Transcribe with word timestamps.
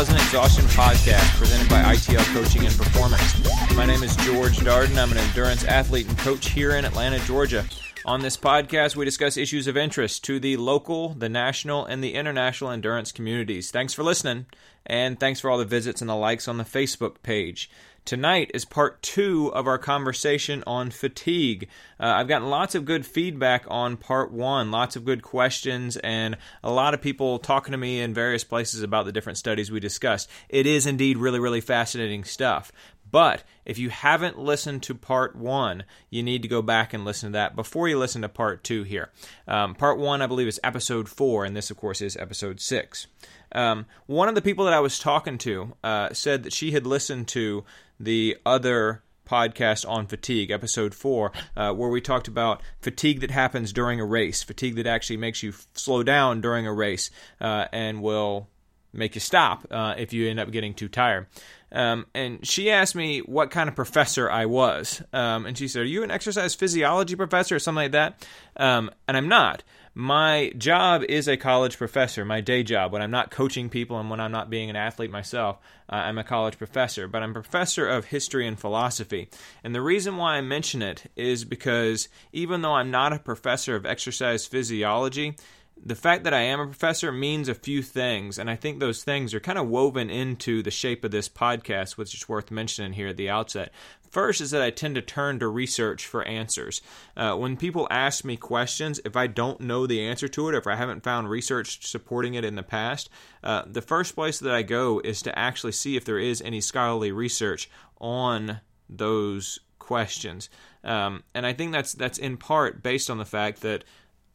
Pleasant 0.00 0.18
Exhaustion 0.18 0.64
podcast 0.64 1.36
presented 1.36 1.68
by 1.68 1.82
ITL 1.82 2.24
Coaching 2.32 2.64
and 2.64 2.74
Performance. 2.74 3.76
My 3.76 3.84
name 3.84 4.02
is 4.02 4.16
George 4.16 4.56
Darden. 4.56 4.96
I'm 4.96 5.12
an 5.12 5.18
endurance 5.18 5.62
athlete 5.64 6.08
and 6.08 6.16
coach 6.16 6.48
here 6.48 6.70
in 6.70 6.86
Atlanta, 6.86 7.18
Georgia. 7.26 7.66
On 8.06 8.22
this 8.22 8.38
podcast, 8.38 8.96
we 8.96 9.04
discuss 9.04 9.36
issues 9.36 9.66
of 9.66 9.76
interest 9.76 10.24
to 10.24 10.40
the 10.40 10.56
local, 10.56 11.10
the 11.10 11.28
national, 11.28 11.84
and 11.84 12.02
the 12.02 12.14
international 12.14 12.70
endurance 12.70 13.12
communities. 13.12 13.70
Thanks 13.70 13.92
for 13.92 14.02
listening, 14.02 14.46
and 14.86 15.20
thanks 15.20 15.38
for 15.38 15.50
all 15.50 15.58
the 15.58 15.66
visits 15.66 16.00
and 16.00 16.08
the 16.08 16.16
likes 16.16 16.48
on 16.48 16.56
the 16.56 16.64
Facebook 16.64 17.16
page. 17.22 17.70
Tonight 18.04 18.50
is 18.54 18.64
part 18.64 19.02
two 19.02 19.52
of 19.54 19.66
our 19.66 19.78
conversation 19.78 20.64
on 20.66 20.90
fatigue. 20.90 21.68
Uh, 21.98 22.06
I've 22.06 22.28
gotten 22.28 22.48
lots 22.48 22.74
of 22.74 22.84
good 22.84 23.06
feedback 23.06 23.64
on 23.68 23.96
part 23.96 24.32
one, 24.32 24.70
lots 24.70 24.96
of 24.96 25.04
good 25.04 25.22
questions, 25.22 25.96
and 25.98 26.36
a 26.64 26.70
lot 26.70 26.94
of 26.94 27.00
people 27.00 27.38
talking 27.38 27.72
to 27.72 27.78
me 27.78 28.00
in 28.00 28.14
various 28.14 28.42
places 28.42 28.82
about 28.82 29.04
the 29.04 29.12
different 29.12 29.38
studies 29.38 29.70
we 29.70 29.80
discussed. 29.80 30.28
It 30.48 30.66
is 30.66 30.86
indeed 30.86 31.18
really, 31.18 31.38
really 31.38 31.60
fascinating 31.60 32.24
stuff. 32.24 32.72
But 33.10 33.42
if 33.64 33.78
you 33.78 33.90
haven't 33.90 34.38
listened 34.38 34.82
to 34.84 34.94
part 34.94 35.34
one, 35.34 35.84
you 36.10 36.22
need 36.22 36.42
to 36.42 36.48
go 36.48 36.62
back 36.62 36.94
and 36.94 37.04
listen 37.04 37.30
to 37.30 37.32
that 37.34 37.56
before 37.56 37.88
you 37.88 37.98
listen 37.98 38.22
to 38.22 38.28
part 38.28 38.62
two 38.62 38.84
here. 38.84 39.10
Um, 39.48 39.74
part 39.74 39.98
one, 39.98 40.22
I 40.22 40.26
believe, 40.26 40.46
is 40.46 40.60
episode 40.62 41.08
four, 41.08 41.44
and 41.44 41.56
this, 41.56 41.70
of 41.70 41.76
course, 41.76 42.00
is 42.00 42.16
episode 42.16 42.60
six. 42.60 43.08
Um, 43.52 43.86
one 44.06 44.28
of 44.28 44.36
the 44.36 44.42
people 44.42 44.64
that 44.66 44.74
I 44.74 44.80
was 44.80 44.98
talking 44.98 45.38
to 45.38 45.74
uh, 45.82 46.12
said 46.12 46.44
that 46.44 46.52
she 46.52 46.70
had 46.70 46.86
listened 46.86 47.26
to 47.28 47.64
the 48.00 48.36
other 48.44 49.02
podcast 49.30 49.88
on 49.88 50.06
fatigue, 50.06 50.50
episode 50.50 50.94
four, 50.94 51.30
uh, 51.56 51.72
where 51.72 51.88
we 51.88 52.00
talked 52.00 52.26
about 52.26 52.60
fatigue 52.80 53.20
that 53.20 53.30
happens 53.30 53.72
during 53.72 54.00
a 54.00 54.04
race, 54.04 54.42
fatigue 54.42 54.74
that 54.74 54.86
actually 54.86 55.18
makes 55.18 55.42
you 55.42 55.50
f- 55.50 55.66
slow 55.74 56.02
down 56.02 56.40
during 56.40 56.66
a 56.66 56.72
race 56.72 57.10
uh, 57.40 57.66
and 57.72 58.02
will 58.02 58.48
make 58.92 59.14
you 59.14 59.20
stop 59.20 59.64
uh, 59.70 59.94
if 59.96 60.12
you 60.12 60.28
end 60.28 60.40
up 60.40 60.50
getting 60.50 60.74
too 60.74 60.88
tired. 60.88 61.28
Um, 61.70 62.06
and 62.12 62.44
she 62.44 62.70
asked 62.72 62.96
me 62.96 63.20
what 63.20 63.52
kind 63.52 63.68
of 63.68 63.76
professor 63.76 64.28
I 64.28 64.46
was. 64.46 65.00
Um, 65.12 65.46
and 65.46 65.56
she 65.56 65.68
said, 65.68 65.82
Are 65.82 65.84
you 65.84 66.02
an 66.02 66.10
exercise 66.10 66.56
physiology 66.56 67.14
professor 67.14 67.54
or 67.54 67.60
something 67.60 67.84
like 67.84 67.92
that? 67.92 68.26
Um, 68.56 68.90
and 69.06 69.16
I'm 69.16 69.28
not. 69.28 69.62
My 69.94 70.52
job 70.56 71.02
is 71.02 71.26
a 71.26 71.36
college 71.36 71.76
professor, 71.76 72.24
my 72.24 72.40
day 72.40 72.62
job. 72.62 72.92
When 72.92 73.02
I'm 73.02 73.10
not 73.10 73.32
coaching 73.32 73.68
people 73.68 73.98
and 73.98 74.08
when 74.08 74.20
I'm 74.20 74.30
not 74.30 74.48
being 74.48 74.70
an 74.70 74.76
athlete 74.76 75.10
myself, 75.10 75.58
uh, 75.88 75.96
I'm 75.96 76.16
a 76.16 76.22
college 76.22 76.58
professor. 76.58 77.08
But 77.08 77.24
I'm 77.24 77.34
professor 77.34 77.88
of 77.88 78.04
history 78.04 78.46
and 78.46 78.58
philosophy. 78.58 79.30
And 79.64 79.74
the 79.74 79.82
reason 79.82 80.16
why 80.16 80.36
I 80.36 80.42
mention 80.42 80.80
it 80.80 81.10
is 81.16 81.44
because 81.44 82.08
even 82.32 82.62
though 82.62 82.74
I'm 82.74 82.92
not 82.92 83.12
a 83.12 83.18
professor 83.18 83.74
of 83.74 83.84
exercise 83.84 84.46
physiology, 84.46 85.36
the 85.82 85.94
fact 85.94 86.24
that 86.24 86.34
I 86.34 86.42
am 86.42 86.60
a 86.60 86.66
professor 86.66 87.10
means 87.10 87.48
a 87.48 87.54
few 87.54 87.82
things, 87.82 88.38
and 88.38 88.50
I 88.50 88.56
think 88.56 88.78
those 88.78 89.02
things 89.02 89.32
are 89.32 89.40
kind 89.40 89.58
of 89.58 89.68
woven 89.68 90.10
into 90.10 90.62
the 90.62 90.70
shape 90.70 91.04
of 91.04 91.10
this 91.10 91.28
podcast, 91.28 91.96
which 91.96 92.14
is 92.14 92.28
worth 92.28 92.50
mentioning 92.50 92.92
here 92.92 93.08
at 93.08 93.16
the 93.16 93.30
outset. 93.30 93.72
First 94.10 94.40
is 94.40 94.50
that 94.50 94.60
I 94.60 94.70
tend 94.70 94.96
to 94.96 95.02
turn 95.02 95.38
to 95.38 95.48
research 95.48 96.06
for 96.06 96.24
answers. 96.24 96.82
Uh, 97.16 97.36
when 97.36 97.56
people 97.56 97.86
ask 97.90 98.24
me 98.24 98.36
questions, 98.36 99.00
if 99.04 99.16
I 99.16 99.28
don't 99.28 99.60
know 99.60 99.86
the 99.86 100.04
answer 100.04 100.28
to 100.28 100.48
it, 100.48 100.54
if 100.54 100.66
I 100.66 100.74
haven't 100.74 101.04
found 101.04 101.30
research 101.30 101.86
supporting 101.86 102.34
it 102.34 102.44
in 102.44 102.56
the 102.56 102.62
past, 102.62 103.08
uh, 103.44 103.62
the 103.66 103.82
first 103.82 104.14
place 104.14 104.38
that 104.40 104.52
I 104.52 104.62
go 104.62 105.00
is 105.02 105.22
to 105.22 105.38
actually 105.38 105.72
see 105.72 105.96
if 105.96 106.04
there 106.04 106.18
is 106.18 106.42
any 106.42 106.60
scholarly 106.60 107.12
research 107.12 107.70
on 108.00 108.60
those 108.88 109.60
questions. 109.78 110.50
Um, 110.82 111.22
and 111.34 111.46
I 111.46 111.52
think 111.52 111.72
that's 111.72 111.92
that's 111.92 112.18
in 112.18 112.36
part 112.36 112.82
based 112.82 113.10
on 113.10 113.18
the 113.18 113.24
fact 113.24 113.60
that 113.62 113.84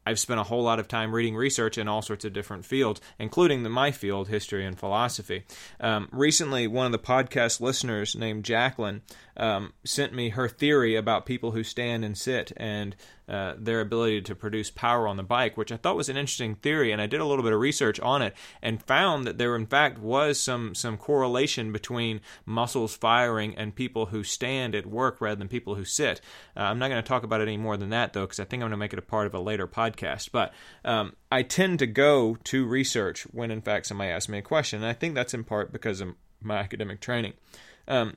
I've 0.06 0.20
spent 0.20 0.40
a 0.40 0.44
whole 0.44 0.64
lot 0.64 0.80
of 0.80 0.88
time 0.88 1.14
reading 1.14 1.36
research 1.36 1.78
in 1.78 1.88
all 1.88 2.02
sorts 2.02 2.26
of 2.26 2.34
different 2.34 2.66
fields, 2.66 3.02
including 3.18 3.64
the, 3.64 3.70
my 3.70 3.92
field, 3.92 4.28
history 4.28 4.66
and 4.66 4.78
philosophy. 4.78 5.44
Um, 5.80 6.10
recently, 6.12 6.68
one 6.68 6.86
of 6.86 6.92
the 6.92 7.00
podcast 7.00 7.60
listeners 7.62 8.16
named 8.16 8.46
Jacqueline 8.46 9.02
um, 9.38 9.74
sent 9.84 10.14
me 10.14 10.30
her 10.30 10.48
theory 10.48 10.96
about 10.96 11.26
people 11.26 11.52
who 11.52 11.64
stand 11.64 12.06
and 12.06 12.18
sit 12.18 12.52
and 12.58 12.96
uh, 13.28 13.56
their 13.58 13.82
ability 13.82 14.22
to 14.22 14.36
produce 14.36 14.70
power 14.70 15.08
on 15.08 15.18
the 15.18 15.24
bike, 15.24 15.58
which 15.58 15.72
I 15.72 15.78
thought 15.78 15.96
was 15.96 16.10
an 16.10 16.18
interesting 16.18 16.56
theory. 16.56 16.92
And 16.92 17.02
I 17.02 17.08
did 17.08 17.20
a 17.20 17.26
little 17.26 17.44
bit 17.44 17.54
of 17.54 17.60
research 17.60 18.00
on 18.00 18.22
it 18.22 18.36
and 18.62 18.84
found 18.84 19.26
that 19.26 19.38
there, 19.38 19.56
in 19.56 19.66
fact, 19.66 19.98
was 19.98 20.40
some 20.40 20.76
some 20.76 20.98
correlation 20.98 21.72
between 21.72 22.22
muscles 22.46 22.96
firing 22.96 23.56
and 23.58 23.76
people 23.76 24.08
who 24.08 24.24
stand 24.24 24.76
at 24.76 24.86
work 24.86 25.20
rather 25.20 25.38
than 25.38 25.48
people 25.48 25.76
who 25.76 25.86
sit. 25.86 26.22
Uh, 26.56 26.62
I'm 26.62 26.80
not 26.80 26.90
going 26.90 27.02
to 27.02 27.08
talk 27.08 27.24
about 27.24 27.42
it 27.42 27.48
any 27.48 27.58
more 27.58 27.78
than 27.78 27.90
that, 27.90 28.14
though, 28.14 28.26
because 28.26 28.40
I 28.40 28.46
think 28.46 28.62
I'm 28.62 28.70
going 28.70 28.72
to 28.72 28.78
make 28.78 28.94
it 28.94 29.00
a 29.00 29.02
part 29.02 29.28
of 29.28 29.34
a 29.34 29.40
later 29.40 29.68
podcast. 29.68 30.30
But 30.32 30.54
um, 30.84 31.14
I 31.32 31.42
tend 31.42 31.80
to 31.80 31.88
go 31.88 32.38
to 32.44 32.66
research 32.66 33.24
when, 33.32 33.50
in 33.50 33.62
fact, 33.62 33.88
somebody 33.88 34.12
asks 34.12 34.30
me 34.30 34.38
a 34.38 34.44
question, 34.44 34.82
and 34.82 34.88
I 34.88 34.94
think 34.94 35.16
that's 35.16 35.34
in 35.34 35.44
part 35.44 35.74
because 35.74 36.00
of 36.00 36.10
my 36.42 36.58
academic 36.58 37.02
training. 37.02 37.34
Um, 37.88 38.16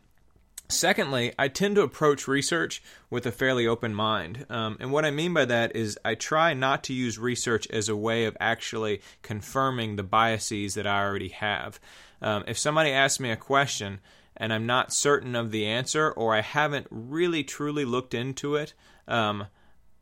Secondly, 0.71 1.33
I 1.39 1.49
tend 1.49 1.77
to 1.77 1.83
approach 1.83 2.29
research 2.29 2.83
with 3.09 3.25
a 3.25 3.33
fairly 3.33 3.67
open 3.67 3.95
mind. 3.95 4.45
Um, 4.51 4.77
and 4.81 4.93
what 4.93 5.07
I 5.07 5.11
mean 5.11 5.33
by 5.33 5.47
that 5.47 5.75
is 5.75 5.99
I 6.05 6.15
try 6.15 6.53
not 6.53 6.85
to 6.85 6.93
use 6.93 7.19
research 7.19 7.67
as 7.69 7.89
a 7.89 7.97
way 7.97 8.27
of 8.27 8.37
actually 8.39 9.01
confirming 9.23 9.97
the 9.97 10.03
biases 10.03 10.75
that 10.75 10.87
I 10.87 11.03
already 11.03 11.31
have. 11.31 11.81
Um, 12.21 12.45
if 12.47 12.59
somebody 12.59 12.91
asks 12.91 13.19
me 13.19 13.31
a 13.31 13.37
question 13.37 14.01
and 14.37 14.53
I'm 14.53 14.67
not 14.67 14.93
certain 14.93 15.35
of 15.35 15.53
the 15.53 15.65
answer 15.67 16.11
or 16.11 16.35
I 16.35 16.43
haven't 16.43 16.87
really 16.91 17.45
truly 17.45 17.87
looked 17.87 18.13
into 18.13 18.57
it, 18.57 18.75
um, 19.07 19.47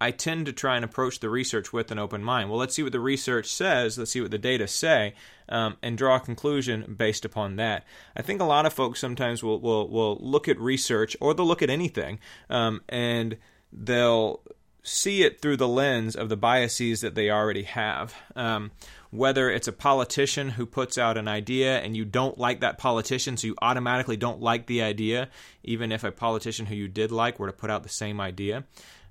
I 0.00 0.10
tend 0.10 0.46
to 0.46 0.52
try 0.52 0.76
and 0.76 0.84
approach 0.84 1.20
the 1.20 1.30
research 1.30 1.72
with 1.72 1.90
an 1.90 1.98
open 1.98 2.22
mind. 2.22 2.50
Well, 2.50 2.58
let's 2.58 2.74
see 2.74 2.82
what 2.82 2.92
the 2.92 3.00
research 3.00 3.46
says, 3.46 3.96
let's 3.96 4.10
see 4.10 4.20
what 4.20 4.30
the 4.30 4.38
data 4.38 4.68
say, 4.68 5.14
um, 5.48 5.76
and 5.82 5.96
draw 5.96 6.16
a 6.16 6.20
conclusion 6.20 6.94
based 6.98 7.24
upon 7.24 7.56
that. 7.56 7.84
I 8.14 8.22
think 8.22 8.40
a 8.40 8.44
lot 8.44 8.66
of 8.66 8.72
folks 8.72 9.00
sometimes 9.00 9.42
will, 9.42 9.60
will, 9.60 9.88
will 9.88 10.16
look 10.20 10.48
at 10.48 10.58
research 10.60 11.16
or 11.20 11.32
they'll 11.32 11.46
look 11.46 11.62
at 11.62 11.70
anything 11.70 12.18
um, 12.50 12.82
and 12.88 13.38
they'll 13.72 14.42
see 14.82 15.22
it 15.22 15.40
through 15.40 15.56
the 15.56 15.66
lens 15.66 16.14
of 16.14 16.28
the 16.28 16.36
biases 16.36 17.00
that 17.00 17.14
they 17.14 17.30
already 17.30 17.64
have. 17.64 18.14
Um, 18.36 18.70
whether 19.10 19.50
it's 19.50 19.66
a 19.66 19.72
politician 19.72 20.50
who 20.50 20.66
puts 20.66 20.98
out 20.98 21.16
an 21.16 21.26
idea 21.26 21.78
and 21.80 21.96
you 21.96 22.04
don't 22.04 22.38
like 22.38 22.60
that 22.60 22.76
politician, 22.76 23.36
so 23.36 23.46
you 23.46 23.54
automatically 23.62 24.16
don't 24.16 24.42
like 24.42 24.66
the 24.66 24.82
idea, 24.82 25.30
even 25.64 25.90
if 25.90 26.04
a 26.04 26.12
politician 26.12 26.66
who 26.66 26.74
you 26.74 26.86
did 26.86 27.10
like 27.10 27.38
were 27.38 27.46
to 27.46 27.52
put 27.52 27.70
out 27.70 27.82
the 27.82 27.88
same 27.88 28.20
idea. 28.20 28.64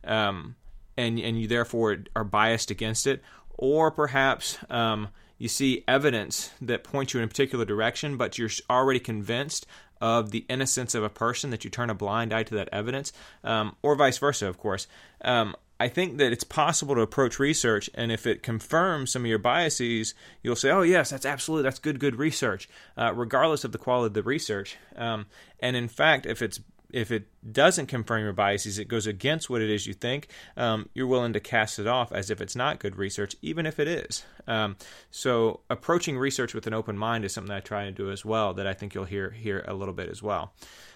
Um, 0.03 0.55
and 0.97 1.19
and 1.19 1.39
you 1.39 1.47
therefore 1.47 1.97
are 2.15 2.23
biased 2.23 2.71
against 2.71 3.07
it, 3.07 3.21
or 3.57 3.91
perhaps 3.91 4.57
um, 4.69 5.09
you 5.37 5.47
see 5.47 5.83
evidence 5.87 6.51
that 6.61 6.83
points 6.83 7.13
you 7.13 7.19
in 7.19 7.25
a 7.25 7.27
particular 7.27 7.65
direction, 7.65 8.17
but 8.17 8.37
you're 8.37 8.49
already 8.69 8.99
convinced 8.99 9.65
of 10.01 10.31
the 10.31 10.45
innocence 10.49 10.93
of 10.93 11.03
a 11.03 11.09
person 11.09 11.49
that 11.51 11.63
you 11.63 11.69
turn 11.69 11.89
a 11.89 11.95
blind 11.95 12.33
eye 12.33 12.43
to 12.43 12.55
that 12.55 12.69
evidence, 12.71 13.13
um, 13.43 13.75
or 13.81 13.95
vice 13.95 14.17
versa, 14.17 14.47
of 14.47 14.57
course. 14.57 14.87
Um, 15.21 15.55
I 15.79 15.89
think 15.89 16.17
that 16.17 16.31
it's 16.31 16.45
possible 16.45 16.95
to 16.95 17.01
approach 17.01 17.37
research, 17.37 17.89
and 17.93 18.11
if 18.11 18.25
it 18.25 18.43
confirms 18.43 19.11
some 19.11 19.23
of 19.23 19.27
your 19.27 19.39
biases, 19.39 20.13
you'll 20.41 20.55
say, 20.55 20.69
"Oh, 20.69 20.83
yes, 20.83 21.09
that's 21.09 21.25
absolutely 21.25 21.63
that's 21.63 21.79
good, 21.79 21.99
good 21.99 22.17
research," 22.17 22.69
uh, 22.97 23.13
regardless 23.13 23.65
of 23.65 23.73
the 23.73 23.77
quality 23.77 24.07
of 24.07 24.13
the 24.13 24.23
research. 24.23 24.77
Um, 24.95 25.25
and 25.59 25.75
in 25.75 25.89
fact, 25.89 26.25
if 26.25 26.41
it's 26.41 26.61
if 26.95 27.11
it 27.11 27.27
doesn't 27.51 27.87
confirm 27.87 28.23
your 28.23 28.31
biases, 28.31 28.79
it 28.79 28.87
goes 28.87 29.05
against 29.05 29.49
what 29.49 29.61
it 29.61 29.69
is 29.69 29.85
you 29.85 29.93
think, 29.93 30.29
um, 30.55 30.87
you're 30.93 31.05
willing 31.05 31.33
to 31.33 31.41
cast 31.41 31.77
it 31.77 31.87
off 31.87 32.13
as 32.13 32.29
if 32.29 32.39
it's 32.39 32.55
not 32.55 32.79
good 32.79 32.95
research, 32.95 33.35
even 33.41 33.65
if 33.65 33.81
it 33.81 33.87
is. 33.89 34.23
Um, 34.47 34.77
so, 35.11 35.59
approaching 35.69 36.17
research 36.17 36.53
with 36.53 36.67
an 36.67 36.73
open 36.73 36.97
mind 36.97 37.25
is 37.25 37.33
something 37.33 37.53
I 37.53 37.59
try 37.59 37.83
to 37.83 37.91
do 37.91 38.11
as 38.11 38.23
well, 38.23 38.53
that 38.53 38.65
I 38.65 38.73
think 38.73 38.95
you'll 38.95 39.03
hear 39.03 39.31
here 39.31 39.65
a 39.67 39.73
little 39.73 39.93
bit 39.93 40.07
as 40.07 40.23
well. 40.23 40.53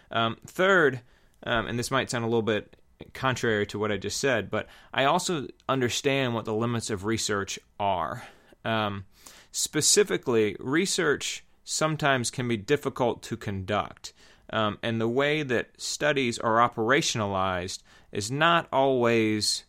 Um, 0.09 0.37
third, 0.47 1.01
um, 1.43 1.67
and 1.67 1.77
this 1.77 1.91
might 1.91 2.09
sound 2.09 2.23
a 2.23 2.27
little 2.27 2.43
bit 2.43 2.77
contrary 3.13 3.67
to 3.67 3.77
what 3.77 3.91
I 3.91 3.97
just 3.97 4.21
said, 4.21 4.49
but 4.49 4.67
I 4.93 5.03
also 5.03 5.47
understand 5.67 6.33
what 6.33 6.45
the 6.45 6.53
limits 6.53 6.89
of 6.89 7.03
research 7.03 7.59
are. 7.77 8.23
Um, 8.63 9.03
specifically, 9.51 10.55
research 10.61 11.43
sometimes 11.65 12.31
can 12.31 12.47
be 12.47 12.55
difficult 12.55 13.21
to 13.23 13.35
conduct. 13.35 14.13
Um, 14.51 14.77
and 14.81 14.99
the 14.99 15.07
way 15.07 15.43
that 15.43 15.69
studies 15.79 16.39
are 16.39 16.57
operationalized 16.57 17.79
is 18.11 18.31
not 18.31 18.67
always 18.71 19.63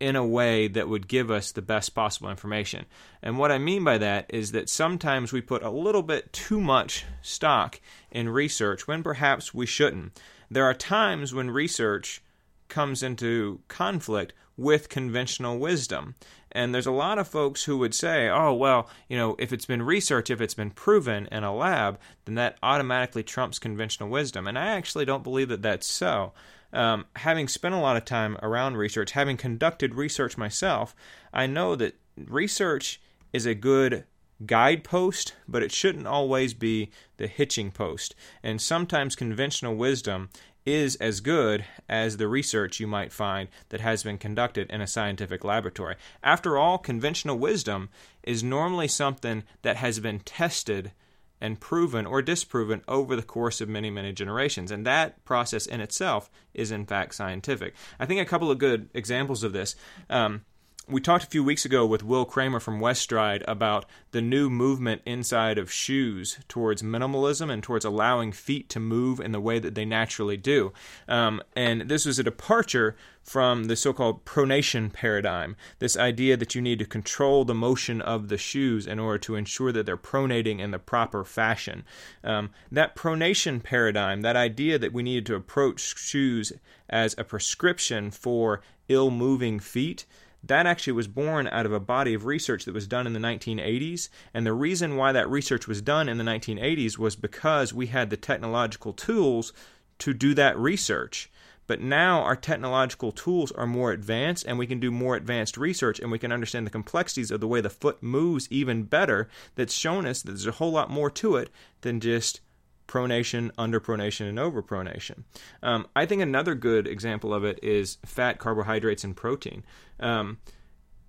in 0.00 0.14
a 0.14 0.26
way 0.26 0.68
that 0.68 0.88
would 0.88 1.08
give 1.08 1.30
us 1.30 1.50
the 1.52 1.62
best 1.62 1.94
possible 1.94 2.30
information. 2.30 2.86
And 3.22 3.36
what 3.36 3.50
I 3.50 3.58
mean 3.58 3.82
by 3.82 3.98
that 3.98 4.26
is 4.28 4.52
that 4.52 4.68
sometimes 4.68 5.32
we 5.32 5.40
put 5.40 5.62
a 5.62 5.70
little 5.70 6.04
bit 6.04 6.32
too 6.32 6.60
much 6.60 7.04
stock 7.20 7.80
in 8.10 8.28
research 8.28 8.86
when 8.86 9.02
perhaps 9.02 9.52
we 9.52 9.66
shouldn't. 9.66 10.20
There 10.50 10.64
are 10.64 10.74
times 10.74 11.34
when 11.34 11.50
research 11.50 12.22
comes 12.68 13.02
into 13.02 13.60
conflict 13.66 14.34
with 14.58 14.88
conventional 14.90 15.58
wisdom. 15.58 16.16
And 16.52 16.74
there's 16.74 16.86
a 16.86 16.92
lot 16.92 17.18
of 17.18 17.28
folks 17.28 17.64
who 17.64 17.78
would 17.78 17.94
say, 17.94 18.28
oh, 18.28 18.52
well, 18.52 18.90
you 19.08 19.16
know, 19.16 19.36
if 19.38 19.52
it's 19.52 19.66
been 19.66 19.82
researched, 19.82 20.30
if 20.30 20.40
it's 20.40 20.54
been 20.54 20.70
proven 20.70 21.28
in 21.30 21.44
a 21.44 21.54
lab, 21.54 21.98
then 22.24 22.34
that 22.34 22.58
automatically 22.62 23.22
trumps 23.22 23.58
conventional 23.58 24.08
wisdom. 24.08 24.46
And 24.46 24.58
I 24.58 24.74
actually 24.74 25.04
don't 25.04 25.22
believe 25.22 25.48
that 25.48 25.62
that's 25.62 25.86
so. 25.86 26.32
Um, 26.72 27.06
having 27.16 27.48
spent 27.48 27.74
a 27.74 27.78
lot 27.78 27.96
of 27.96 28.04
time 28.04 28.36
around 28.42 28.76
research, 28.76 29.12
having 29.12 29.36
conducted 29.36 29.94
research 29.94 30.36
myself, 30.36 30.94
I 31.32 31.46
know 31.46 31.76
that 31.76 31.94
research 32.16 33.00
is 33.32 33.46
a 33.46 33.54
good 33.54 34.04
guidepost, 34.44 35.34
but 35.46 35.62
it 35.62 35.72
shouldn't 35.72 36.06
always 36.06 36.54
be 36.54 36.90
the 37.16 37.26
hitching 37.26 37.70
post. 37.70 38.14
And 38.42 38.60
sometimes 38.60 39.16
conventional 39.16 39.76
wisdom 39.76 40.30
is 40.66 40.96
as 40.96 41.20
good 41.20 41.64
as 41.88 42.16
the 42.16 42.28
research 42.28 42.80
you 42.80 42.86
might 42.86 43.12
find 43.12 43.48
that 43.70 43.80
has 43.80 44.02
been 44.02 44.18
conducted 44.18 44.70
in 44.70 44.80
a 44.80 44.86
scientific 44.86 45.44
laboratory. 45.44 45.96
After 46.22 46.58
all, 46.58 46.78
conventional 46.78 47.38
wisdom 47.38 47.88
is 48.22 48.42
normally 48.42 48.88
something 48.88 49.44
that 49.62 49.76
has 49.76 50.00
been 50.00 50.20
tested 50.20 50.92
and 51.40 51.60
proven 51.60 52.04
or 52.04 52.20
disproven 52.20 52.82
over 52.88 53.14
the 53.16 53.22
course 53.22 53.60
of 53.60 53.68
many, 53.68 53.90
many 53.90 54.12
generations. 54.12 54.70
And 54.70 54.86
that 54.86 55.24
process 55.24 55.66
in 55.66 55.80
itself 55.80 56.28
is, 56.52 56.70
in 56.70 56.84
fact, 56.84 57.14
scientific. 57.14 57.74
I 57.98 58.06
think 58.06 58.20
a 58.20 58.24
couple 58.24 58.50
of 58.50 58.58
good 58.58 58.90
examples 58.92 59.44
of 59.44 59.52
this. 59.52 59.76
Um, 60.10 60.42
we 60.90 61.02
talked 61.02 61.24
a 61.24 61.28
few 61.28 61.44
weeks 61.44 61.66
ago 61.66 61.84
with 61.84 62.02
Will 62.02 62.24
Kramer 62.24 62.60
from 62.60 62.80
Weststride 62.80 63.44
about 63.46 63.84
the 64.12 64.22
new 64.22 64.48
movement 64.48 65.02
inside 65.04 65.58
of 65.58 65.70
shoes 65.70 66.38
towards 66.48 66.82
minimalism 66.82 67.52
and 67.52 67.62
towards 67.62 67.84
allowing 67.84 68.32
feet 68.32 68.70
to 68.70 68.80
move 68.80 69.20
in 69.20 69.32
the 69.32 69.40
way 69.40 69.58
that 69.58 69.74
they 69.74 69.84
naturally 69.84 70.38
do. 70.38 70.72
Um, 71.06 71.42
and 71.54 71.82
this 71.82 72.06
was 72.06 72.18
a 72.18 72.22
departure 72.22 72.96
from 73.22 73.64
the 73.64 73.76
so 73.76 73.92
called 73.92 74.24
pronation 74.24 74.90
paradigm 74.90 75.56
this 75.78 75.96
idea 75.96 76.38
that 76.38 76.54
you 76.54 76.62
need 76.62 76.78
to 76.78 76.86
control 76.86 77.44
the 77.44 77.54
motion 77.54 78.00
of 78.00 78.28
the 78.28 78.38
shoes 78.38 78.86
in 78.86 78.98
order 78.98 79.18
to 79.18 79.34
ensure 79.34 79.72
that 79.72 79.84
they're 79.84 79.98
pronating 79.98 80.58
in 80.58 80.70
the 80.70 80.78
proper 80.78 81.22
fashion. 81.22 81.84
Um, 82.24 82.50
that 82.72 82.96
pronation 82.96 83.62
paradigm, 83.62 84.22
that 84.22 84.36
idea 84.36 84.78
that 84.78 84.94
we 84.94 85.02
needed 85.02 85.26
to 85.26 85.34
approach 85.34 85.98
shoes 85.98 86.54
as 86.88 87.14
a 87.18 87.24
prescription 87.24 88.10
for 88.10 88.62
ill 88.88 89.10
moving 89.10 89.60
feet 89.60 90.06
that 90.42 90.66
actually 90.66 90.92
was 90.92 91.08
born 91.08 91.48
out 91.48 91.66
of 91.66 91.72
a 91.72 91.80
body 91.80 92.14
of 92.14 92.24
research 92.24 92.64
that 92.64 92.74
was 92.74 92.86
done 92.86 93.06
in 93.06 93.12
the 93.12 93.20
1980s. 93.20 94.08
And 94.32 94.46
the 94.46 94.52
reason 94.52 94.96
why 94.96 95.12
that 95.12 95.28
research 95.28 95.66
was 95.66 95.82
done 95.82 96.08
in 96.08 96.18
the 96.18 96.24
1980s 96.24 96.98
was 96.98 97.16
because 97.16 97.74
we 97.74 97.88
had 97.88 98.10
the 98.10 98.16
technological 98.16 98.92
tools 98.92 99.52
to 99.98 100.14
do 100.14 100.34
that 100.34 100.56
research. 100.56 101.30
But 101.66 101.82
now 101.82 102.22
our 102.22 102.36
technological 102.36 103.12
tools 103.12 103.52
are 103.52 103.66
more 103.66 103.92
advanced 103.92 104.46
and 104.46 104.58
we 104.58 104.66
can 104.66 104.80
do 104.80 104.90
more 104.90 105.16
advanced 105.16 105.58
research 105.58 106.00
and 106.00 106.10
we 106.10 106.18
can 106.18 106.32
understand 106.32 106.66
the 106.66 106.70
complexities 106.70 107.30
of 107.30 107.40
the 107.40 107.48
way 107.48 107.60
the 107.60 107.68
foot 107.68 108.02
moves 108.02 108.48
even 108.50 108.84
better. 108.84 109.28
That's 109.54 109.74
shown 109.74 110.06
us 110.06 110.22
that 110.22 110.30
there's 110.30 110.46
a 110.46 110.52
whole 110.52 110.72
lot 110.72 110.88
more 110.88 111.10
to 111.10 111.36
it 111.36 111.50
than 111.82 112.00
just 112.00 112.40
pronation, 112.88 113.52
underpronation, 113.52 114.28
and 114.28 114.38
overpronation. 114.38 115.22
Um, 115.62 115.86
I 115.94 116.06
think 116.06 116.22
another 116.22 116.56
good 116.56 116.88
example 116.88 117.32
of 117.32 117.44
it 117.44 117.60
is 117.62 117.98
fat, 118.04 118.38
carbohydrates, 118.38 119.04
and 119.04 119.16
protein. 119.16 119.62
Um, 120.00 120.38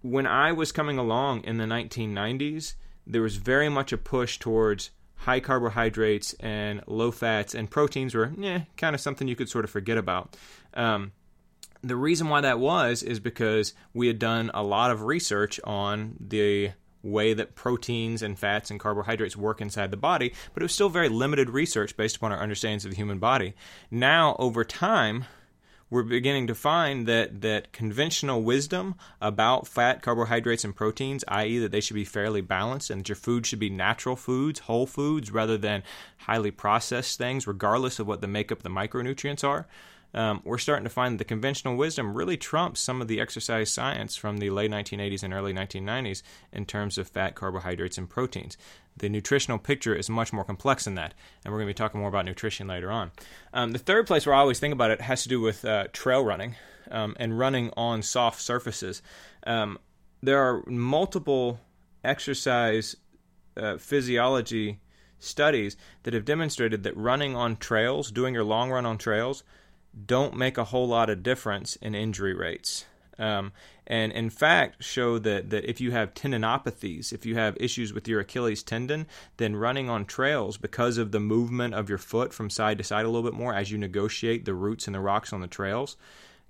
when 0.01 0.27
I 0.27 0.51
was 0.51 0.71
coming 0.71 0.97
along 0.97 1.43
in 1.45 1.57
the 1.57 1.65
1990s, 1.65 2.75
there 3.07 3.21
was 3.21 3.37
very 3.37 3.69
much 3.69 3.91
a 3.91 3.97
push 3.97 4.37
towards 4.37 4.91
high 5.15 5.39
carbohydrates 5.39 6.33
and 6.39 6.81
low 6.85 7.11
fats, 7.11 7.55
and 7.55 7.69
proteins 7.69 8.13
were 8.13 8.31
eh, 8.41 8.61
kind 8.77 8.93
of 8.93 9.01
something 9.01 9.27
you 9.27 9.35
could 9.35 9.49
sort 9.49 9.65
of 9.65 9.71
forget 9.71 9.97
about. 9.97 10.37
Um, 10.73 11.13
the 11.81 11.95
reason 11.95 12.29
why 12.29 12.41
that 12.41 12.59
was 12.59 13.03
is 13.03 13.19
because 13.19 13.73
we 13.93 14.07
had 14.07 14.19
done 14.19 14.51
a 14.53 14.63
lot 14.63 14.91
of 14.91 15.03
research 15.03 15.59
on 15.63 16.15
the 16.19 16.71
way 17.03 17.33
that 17.33 17.55
proteins 17.55 18.21
and 18.21 18.37
fats 18.37 18.69
and 18.69 18.79
carbohydrates 18.79 19.37
work 19.37 19.61
inside 19.61 19.91
the 19.91 19.97
body, 19.97 20.33
but 20.53 20.61
it 20.61 20.65
was 20.65 20.73
still 20.73 20.89
very 20.89 21.09
limited 21.09 21.49
research 21.49 21.95
based 21.95 22.17
upon 22.17 22.31
our 22.31 22.41
understandings 22.41 22.85
of 22.85 22.91
the 22.91 22.97
human 22.97 23.19
body. 23.19 23.53
Now, 23.89 24.35
over 24.39 24.63
time, 24.63 25.25
we're 25.89 26.03
beginning 26.03 26.47
to 26.47 26.55
find 26.55 27.07
that, 27.07 27.41
that 27.41 27.71
conventional 27.71 28.43
wisdom 28.43 28.95
about 29.21 29.67
fat, 29.67 30.01
carbohydrates, 30.01 30.63
and 30.63 30.75
proteins, 30.75 31.23
i.e., 31.27 31.57
that 31.59 31.71
they 31.71 31.81
should 31.81 31.95
be 31.95 32.05
fairly 32.05 32.41
balanced 32.41 32.91
and 32.91 32.99
that 32.99 33.09
your 33.09 33.15
food 33.15 33.45
should 33.45 33.59
be 33.59 33.71
natural 33.71 34.15
foods, 34.15 34.59
whole 34.61 34.85
foods, 34.85 35.31
rather 35.31 35.57
than 35.57 35.83
highly 36.17 36.51
processed 36.51 37.17
things, 37.17 37.47
regardless 37.47 37.97
of 37.97 38.05
what 38.05 38.21
the 38.21 38.27
makeup 38.27 38.59
of 38.59 38.63
the 38.63 38.69
micronutrients 38.69 39.43
are, 39.43 39.65
um, 40.13 40.41
we're 40.43 40.57
starting 40.57 40.83
to 40.83 40.89
find 40.89 41.13
that 41.13 41.17
the 41.19 41.25
conventional 41.25 41.75
wisdom 41.75 42.13
really 42.13 42.37
trumps 42.37 42.79
some 42.79 43.01
of 43.01 43.07
the 43.07 43.19
exercise 43.19 43.71
science 43.71 44.15
from 44.15 44.37
the 44.37 44.49
late 44.49 44.71
1980s 44.71 45.23
and 45.23 45.33
early 45.33 45.53
1990s 45.53 46.23
in 46.51 46.65
terms 46.65 46.97
of 46.97 47.07
fat, 47.07 47.35
carbohydrates, 47.35 47.97
and 47.97 48.09
proteins. 48.09 48.57
The 48.97 49.09
nutritional 49.09 49.59
picture 49.59 49.95
is 49.95 50.09
much 50.09 50.33
more 50.33 50.43
complex 50.43 50.85
than 50.85 50.95
that, 50.95 51.13
and 51.43 51.51
we're 51.51 51.59
going 51.59 51.67
to 51.67 51.73
be 51.73 51.77
talking 51.77 51.99
more 51.99 52.09
about 52.09 52.25
nutrition 52.25 52.67
later 52.67 52.91
on. 52.91 53.11
Um, 53.53 53.71
the 53.71 53.79
third 53.79 54.07
place 54.07 54.25
where 54.25 54.35
I 54.35 54.39
always 54.39 54.59
think 54.59 54.73
about 54.73 54.91
it 54.91 55.01
has 55.01 55.23
to 55.23 55.29
do 55.29 55.39
with 55.39 55.63
uh, 55.63 55.87
trail 55.93 56.23
running 56.23 56.55
um, 56.91 57.15
and 57.19 57.37
running 57.37 57.71
on 57.77 58.01
soft 58.01 58.41
surfaces. 58.41 59.01
Um, 59.45 59.77
there 60.21 60.41
are 60.41 60.63
multiple 60.65 61.59
exercise 62.03 62.95
uh, 63.55 63.77
physiology 63.77 64.79
studies 65.19 65.77
that 66.03 66.13
have 66.13 66.25
demonstrated 66.25 66.83
that 66.83 66.95
running 66.95 67.35
on 67.35 67.57
trails, 67.57 68.11
doing 68.11 68.33
your 68.33 68.43
long 68.43 68.71
run 68.71 68.85
on 68.85 68.97
trails, 68.97 69.43
don't 70.05 70.35
make 70.35 70.57
a 70.57 70.65
whole 70.65 70.87
lot 70.87 71.09
of 71.09 71.23
difference 71.23 71.75
in 71.77 71.95
injury 71.95 72.33
rates. 72.33 72.85
Um, 73.17 73.51
and 73.85 74.11
in 74.13 74.29
fact 74.29 74.81
show 74.83 75.19
that, 75.19 75.49
that 75.49 75.69
if 75.69 75.81
you 75.81 75.91
have 75.91 76.13
tendinopathies, 76.13 77.11
if 77.11 77.25
you 77.25 77.35
have 77.35 77.57
issues 77.59 77.91
with 77.91 78.07
your 78.07 78.21
Achilles 78.21 78.63
tendon, 78.63 79.07
then 79.37 79.55
running 79.55 79.89
on 79.89 80.05
trails 80.05 80.57
because 80.57 80.97
of 80.97 81.11
the 81.11 81.19
movement 81.19 81.73
of 81.73 81.89
your 81.89 81.97
foot 81.97 82.33
from 82.33 82.49
side 82.49 82.77
to 82.77 82.83
side 82.83 83.05
a 83.05 83.09
little 83.09 83.29
bit 83.29 83.37
more 83.37 83.53
as 83.53 83.71
you 83.71 83.77
negotiate 83.77 84.45
the 84.45 84.53
roots 84.53 84.87
and 84.87 84.95
the 84.95 85.01
rocks 85.01 85.33
on 85.33 85.41
the 85.41 85.47
trails 85.47 85.97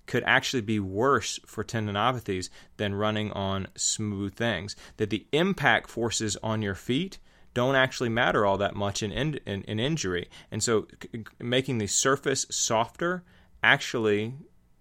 could 0.05 0.23
actually 0.25 0.61
be 0.61 0.79
worse 0.79 1.39
for 1.45 1.63
tendinopathies 1.63 2.49
than 2.77 2.95
running 2.95 3.31
on 3.31 3.67
smooth 3.75 4.33
things. 4.33 4.75
That 4.97 5.11
the 5.11 5.25
impact 5.31 5.89
forces 5.89 6.35
on 6.41 6.61
your 6.63 6.73
feet 6.73 7.19
don't 7.53 7.75
actually 7.75 8.09
matter 8.09 8.45
all 8.45 8.57
that 8.57 8.75
much 8.75 9.03
in, 9.03 9.11
in, 9.11 9.61
in 9.63 9.79
injury. 9.79 10.27
And 10.51 10.63
so 10.63 10.87
c- 11.01 11.23
making 11.39 11.77
the 11.77 11.87
surface 11.87 12.47
softer 12.49 13.23
actually, 13.63 14.35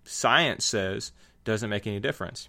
science 0.04 0.64
says, 0.64 1.12
doesn't 1.44 1.70
make 1.70 1.86
any 1.86 2.00
difference. 2.00 2.48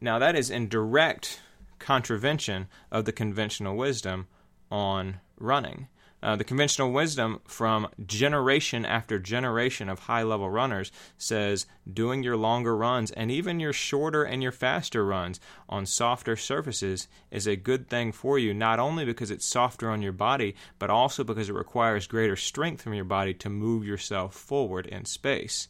Now, 0.00 0.18
that 0.18 0.36
is 0.36 0.50
in 0.50 0.68
direct 0.68 1.40
contravention 1.78 2.68
of 2.90 3.04
the 3.04 3.12
conventional 3.12 3.76
wisdom 3.76 4.26
on 4.70 5.20
running. 5.38 5.88
Uh, 6.24 6.36
the 6.36 6.42
conventional 6.42 6.90
wisdom 6.90 7.38
from 7.44 7.86
generation 8.06 8.86
after 8.86 9.18
generation 9.18 9.90
of 9.90 9.98
high 9.98 10.22
level 10.22 10.48
runners 10.48 10.90
says 11.18 11.66
doing 11.92 12.22
your 12.22 12.36
longer 12.36 12.74
runs 12.74 13.10
and 13.10 13.30
even 13.30 13.60
your 13.60 13.74
shorter 13.74 14.24
and 14.24 14.42
your 14.42 14.50
faster 14.50 15.04
runs 15.04 15.38
on 15.68 15.84
softer 15.84 16.34
surfaces 16.34 17.08
is 17.30 17.46
a 17.46 17.56
good 17.56 17.90
thing 17.90 18.10
for 18.10 18.38
you, 18.38 18.54
not 18.54 18.80
only 18.80 19.04
because 19.04 19.30
it's 19.30 19.44
softer 19.44 19.90
on 19.90 20.00
your 20.00 20.12
body, 20.12 20.56
but 20.78 20.88
also 20.88 21.22
because 21.24 21.50
it 21.50 21.54
requires 21.54 22.06
greater 22.06 22.36
strength 22.36 22.80
from 22.80 22.94
your 22.94 23.04
body 23.04 23.34
to 23.34 23.50
move 23.50 23.84
yourself 23.84 24.34
forward 24.34 24.86
in 24.86 25.04
space. 25.04 25.68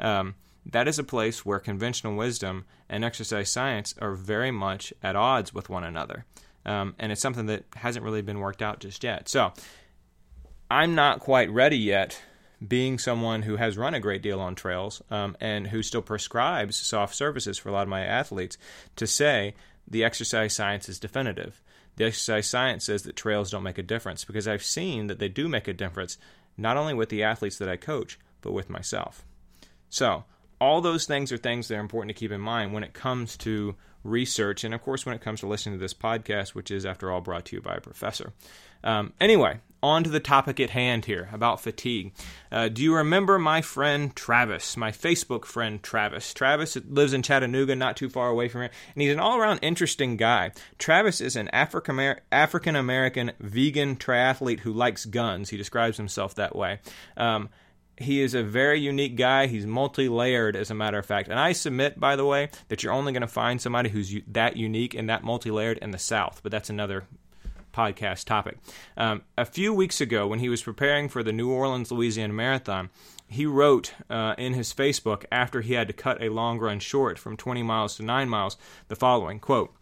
Um, 0.00 0.34
that 0.66 0.88
is 0.88 0.98
a 0.98 1.04
place 1.04 1.46
where 1.46 1.60
conventional 1.60 2.16
wisdom 2.16 2.64
and 2.88 3.04
exercise 3.04 3.52
science 3.52 3.94
are 4.00 4.14
very 4.14 4.50
much 4.50 4.92
at 5.00 5.14
odds 5.14 5.54
with 5.54 5.68
one 5.68 5.84
another. 5.84 6.24
Um, 6.64 6.94
and 6.98 7.10
it's 7.10 7.20
something 7.20 7.46
that 7.46 7.64
hasn't 7.74 8.04
really 8.04 8.22
been 8.22 8.38
worked 8.38 8.62
out 8.62 8.80
just 8.80 9.02
yet. 9.02 9.28
So, 9.28 9.52
I'm 10.72 10.94
not 10.94 11.20
quite 11.20 11.50
ready 11.50 11.76
yet, 11.76 12.22
being 12.66 12.98
someone 12.98 13.42
who 13.42 13.56
has 13.56 13.76
run 13.76 13.92
a 13.92 14.00
great 14.00 14.22
deal 14.22 14.40
on 14.40 14.54
trails 14.54 15.02
um, 15.10 15.36
and 15.38 15.66
who 15.66 15.82
still 15.82 16.00
prescribes 16.00 16.76
soft 16.76 17.14
surfaces 17.14 17.58
for 17.58 17.68
a 17.68 17.72
lot 17.72 17.82
of 17.82 17.90
my 17.90 18.00
athletes, 18.06 18.56
to 18.96 19.06
say 19.06 19.54
the 19.86 20.02
exercise 20.02 20.54
science 20.54 20.88
is 20.88 20.98
definitive. 20.98 21.60
The 21.96 22.06
exercise 22.06 22.46
science 22.46 22.86
says 22.86 23.02
that 23.02 23.16
trails 23.16 23.50
don't 23.50 23.62
make 23.62 23.76
a 23.76 23.82
difference 23.82 24.24
because 24.24 24.48
I've 24.48 24.64
seen 24.64 25.08
that 25.08 25.18
they 25.18 25.28
do 25.28 25.46
make 25.46 25.68
a 25.68 25.74
difference, 25.74 26.16
not 26.56 26.78
only 26.78 26.94
with 26.94 27.10
the 27.10 27.22
athletes 27.22 27.58
that 27.58 27.68
I 27.68 27.76
coach, 27.76 28.18
but 28.40 28.52
with 28.52 28.70
myself. 28.70 29.26
So, 29.90 30.24
all 30.58 30.80
those 30.80 31.04
things 31.04 31.30
are 31.32 31.36
things 31.36 31.68
that 31.68 31.76
are 31.76 31.80
important 31.80 32.16
to 32.16 32.18
keep 32.18 32.32
in 32.32 32.40
mind 32.40 32.72
when 32.72 32.82
it 32.82 32.94
comes 32.94 33.36
to 33.38 33.74
research, 34.04 34.64
and 34.64 34.72
of 34.72 34.82
course, 34.82 35.04
when 35.04 35.14
it 35.14 35.20
comes 35.20 35.40
to 35.40 35.46
listening 35.46 35.74
to 35.74 35.82
this 35.82 35.92
podcast, 35.92 36.54
which 36.54 36.70
is, 36.70 36.86
after 36.86 37.10
all, 37.10 37.20
brought 37.20 37.44
to 37.44 37.56
you 37.56 37.60
by 37.60 37.74
a 37.74 37.80
professor. 37.82 38.32
Um, 38.82 39.12
anyway, 39.20 39.60
on 39.82 40.04
to 40.04 40.10
the 40.10 40.20
topic 40.20 40.60
at 40.60 40.70
hand 40.70 41.04
here 41.06 41.28
about 41.32 41.60
fatigue. 41.60 42.12
Uh, 42.50 42.68
do 42.68 42.82
you 42.82 42.94
remember 42.94 43.38
my 43.38 43.60
friend 43.60 44.14
Travis, 44.14 44.76
my 44.76 44.90
Facebook 44.90 45.44
friend 45.44 45.82
Travis? 45.82 46.32
Travis 46.32 46.76
lives 46.88 47.12
in 47.12 47.22
Chattanooga, 47.22 47.74
not 47.74 47.96
too 47.96 48.08
far 48.08 48.28
away 48.28 48.48
from 48.48 48.62
here, 48.62 48.70
and 48.94 49.02
he's 49.02 49.12
an 49.12 49.20
all 49.20 49.38
around 49.38 49.58
interesting 49.62 50.16
guy. 50.16 50.52
Travis 50.78 51.20
is 51.20 51.36
an 51.36 51.48
African 51.48 52.76
American 52.76 53.32
vegan 53.40 53.96
triathlete 53.96 54.60
who 54.60 54.72
likes 54.72 55.04
guns. 55.04 55.50
He 55.50 55.56
describes 55.56 55.96
himself 55.96 56.34
that 56.36 56.54
way. 56.54 56.80
Um, 57.16 57.48
he 57.98 58.20
is 58.20 58.34
a 58.34 58.42
very 58.42 58.80
unique 58.80 59.16
guy. 59.16 59.46
He's 59.46 59.66
multi 59.66 60.08
layered, 60.08 60.56
as 60.56 60.70
a 60.70 60.74
matter 60.74 60.98
of 60.98 61.06
fact. 61.06 61.28
And 61.28 61.38
I 61.38 61.52
submit, 61.52 62.00
by 62.00 62.16
the 62.16 62.24
way, 62.24 62.50
that 62.68 62.82
you're 62.82 62.92
only 62.92 63.12
going 63.12 63.22
to 63.22 63.26
find 63.26 63.60
somebody 63.60 63.90
who's 63.90 64.14
that 64.28 64.56
unique 64.56 64.94
and 64.94 65.08
that 65.08 65.24
multi 65.24 65.50
layered 65.50 65.78
in 65.78 65.90
the 65.90 65.98
South, 65.98 66.40
but 66.42 66.52
that's 66.52 66.70
another 66.70 67.04
podcast 67.72 68.24
topic. 68.24 68.58
Um, 68.96 69.22
a 69.36 69.44
few 69.44 69.72
weeks 69.72 70.00
ago, 70.00 70.26
when 70.26 70.38
he 70.38 70.48
was 70.48 70.62
preparing 70.62 71.08
for 71.08 71.22
the 71.22 71.32
New 71.32 71.50
Orleans, 71.50 71.90
Louisiana 71.90 72.32
Marathon, 72.32 72.90
he 73.28 73.46
wrote 73.46 73.94
uh, 74.10 74.34
in 74.36 74.52
his 74.52 74.74
Facebook 74.74 75.24
after 75.32 75.62
he 75.62 75.72
had 75.72 75.88
to 75.88 75.94
cut 75.94 76.22
a 76.22 76.28
long 76.28 76.58
run 76.58 76.80
short 76.80 77.18
from 77.18 77.36
20 77.36 77.62
miles 77.62 77.96
to 77.96 78.02
9 78.02 78.28
miles 78.28 78.56
the 78.88 78.96
following 78.96 79.40
quote, 79.40 79.72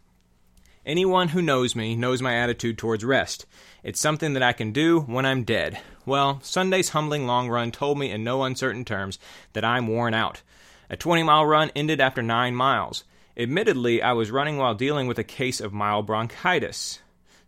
Anyone 0.87 1.29
who 1.29 1.43
knows 1.43 1.77
me 1.77 1.95
knows 1.95 2.23
my 2.23 2.35
attitude 2.37 2.79
towards 2.79 3.05
rest. 3.05 3.45
It's 3.83 4.01
something 4.01 4.33
that 4.33 4.43
I 4.43 4.55
can 4.55 4.73
do 4.73 5.01
when 5.01 5.27
I'm 5.27 5.45
dead. 5.45 5.79
Well, 6.07 6.41
Sunday's 6.43 6.91
humbling 6.91 7.27
long 7.27 7.51
run 7.51 7.71
told 7.71 7.99
me 7.99 8.11
in 8.11 8.25
no 8.25 8.45
uncertain 8.45 8.85
terms 8.87 9.19
that 9.53 9.65
I'm 9.65 9.87
worn 9.87 10.15
out. 10.15 10.41
A 10.89 10.97
20 10.97 11.23
mile 11.23 11.45
run 11.45 11.71
ended 11.77 12.01
after 12.01 12.23
9 12.23 12.55
miles. 12.55 13.05
Admittedly, 13.37 14.01
I 14.01 14.13
was 14.13 14.31
running 14.31 14.57
while 14.57 14.75
dealing 14.75 15.07
with 15.07 15.19
a 15.19 15.25
case 15.25 15.61
of 15.61 15.73
mild 15.73 16.07
bronchitis. 16.07 17.01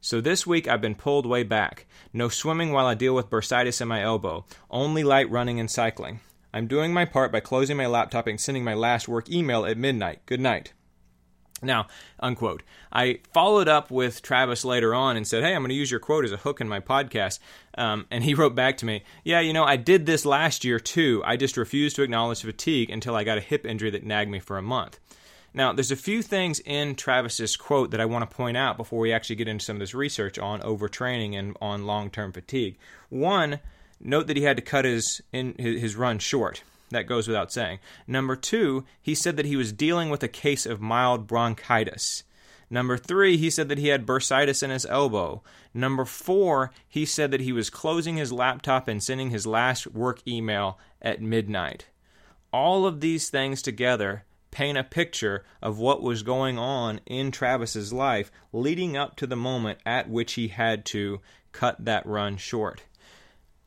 So 0.05 0.21
this 0.21 0.45
week 0.45 0.67
I've 0.67 0.81
been 0.81 0.97
pulled 0.97 1.27
way 1.27 1.45
back. 1.45 1.87
No 2.13 2.29
swimming 2.29 2.73
while 2.73 2.87
I 2.87 2.95
deal 2.95 3.15
with 3.15 3.31
bursitis 3.31 3.81
in 3.81 3.87
my 3.87 4.03
elbow. 4.03 4.45
Only 4.69 5.05
light 5.05 5.31
running 5.31 5.61
and 5.61 5.71
cycling. 5.71 6.19
I'm 6.53 6.67
doing 6.67 6.93
my 6.93 7.05
part 7.05 7.31
by 7.31 7.39
closing 7.39 7.77
my 7.77 7.87
laptop 7.87 8.27
and 8.27 8.41
sending 8.41 8.65
my 8.65 8.75
last 8.75 9.07
work 9.07 9.31
email 9.31 9.65
at 9.65 9.79
midnight. 9.79 10.27
Good 10.27 10.41
night. 10.41 10.73
Now, 11.63 11.87
unquote. 12.19 12.65
I 12.93 13.21
followed 13.33 13.69
up 13.69 13.93
with 13.93 14.23
Travis 14.23 14.65
later 14.65 14.93
on 14.93 15.17
and 15.17 15.25
said, 15.25 15.45
Hey, 15.45 15.55
I'm 15.55 15.63
going 15.63 15.69
to 15.69 15.77
use 15.77 15.93
your 15.93 16.01
quote 16.01 16.25
as 16.25 16.33
a 16.33 16.37
hook 16.39 16.61
in 16.61 16.69
my 16.69 16.81
podcast. 16.81 17.39
Um, 17.79 18.07
and 18.11 18.25
he 18.25 18.35
wrote 18.35 18.57
back 18.57 18.79
to 18.79 18.85
me, 18.85 19.05
Yeah, 19.23 19.39
you 19.39 19.53
know, 19.53 19.63
I 19.63 19.77
did 19.77 20.05
this 20.05 20.27
last 20.27 20.65
year 20.65 20.81
too. 20.81 21.23
I 21.25 21.37
just 21.37 21.57
refused 21.57 21.95
to 21.95 22.03
acknowledge 22.03 22.43
fatigue 22.43 22.91
until 22.91 23.15
I 23.15 23.23
got 23.23 23.39
a 23.39 23.41
hip 23.41 23.65
injury 23.65 23.91
that 23.91 24.03
nagged 24.03 24.33
me 24.33 24.41
for 24.41 24.59
a 24.59 24.63
month. 24.63 24.99
Now, 25.55 25.73
there's 25.73 25.91
a 25.91 25.97
few 25.97 26.23
things 26.23 26.61
in 26.61 26.95
Travis's 26.95 27.57
quote 27.57 27.91
that 27.91 28.01
I 28.01 28.07
want 28.07 28.29
to 28.29 28.37
point 28.37 28.57
out 28.57 28.79
before 28.79 29.01
we 29.01 29.13
actually 29.13 29.37
get 29.37 29.49
into 29.49 29.65
some 29.65 29.77
of 29.77 29.81
this 29.81 29.95
research 29.95 30.39
on 30.39 30.61
overtraining 30.63 31.39
and 31.39 31.57
on 31.61 31.85
long 31.85 32.11
term 32.11 32.33
fatigue. 32.33 32.79
One, 33.11 33.61
note 34.01 34.29
that 34.29 34.37
he 34.37 34.45
had 34.45 34.57
to 34.57 34.63
cut 34.63 34.87
his, 34.87 35.21
in, 35.33 35.55
his 35.59 35.95
run 35.95 36.19
short. 36.19 36.63
That 36.91 37.07
goes 37.07 37.29
without 37.29 37.53
saying. 37.53 37.81
Number 38.07 38.37
two, 38.37 38.85
he 39.01 39.15
said 39.15 39.37
that 39.37 39.47
he 39.47 39.57
was 39.57 39.73
dealing 39.73 40.11
with 40.11 40.23
a 40.23 40.29
case 40.29 40.65
of 40.65 40.81
mild 40.81 41.27
bronchitis. 41.27 42.25
Number 42.71 42.97
three, 42.97 43.37
he 43.37 43.51
said 43.51 43.69
that 43.69 43.79
he 43.79 43.89
had 43.89 44.07
bursitis 44.07 44.63
in 44.63 44.71
his 44.71 44.87
elbow. 44.87 45.43
Number 45.75 46.07
four, 46.07 46.71
he 46.89 47.05
said 47.05 47.31
that 47.31 47.41
he 47.41 47.53
was 47.53 47.69
closing 47.69 48.17
his 48.17 48.33
laptop 48.33 48.89
and 48.89 49.03
sending 49.03 49.29
his 49.29 49.47
last 49.47 49.87
work 49.89 50.27
email 50.27 50.79
at 51.03 51.21
midnight. 51.21 51.87
All 52.53 52.87
of 52.87 53.01
these 53.01 53.29
things 53.29 53.61
together 53.61 54.25
paint 54.53 54.79
a 54.79 54.85
picture 54.85 55.45
of 55.61 55.81
what 55.81 56.03
was 56.03 56.23
going 56.23 56.59
on 56.59 57.01
in 57.07 57.33
Travis's 57.33 57.93
life 57.93 58.31
leading 58.53 58.97
up 58.97 59.17
to 59.17 59.27
the 59.27 59.35
moment 59.35 59.81
at 59.85 60.09
which 60.09 60.35
he 60.35 60.49
had 60.49 60.85
to 60.85 61.21
cut 61.51 61.85
that 61.85 62.07
run 62.07 62.37
short. 62.37 62.83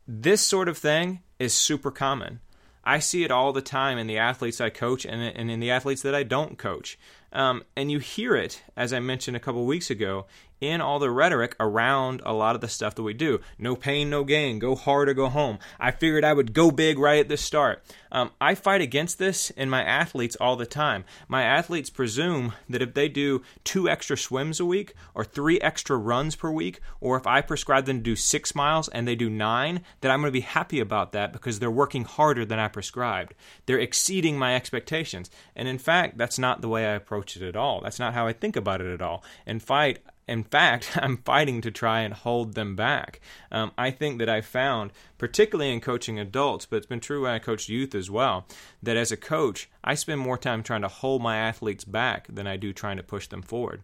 This 0.08 0.42
sort 0.42 0.70
of 0.70 0.78
thing 0.78 1.22
is 1.40 1.54
super 1.54 1.92
common. 1.92 2.40
I 2.86 3.00
see 3.00 3.24
it 3.24 3.32
all 3.32 3.52
the 3.52 3.62
time 3.62 3.98
in 3.98 4.08
the 4.08 4.20
athletes 4.20 4.62
I 4.62 4.70
coach 4.70 5.06
and, 5.06 5.22
and 5.22 5.50
in 5.50 5.60
the 5.60 5.72
athletes 5.72 6.04
that 6.04 6.14
I 6.14 6.24
don't 6.24 6.58
coach. 6.58 7.00
Um, 7.34 7.64
and 7.76 7.92
you 7.92 8.00
hear 8.00 8.36
it, 8.36 8.64
as 8.78 8.94
I 8.94 9.00
mentioned 9.00 9.36
a 9.36 9.40
couple 9.40 9.66
weeks 9.66 9.90
ago, 9.90 10.28
in 10.62 10.82
all 10.82 11.00
the 11.00 11.12
rhetoric 11.12 11.56
around 11.60 12.22
a 12.26 12.34
lot 12.34 12.56
of 12.56 12.62
the 12.62 12.68
stuff 12.68 12.96
that 12.96 13.04
we 13.04 13.14
do. 13.14 13.40
No 13.58 13.76
pain, 13.76 14.10
no 14.10 14.24
gain. 14.24 14.60
Go 14.60 14.76
hard 14.76 15.10
or 15.10 15.14
go 15.14 15.30
home. 15.30 15.60
I 15.80 15.92
figured 15.92 16.24
I 16.24 16.34
would 16.34 16.54
go 16.54 16.72
big 16.72 16.98
right 16.98 17.20
at 17.20 17.30
the 17.30 17.38
start. 17.38 17.84
Um, 18.12 18.32
I 18.40 18.56
fight 18.56 18.82
against 18.82 19.20
this 19.20 19.50
in 19.52 19.70
my 19.70 19.84
athletes 19.84 20.38
all 20.40 20.56
the 20.56 20.66
time. 20.66 21.04
My 21.28 21.44
athletes 21.44 21.90
presume 21.90 22.54
that 22.70 22.82
if 22.82 22.94
they 22.94 23.10
do 23.10 23.42
two 23.64 23.90
extra 23.90 24.18
swims 24.18 24.60
a 24.60 24.66
week, 24.66 24.94
or 25.14 25.26
three 25.26 25.60
extra 25.60 25.98
runs 25.98 26.36
per 26.36 26.50
week, 26.50 26.80
or 27.02 27.18
if 27.18 27.28
I 27.28 27.42
prescribe 27.42 27.86
them 27.86 27.98
to 27.98 28.04
do 28.04 28.16
six 28.16 28.56
miles 28.56 28.88
and 28.90 29.08
they 29.08 29.16
do 29.16 29.30
nine, 29.30 29.82
that 30.02 30.12
I'm 30.12 30.22
going 30.22 30.30
to 30.30 30.40
be 30.40 30.42
happy 30.42 30.80
about 30.80 31.12
that 31.12 31.34
because 31.34 31.60
they're 31.60 31.70
working 31.70 32.06
harder 32.06 32.46
than 32.46 32.60
I 32.60 32.70
prescribed. 32.70 33.34
They're 33.66 33.80
exceeding 33.80 34.38
my 34.38 34.56
expectations. 34.56 35.30
And 35.56 35.68
in 35.68 35.78
fact, 35.78 36.18
that's 36.18 36.40
not 36.40 36.62
the 36.62 36.70
way 36.70 36.86
I 36.86 36.94
approach 36.94 37.36
it 37.36 37.44
at 37.44 37.56
all. 37.56 37.82
That's 37.82 38.00
not 38.00 38.14
how 38.14 38.28
I 38.28 38.34
think 38.34 38.56
about 38.56 38.82
it 38.82 38.94
at 38.94 39.02
all. 39.02 39.24
In 39.46 39.60
fight, 39.60 40.00
in 40.28 40.44
fact, 40.44 40.98
I'm 41.02 41.18
fighting 41.18 41.62
to 41.62 41.72
try 41.72 42.02
and 42.02 42.14
hold 42.14 42.54
them 42.54 42.76
back. 42.76 43.20
Um, 43.52 43.72
I 43.78 43.92
think 43.92 44.20
that 44.20 44.30
I 44.30 44.42
found, 44.42 44.92
particularly 45.18 45.72
in 45.72 45.82
coaching 45.82 46.20
adults, 46.20 46.66
but 46.66 46.78
it's 46.78 46.86
been 46.86 47.00
true 47.00 47.24
when 47.24 47.32
I 47.32 47.40
coach 47.40 47.70
youth 47.70 47.96
as 47.96 48.10
well, 48.10 48.46
that 48.82 48.98
as 48.98 49.12
a 49.12 49.18
coach, 49.18 49.70
I 49.84 49.96
spend 49.96 50.22
more 50.22 50.38
time 50.38 50.64
trying 50.64 50.82
to 50.82 50.88
hold 50.88 51.22
my 51.22 51.38
athletes 51.38 51.84
back 51.84 52.28
than 52.28 52.48
I 52.48 52.58
do 52.58 52.74
trying 52.74 52.98
to 52.98 53.04
push 53.04 53.28
them 53.28 53.42
forward. 53.42 53.84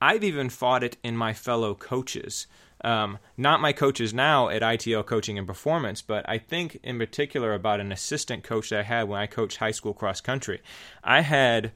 I've 0.00 0.24
even 0.24 0.48
fought 0.48 0.82
it 0.82 0.96
in 1.02 1.16
my 1.16 1.34
fellow 1.34 1.74
coaches. 1.74 2.46
Um, 2.82 3.18
not 3.36 3.60
my 3.60 3.74
coaches 3.74 4.14
now 4.14 4.48
at 4.48 4.62
ITL 4.62 5.04
Coaching 5.04 5.36
and 5.36 5.46
Performance, 5.46 6.00
but 6.00 6.26
I 6.26 6.38
think 6.38 6.80
in 6.82 6.98
particular 6.98 7.52
about 7.52 7.80
an 7.80 7.92
assistant 7.92 8.42
coach 8.42 8.70
that 8.70 8.80
I 8.80 8.84
had 8.84 9.08
when 9.08 9.20
I 9.20 9.26
coached 9.26 9.58
high 9.58 9.70
school 9.72 9.92
cross 9.92 10.22
country. 10.22 10.62
I 11.04 11.20
had 11.20 11.72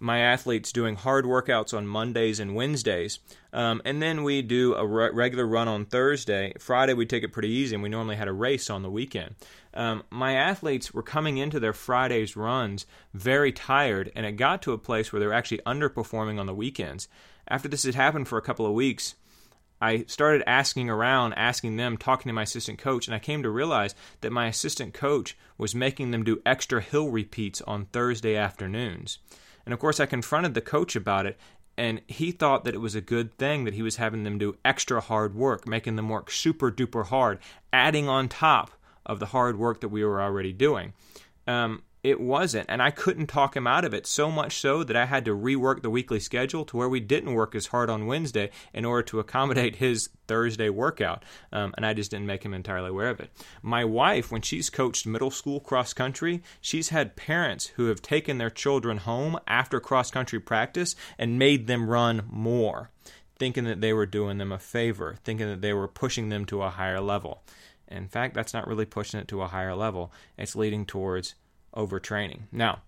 my 0.00 0.18
athletes 0.18 0.72
doing 0.72 0.96
hard 0.96 1.24
workouts 1.24 1.76
on 1.76 1.86
Mondays 1.86 2.40
and 2.40 2.54
Wednesdays. 2.54 3.20
Um, 3.52 3.80
and 3.84 4.02
then 4.02 4.22
we 4.24 4.42
do 4.42 4.74
a 4.74 4.86
re- 4.86 5.10
regular 5.12 5.46
run 5.46 5.68
on 5.68 5.86
Thursday. 5.86 6.52
Friday, 6.58 6.94
we 6.94 7.06
take 7.06 7.22
it 7.22 7.32
pretty 7.32 7.48
easy, 7.48 7.74
and 7.74 7.82
we 7.82 7.88
normally 7.88 8.16
had 8.16 8.28
a 8.28 8.32
race 8.32 8.68
on 8.70 8.82
the 8.82 8.90
weekend. 8.90 9.36
Um, 9.72 10.02
my 10.10 10.34
athletes 10.34 10.92
were 10.92 11.02
coming 11.02 11.38
into 11.38 11.60
their 11.60 11.72
Fridays 11.72 12.36
runs 12.36 12.86
very 13.12 13.52
tired, 13.52 14.10
and 14.14 14.26
it 14.26 14.32
got 14.32 14.62
to 14.62 14.72
a 14.72 14.78
place 14.78 15.12
where 15.12 15.20
they 15.20 15.26
were 15.26 15.32
actually 15.32 15.60
underperforming 15.66 16.38
on 16.38 16.46
the 16.46 16.54
weekends. 16.54 17.08
After 17.46 17.68
this 17.68 17.84
had 17.84 17.94
happened 17.94 18.28
for 18.28 18.38
a 18.38 18.42
couple 18.42 18.66
of 18.66 18.72
weeks, 18.72 19.14
I 19.80 20.04
started 20.06 20.48
asking 20.48 20.88
around, 20.88 21.34
asking 21.34 21.76
them, 21.76 21.98
talking 21.98 22.30
to 22.30 22.32
my 22.32 22.42
assistant 22.42 22.78
coach, 22.78 23.06
and 23.06 23.14
I 23.14 23.18
came 23.18 23.42
to 23.42 23.50
realize 23.50 23.94
that 24.22 24.32
my 24.32 24.46
assistant 24.46 24.94
coach 24.94 25.36
was 25.58 25.74
making 25.74 26.10
them 26.10 26.24
do 26.24 26.40
extra 26.46 26.80
hill 26.80 27.10
repeats 27.10 27.60
on 27.62 27.86
Thursday 27.86 28.36
afternoons. 28.36 29.18
And 29.64 29.72
of 29.72 29.78
course, 29.80 30.00
I 30.00 30.06
confronted 30.06 30.54
the 30.54 30.60
coach 30.60 30.94
about 30.96 31.26
it, 31.26 31.38
and 31.76 32.02
he 32.06 32.30
thought 32.30 32.64
that 32.64 32.74
it 32.74 32.80
was 32.80 32.94
a 32.94 33.00
good 33.00 33.36
thing 33.36 33.64
that 33.64 33.74
he 33.74 33.82
was 33.82 33.96
having 33.96 34.24
them 34.24 34.38
do 34.38 34.56
extra 34.64 35.00
hard 35.00 35.34
work, 35.34 35.66
making 35.66 35.96
them 35.96 36.08
work 36.08 36.30
super 36.30 36.70
duper 36.70 37.06
hard, 37.06 37.38
adding 37.72 38.08
on 38.08 38.28
top 38.28 38.70
of 39.06 39.18
the 39.18 39.26
hard 39.26 39.58
work 39.58 39.80
that 39.80 39.88
we 39.88 40.04
were 40.04 40.20
already 40.20 40.52
doing. 40.52 40.92
Um, 41.46 41.82
it 42.04 42.20
wasn't. 42.20 42.66
And 42.68 42.82
I 42.82 42.90
couldn't 42.90 43.28
talk 43.28 43.56
him 43.56 43.66
out 43.66 43.84
of 43.84 43.94
it, 43.94 44.06
so 44.06 44.30
much 44.30 44.58
so 44.58 44.84
that 44.84 44.94
I 44.94 45.06
had 45.06 45.24
to 45.24 45.34
rework 45.34 45.80
the 45.80 45.88
weekly 45.88 46.20
schedule 46.20 46.66
to 46.66 46.76
where 46.76 46.88
we 46.88 47.00
didn't 47.00 47.32
work 47.32 47.54
as 47.54 47.68
hard 47.68 47.88
on 47.88 48.06
Wednesday 48.06 48.50
in 48.74 48.84
order 48.84 49.02
to 49.04 49.20
accommodate 49.20 49.76
his 49.84 50.10
Thursday 50.28 50.68
workout. 50.68 51.24
Um, 51.50 51.72
and 51.78 51.86
I 51.86 51.94
just 51.94 52.10
didn't 52.10 52.26
make 52.26 52.44
him 52.44 52.52
entirely 52.52 52.90
aware 52.90 53.08
of 53.08 53.20
it. 53.20 53.30
My 53.62 53.86
wife, 53.86 54.30
when 54.30 54.42
she's 54.42 54.68
coached 54.68 55.06
middle 55.06 55.30
school 55.30 55.60
cross 55.60 55.94
country, 55.94 56.42
she's 56.60 56.90
had 56.90 57.16
parents 57.16 57.68
who 57.76 57.86
have 57.86 58.02
taken 58.02 58.36
their 58.36 58.50
children 58.50 58.98
home 58.98 59.38
after 59.48 59.80
cross 59.80 60.10
country 60.10 60.38
practice 60.38 60.94
and 61.18 61.38
made 61.38 61.66
them 61.66 61.88
run 61.88 62.24
more, 62.30 62.90
thinking 63.38 63.64
that 63.64 63.80
they 63.80 63.94
were 63.94 64.06
doing 64.06 64.36
them 64.36 64.52
a 64.52 64.58
favor, 64.58 65.16
thinking 65.24 65.48
that 65.48 65.62
they 65.62 65.72
were 65.72 65.88
pushing 65.88 66.28
them 66.28 66.44
to 66.44 66.62
a 66.62 66.70
higher 66.70 67.00
level. 67.00 67.42
In 67.88 68.08
fact, 68.08 68.34
that's 68.34 68.52
not 68.52 68.66
really 68.66 68.86
pushing 68.86 69.20
it 69.20 69.28
to 69.28 69.40
a 69.40 69.48
higher 69.48 69.74
level. 69.74 70.12
It's 70.36 70.56
leading 70.56 70.84
towards 70.84 71.34
overtraining. 71.76 72.42
Now, 72.52 72.82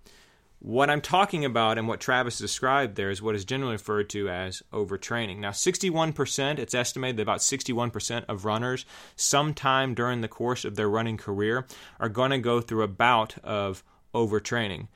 what 0.58 0.88
I'm 0.88 1.00
talking 1.00 1.44
about 1.44 1.78
and 1.78 1.86
what 1.86 2.00
Travis 2.00 2.38
described 2.38 2.96
there 2.96 3.10
is 3.10 3.20
what 3.20 3.34
is 3.34 3.44
generally 3.44 3.74
referred 3.74 4.08
to 4.10 4.28
as 4.28 4.62
overtraining. 4.72 5.38
Now, 5.38 5.50
61%, 5.50 6.58
it's 6.58 6.74
estimated 6.74 7.18
that 7.18 7.22
about 7.22 7.40
61% 7.40 8.24
of 8.26 8.44
runners, 8.44 8.86
sometime 9.16 9.94
during 9.94 10.22
the 10.22 10.28
course 10.28 10.64
of 10.64 10.76
their 10.76 10.88
running 10.88 11.18
career, 11.18 11.66
are 12.00 12.08
going 12.08 12.30
to 12.30 12.38
go 12.38 12.60
through 12.60 12.82
a 12.82 12.88
bout 12.88 13.36
of 13.44 13.84
overtraining. 14.14 14.88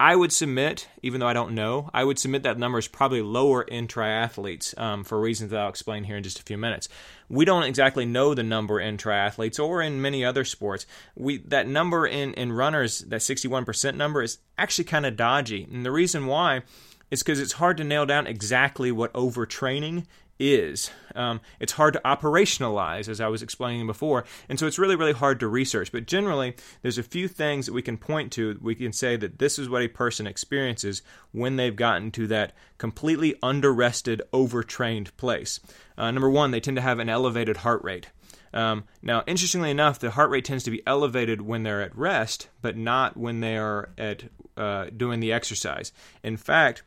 I 0.00 0.16
would 0.16 0.32
submit, 0.32 0.88
even 1.02 1.20
though 1.20 1.28
I 1.28 1.32
don't 1.32 1.54
know, 1.54 1.88
I 1.94 2.02
would 2.02 2.18
submit 2.18 2.42
that 2.42 2.58
number 2.58 2.78
is 2.78 2.88
probably 2.88 3.22
lower 3.22 3.62
in 3.62 3.86
triathletes 3.86 4.76
um, 4.78 5.04
for 5.04 5.20
reasons 5.20 5.50
that 5.50 5.60
I'll 5.60 5.68
explain 5.68 6.04
here 6.04 6.16
in 6.16 6.24
just 6.24 6.40
a 6.40 6.42
few 6.42 6.58
minutes. 6.58 6.88
We 7.28 7.44
don't 7.44 7.62
exactly 7.62 8.04
know 8.04 8.34
the 8.34 8.42
number 8.42 8.80
in 8.80 8.96
triathletes 8.96 9.62
or 9.62 9.82
in 9.82 10.02
many 10.02 10.24
other 10.24 10.44
sports. 10.44 10.86
We 11.14 11.38
that 11.46 11.68
number 11.68 12.06
in 12.06 12.34
in 12.34 12.52
runners, 12.52 13.00
that 13.00 13.20
61% 13.20 13.94
number, 13.94 14.22
is 14.22 14.38
actually 14.58 14.84
kind 14.84 15.06
of 15.06 15.16
dodgy, 15.16 15.66
and 15.70 15.86
the 15.86 15.92
reason 15.92 16.26
why 16.26 16.62
is 17.10 17.22
because 17.22 17.40
it's 17.40 17.52
hard 17.52 17.76
to 17.76 17.84
nail 17.84 18.06
down 18.06 18.26
exactly 18.26 18.90
what 18.90 19.12
overtraining 19.12 20.06
is. 20.38 20.90
Um, 21.14 21.40
it's 21.60 21.72
hard 21.72 21.94
to 21.94 22.00
operationalize, 22.04 23.08
as 23.08 23.20
I 23.20 23.28
was 23.28 23.42
explaining 23.42 23.86
before, 23.86 24.24
and 24.48 24.58
so 24.58 24.66
it's 24.66 24.78
really, 24.78 24.96
really 24.96 25.12
hard 25.12 25.40
to 25.40 25.48
research. 25.48 25.92
But 25.92 26.06
generally, 26.06 26.54
there's 26.82 26.98
a 26.98 27.02
few 27.02 27.28
things 27.28 27.66
that 27.66 27.72
we 27.72 27.82
can 27.82 27.98
point 27.98 28.32
to. 28.32 28.58
We 28.60 28.74
can 28.74 28.92
say 28.92 29.16
that 29.16 29.38
this 29.38 29.58
is 29.58 29.68
what 29.68 29.82
a 29.82 29.88
person 29.88 30.26
experiences 30.26 31.02
when 31.32 31.56
they've 31.56 31.76
gotten 31.76 32.10
to 32.12 32.26
that 32.28 32.52
completely 32.78 33.34
underrested, 33.42 34.20
overtrained 34.32 35.16
place. 35.16 35.60
Uh, 35.96 36.10
number 36.10 36.30
one, 36.30 36.50
they 36.50 36.60
tend 36.60 36.76
to 36.76 36.82
have 36.82 36.98
an 36.98 37.08
elevated 37.08 37.58
heart 37.58 37.82
rate. 37.84 38.08
Um, 38.52 38.84
now, 39.02 39.24
interestingly 39.26 39.70
enough, 39.70 39.98
the 39.98 40.12
heart 40.12 40.30
rate 40.30 40.44
tends 40.44 40.62
to 40.64 40.70
be 40.70 40.82
elevated 40.86 41.42
when 41.42 41.64
they're 41.64 41.82
at 41.82 41.96
rest, 41.96 42.48
but 42.62 42.76
not 42.76 43.16
when 43.16 43.40
they 43.40 43.56
are 43.56 43.90
at 43.98 44.24
uh, 44.56 44.86
doing 44.96 45.18
the 45.18 45.32
exercise. 45.32 45.92
In 46.22 46.36
fact, 46.36 46.84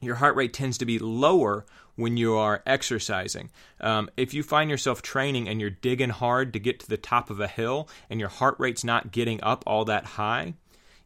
your 0.00 0.16
heart 0.16 0.34
rate 0.34 0.54
tends 0.54 0.78
to 0.78 0.86
be 0.86 0.98
lower 0.98 1.66
when 1.96 2.16
you 2.16 2.34
are 2.34 2.62
exercising. 2.66 3.50
Um, 3.80 4.10
if 4.16 4.34
you 4.34 4.42
find 4.42 4.68
yourself 4.70 5.00
training 5.02 5.48
and 5.48 5.60
you're 5.60 5.70
digging 5.70 6.10
hard 6.10 6.52
to 6.52 6.58
get 6.58 6.80
to 6.80 6.88
the 6.88 6.96
top 6.96 7.30
of 7.30 7.40
a 7.40 7.46
hill 7.48 7.88
and 8.10 8.18
your 8.18 8.28
heart 8.28 8.56
rate's 8.58 8.84
not 8.84 9.12
getting 9.12 9.42
up 9.42 9.62
all 9.66 9.84
that 9.84 10.04
high, 10.04 10.54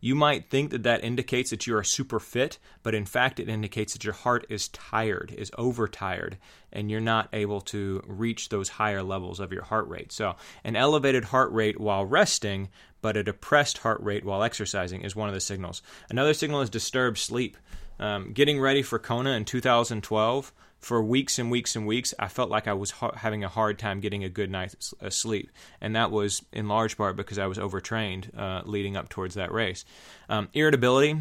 You 0.00 0.14
might 0.14 0.48
think 0.48 0.70
that 0.70 0.84
that 0.84 1.02
indicates 1.02 1.50
that 1.50 1.66
you 1.66 1.76
are 1.76 1.82
super 1.82 2.20
fit, 2.20 2.58
but 2.84 2.94
in 2.94 3.04
fact, 3.04 3.40
it 3.40 3.48
indicates 3.48 3.94
that 3.94 4.04
your 4.04 4.14
heart 4.14 4.46
is 4.48 4.68
tired, 4.68 5.34
is 5.36 5.50
overtired, 5.58 6.38
and 6.72 6.88
you're 6.88 7.00
not 7.00 7.28
able 7.32 7.60
to 7.62 8.02
reach 8.06 8.48
those 8.48 8.68
higher 8.68 9.02
levels 9.02 9.40
of 9.40 9.52
your 9.52 9.64
heart 9.64 9.88
rate. 9.88 10.12
So, 10.12 10.36
an 10.62 10.76
elevated 10.76 11.24
heart 11.24 11.50
rate 11.50 11.80
while 11.80 12.04
resting, 12.06 12.68
but 13.00 13.16
a 13.16 13.22
depressed 13.22 13.78
heart 13.78 14.00
rate 14.02 14.24
while 14.24 14.42
exercising 14.42 15.02
is 15.02 15.16
one 15.16 15.28
of 15.28 15.34
the 15.34 15.40
signals. 15.40 15.82
Another 16.10 16.34
signal 16.34 16.60
is 16.60 16.70
disturbed 16.70 17.18
sleep. 17.18 17.56
Um, 18.00 18.32
getting 18.32 18.60
ready 18.60 18.82
for 18.82 18.98
Kona 18.98 19.30
in 19.30 19.44
2012 19.44 20.52
for 20.80 21.02
weeks 21.02 21.38
and 21.38 21.50
weeks 21.50 21.74
and 21.74 21.86
weeks, 21.86 22.14
I 22.18 22.28
felt 22.28 22.50
like 22.50 22.68
I 22.68 22.72
was 22.72 22.92
ha- 22.92 23.16
having 23.16 23.42
a 23.42 23.48
hard 23.48 23.78
time 23.78 24.00
getting 24.00 24.22
a 24.22 24.28
good 24.28 24.50
night's 24.50 24.94
uh, 25.02 25.10
sleep. 25.10 25.50
And 25.80 25.96
that 25.96 26.10
was 26.10 26.42
in 26.52 26.68
large 26.68 26.96
part 26.96 27.16
because 27.16 27.38
I 27.38 27.46
was 27.46 27.58
overtrained 27.58 28.30
uh, 28.36 28.62
leading 28.64 28.96
up 28.96 29.08
towards 29.08 29.34
that 29.34 29.52
race. 29.52 29.84
Um, 30.28 30.48
irritability, 30.52 31.16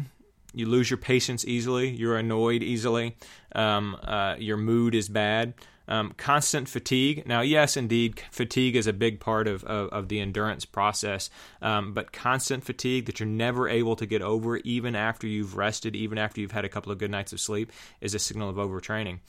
you 0.54 0.66
lose 0.66 0.90
your 0.90 0.98
patience 0.98 1.44
easily, 1.44 1.90
you're 1.90 2.16
annoyed 2.16 2.62
easily, 2.62 3.16
um, 3.54 3.96
uh, 4.02 4.36
your 4.38 4.56
mood 4.56 4.94
is 4.94 5.08
bad. 5.08 5.54
Um, 5.88 6.12
constant 6.18 6.68
fatigue. 6.68 7.26
Now, 7.26 7.40
yes, 7.40 7.76
indeed, 7.76 8.22
fatigue 8.30 8.76
is 8.76 8.86
a 8.86 8.92
big 8.92 9.20
part 9.20 9.48
of, 9.48 9.64
of, 9.64 9.88
of 9.88 10.08
the 10.08 10.20
endurance 10.20 10.66
process, 10.66 11.30
um, 11.62 11.94
but 11.94 12.12
constant 12.12 12.62
fatigue 12.62 13.06
that 13.06 13.18
you're 13.18 13.26
never 13.26 13.68
able 13.68 13.96
to 13.96 14.04
get 14.04 14.20
over, 14.20 14.58
even 14.58 14.94
after 14.94 15.26
you've 15.26 15.56
rested, 15.56 15.96
even 15.96 16.18
after 16.18 16.42
you've 16.42 16.52
had 16.52 16.66
a 16.66 16.68
couple 16.68 16.92
of 16.92 16.98
good 16.98 17.10
nights 17.10 17.32
of 17.32 17.40
sleep, 17.40 17.72
is 18.02 18.14
a 18.14 18.18
signal 18.18 18.50
of 18.50 18.56
overtraining. 18.56 19.20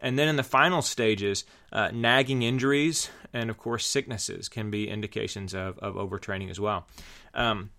And 0.00 0.18
then 0.18 0.28
in 0.28 0.36
the 0.36 0.42
final 0.42 0.82
stages, 0.82 1.44
uh, 1.72 1.90
nagging 1.92 2.42
injuries 2.42 3.10
and, 3.32 3.50
of 3.50 3.58
course, 3.58 3.86
sicknesses 3.86 4.48
can 4.48 4.70
be 4.70 4.88
indications 4.88 5.54
of, 5.54 5.78
of 5.78 5.94
overtraining 5.94 6.50
as 6.50 6.58
well. 6.58 6.86
Um, 7.34 7.70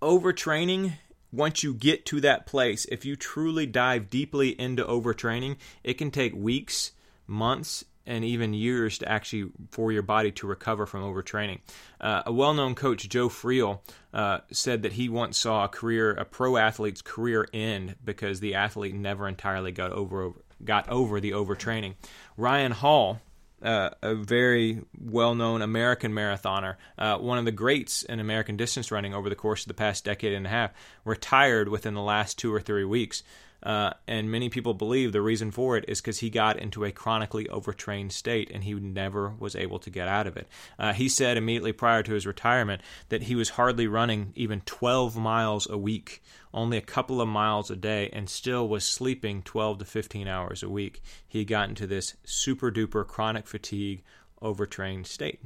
overtraining 0.00 0.94
once 1.32 1.62
you 1.62 1.74
get 1.74 2.06
to 2.06 2.20
that 2.20 2.46
place, 2.46 2.86
if 2.86 3.04
you 3.04 3.16
truly 3.16 3.66
dive 3.66 4.10
deeply 4.10 4.58
into 4.60 4.84
overtraining, 4.84 5.56
it 5.84 5.94
can 5.94 6.10
take 6.10 6.34
weeks 6.34 6.92
months 7.28 7.84
and 8.08 8.24
even 8.24 8.54
years 8.54 8.98
to 8.98 9.08
actually 9.08 9.50
for 9.70 9.92
your 9.92 10.02
body 10.02 10.32
to 10.32 10.46
recover 10.46 10.86
from 10.86 11.02
overtraining. 11.02 11.60
Uh, 12.00 12.22
a 12.26 12.32
well-known 12.32 12.74
coach, 12.74 13.06
Joe 13.08 13.28
Friel, 13.28 13.80
uh, 14.14 14.38
said 14.50 14.82
that 14.82 14.94
he 14.94 15.08
once 15.08 15.36
saw 15.38 15.64
a 15.64 15.68
career, 15.68 16.12
a 16.12 16.24
pro 16.24 16.56
athlete's 16.56 17.02
career 17.02 17.46
end 17.52 17.96
because 18.02 18.40
the 18.40 18.54
athlete 18.54 18.94
never 18.94 19.28
entirely 19.28 19.70
got 19.70 19.92
over 19.92 20.32
got 20.64 20.88
over 20.88 21.20
the 21.20 21.32
overtraining. 21.32 21.94
Ryan 22.36 22.72
Hall. 22.72 23.20
Uh, 23.60 23.90
a 24.02 24.14
very 24.14 24.80
well 25.00 25.34
known 25.34 25.62
American 25.62 26.12
marathoner, 26.12 26.76
uh, 26.96 27.18
one 27.18 27.38
of 27.38 27.44
the 27.44 27.50
greats 27.50 28.04
in 28.04 28.20
American 28.20 28.56
distance 28.56 28.92
running 28.92 29.12
over 29.12 29.28
the 29.28 29.34
course 29.34 29.62
of 29.62 29.66
the 29.66 29.74
past 29.74 30.04
decade 30.04 30.32
and 30.32 30.46
a 30.46 30.48
half, 30.48 30.70
retired 31.04 31.68
within 31.68 31.92
the 31.94 32.00
last 32.00 32.38
two 32.38 32.54
or 32.54 32.60
three 32.60 32.84
weeks. 32.84 33.24
Uh, 33.62 33.90
and 34.06 34.30
many 34.30 34.48
people 34.48 34.72
believe 34.72 35.12
the 35.12 35.20
reason 35.20 35.50
for 35.50 35.76
it 35.76 35.84
is 35.88 36.00
because 36.00 36.20
he 36.20 36.30
got 36.30 36.58
into 36.58 36.84
a 36.84 36.92
chronically 36.92 37.48
overtrained 37.48 38.12
state 38.12 38.50
and 38.52 38.64
he 38.64 38.74
never 38.74 39.30
was 39.38 39.56
able 39.56 39.78
to 39.80 39.90
get 39.90 40.06
out 40.06 40.26
of 40.26 40.36
it. 40.36 40.46
Uh, 40.78 40.92
he 40.92 41.08
said 41.08 41.36
immediately 41.36 41.72
prior 41.72 42.02
to 42.02 42.12
his 42.12 42.26
retirement 42.26 42.80
that 43.08 43.24
he 43.24 43.34
was 43.34 43.50
hardly 43.50 43.86
running 43.86 44.32
even 44.36 44.60
12 44.60 45.16
miles 45.16 45.68
a 45.68 45.76
week, 45.76 46.22
only 46.54 46.76
a 46.76 46.82
couple 46.82 47.20
of 47.20 47.28
miles 47.28 47.70
a 47.70 47.76
day, 47.76 48.08
and 48.12 48.30
still 48.30 48.68
was 48.68 48.84
sleeping 48.84 49.42
12 49.42 49.78
to 49.78 49.84
15 49.84 50.28
hours 50.28 50.62
a 50.62 50.68
week. 50.68 51.02
He 51.26 51.44
got 51.44 51.68
into 51.68 51.86
this 51.86 52.14
super 52.24 52.70
duper 52.70 53.06
chronic 53.06 53.46
fatigue, 53.46 54.02
overtrained 54.40 55.06
state. 55.06 55.40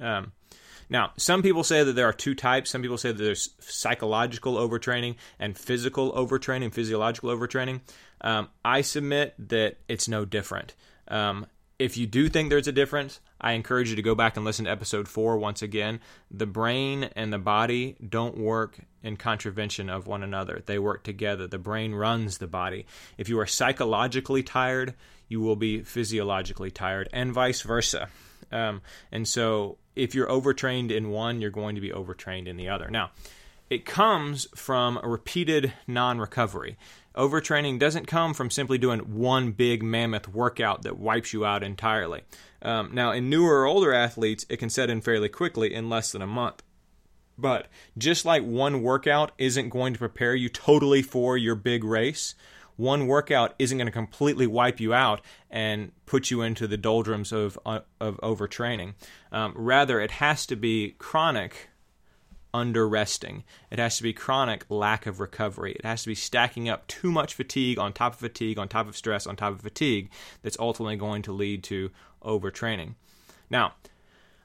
Um, 0.00 0.32
now, 0.88 1.12
some 1.16 1.42
people 1.42 1.64
say 1.64 1.82
that 1.82 1.92
there 1.92 2.08
are 2.08 2.12
two 2.12 2.34
types. 2.34 2.70
Some 2.70 2.82
people 2.82 2.98
say 2.98 3.12
that 3.12 3.22
there's 3.22 3.50
psychological 3.60 4.56
overtraining 4.56 5.16
and 5.38 5.56
physical 5.56 6.12
overtraining, 6.12 6.72
physiological 6.72 7.30
overtraining. 7.36 7.80
Um, 8.20 8.48
I 8.64 8.80
submit 8.80 9.34
that 9.48 9.76
it's 9.88 10.08
no 10.08 10.24
different. 10.24 10.74
Um, 11.08 11.46
if 11.78 11.96
you 11.96 12.06
do 12.06 12.28
think 12.28 12.50
there's 12.50 12.68
a 12.68 12.72
difference, 12.72 13.20
I 13.40 13.52
encourage 13.52 13.90
you 13.90 13.96
to 13.96 14.02
go 14.02 14.14
back 14.14 14.36
and 14.36 14.44
listen 14.44 14.66
to 14.66 14.70
episode 14.70 15.08
four 15.08 15.36
once 15.36 15.60
again. 15.60 16.00
The 16.30 16.46
brain 16.46 17.10
and 17.16 17.32
the 17.32 17.38
body 17.38 17.96
don't 18.06 18.38
work 18.38 18.78
in 19.02 19.16
contravention 19.16 19.90
of 19.90 20.06
one 20.06 20.22
another, 20.22 20.62
they 20.64 20.78
work 20.78 21.02
together. 21.02 21.46
The 21.46 21.58
brain 21.58 21.94
runs 21.94 22.38
the 22.38 22.46
body. 22.46 22.86
If 23.18 23.28
you 23.28 23.38
are 23.40 23.46
psychologically 23.46 24.42
tired, 24.42 24.94
you 25.28 25.40
will 25.40 25.56
be 25.56 25.82
physiologically 25.82 26.70
tired, 26.70 27.08
and 27.12 27.32
vice 27.32 27.62
versa. 27.62 28.08
Um, 28.54 28.82
and 29.12 29.26
so 29.26 29.78
if 29.96 30.14
you're 30.14 30.30
overtrained 30.30 30.90
in 30.90 31.10
one, 31.10 31.40
you're 31.40 31.50
going 31.50 31.74
to 31.74 31.80
be 31.80 31.92
overtrained 31.92 32.48
in 32.48 32.56
the 32.56 32.68
other. 32.68 32.88
Now, 32.88 33.10
it 33.68 33.84
comes 33.84 34.46
from 34.54 34.98
a 35.02 35.08
repeated 35.08 35.72
non 35.86 36.18
recovery. 36.18 36.76
Overtraining 37.16 37.78
doesn't 37.78 38.06
come 38.06 38.34
from 38.34 38.50
simply 38.50 38.78
doing 38.78 39.00
one 39.00 39.52
big 39.52 39.82
mammoth 39.82 40.28
workout 40.28 40.82
that 40.82 40.98
wipes 40.98 41.32
you 41.32 41.44
out 41.44 41.62
entirely. 41.62 42.22
Um, 42.62 42.90
now, 42.92 43.12
in 43.12 43.30
newer 43.30 43.60
or 43.60 43.66
older 43.66 43.92
athletes, 43.92 44.46
it 44.48 44.58
can 44.58 44.70
set 44.70 44.90
in 44.90 45.00
fairly 45.00 45.28
quickly 45.28 45.72
in 45.72 45.88
less 45.88 46.12
than 46.12 46.22
a 46.22 46.26
month. 46.26 46.62
But 47.36 47.66
just 47.98 48.24
like 48.24 48.42
one 48.42 48.82
workout 48.82 49.32
isn't 49.38 49.70
going 49.70 49.92
to 49.92 49.98
prepare 49.98 50.34
you 50.34 50.48
totally 50.48 51.02
for 51.02 51.36
your 51.36 51.56
big 51.56 51.84
race, 51.84 52.34
one 52.76 53.06
workout 53.06 53.54
isn't 53.58 53.78
going 53.78 53.86
to 53.86 53.92
completely 53.92 54.46
wipe 54.46 54.80
you 54.80 54.92
out 54.92 55.20
and 55.50 55.92
put 56.06 56.30
you 56.30 56.42
into 56.42 56.66
the 56.66 56.76
doldrums 56.76 57.32
of 57.32 57.58
uh, 57.64 57.80
of 58.00 58.16
overtraining. 58.18 58.94
Um, 59.30 59.52
rather, 59.56 60.00
it 60.00 60.12
has 60.12 60.46
to 60.46 60.56
be 60.56 60.94
chronic 60.98 61.68
under 62.52 62.88
resting. 62.88 63.42
It 63.70 63.80
has 63.80 63.96
to 63.96 64.04
be 64.04 64.12
chronic 64.12 64.64
lack 64.68 65.06
of 65.06 65.18
recovery. 65.18 65.72
It 65.72 65.84
has 65.84 66.02
to 66.04 66.08
be 66.08 66.14
stacking 66.14 66.68
up 66.68 66.86
too 66.86 67.10
much 67.10 67.34
fatigue 67.34 67.78
on 67.78 67.92
top 67.92 68.14
of 68.14 68.20
fatigue, 68.20 68.58
on 68.58 68.68
top 68.68 68.86
of 68.86 68.96
stress, 68.96 69.26
on 69.26 69.34
top 69.34 69.54
of 69.54 69.60
fatigue 69.60 70.08
that's 70.42 70.58
ultimately 70.60 70.96
going 70.96 71.22
to 71.22 71.32
lead 71.32 71.64
to 71.64 71.90
overtraining. 72.22 72.94
Now, 73.50 73.74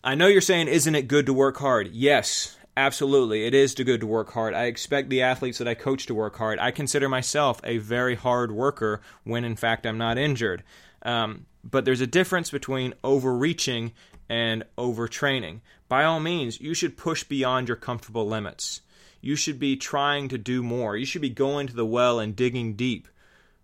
I 0.04 0.16
know 0.16 0.28
you're 0.28 0.42
saying, 0.42 0.70
isn't 0.70 0.96
it 0.96 1.08
good 1.08 1.28
to 1.28 1.34
work 1.34 1.58
hard? 1.58 1.90
Yes, 1.92 2.58
Absolutely, 2.80 3.46
it 3.46 3.54
is 3.54 3.76
good 3.76 4.00
to 4.00 4.08
work 4.08 4.32
hard. 4.32 4.54
I 4.54 4.64
expect 4.68 5.10
the 5.10 5.22
athletes 5.22 5.58
that 5.58 5.68
I 5.68 5.74
coach 5.74 6.06
to 6.06 6.16
work 6.16 6.38
hard. 6.38 6.60
I 6.60 6.72
consider 6.72 7.10
myself 7.10 7.60
a 7.66 7.78
very 7.78 8.16
hard 8.16 8.54
worker 8.54 9.02
when, 9.26 9.44
in 9.44 9.58
fact, 9.58 9.86
I'm 9.86 9.98
not 9.98 10.18
injured. 10.18 10.64
Um, 11.02 11.46
but 11.62 11.84
there's 11.84 12.00
a 12.00 12.08
difference 12.08 12.50
between 12.50 12.94
overreaching 13.04 13.92
and 14.30 14.64
overtraining. 14.78 15.60
By 15.90 16.06
all 16.06 16.22
means, 16.22 16.62
you 16.62 16.74
should 16.74 16.96
push 16.96 17.26
beyond 17.26 17.68
your 17.68 17.76
comfortable 17.76 18.26
limits. 18.26 18.80
You 19.20 19.36
should 19.36 19.60
be 19.60 19.76
trying 19.76 20.30
to 20.30 20.38
do 20.38 20.64
more. 20.64 20.96
You 20.96 21.06
should 21.06 21.22
be 21.22 21.30
going 21.30 21.68
to 21.68 21.76
the 21.76 21.86
well 21.86 22.18
and 22.18 22.34
digging 22.34 22.76
deep 22.76 23.10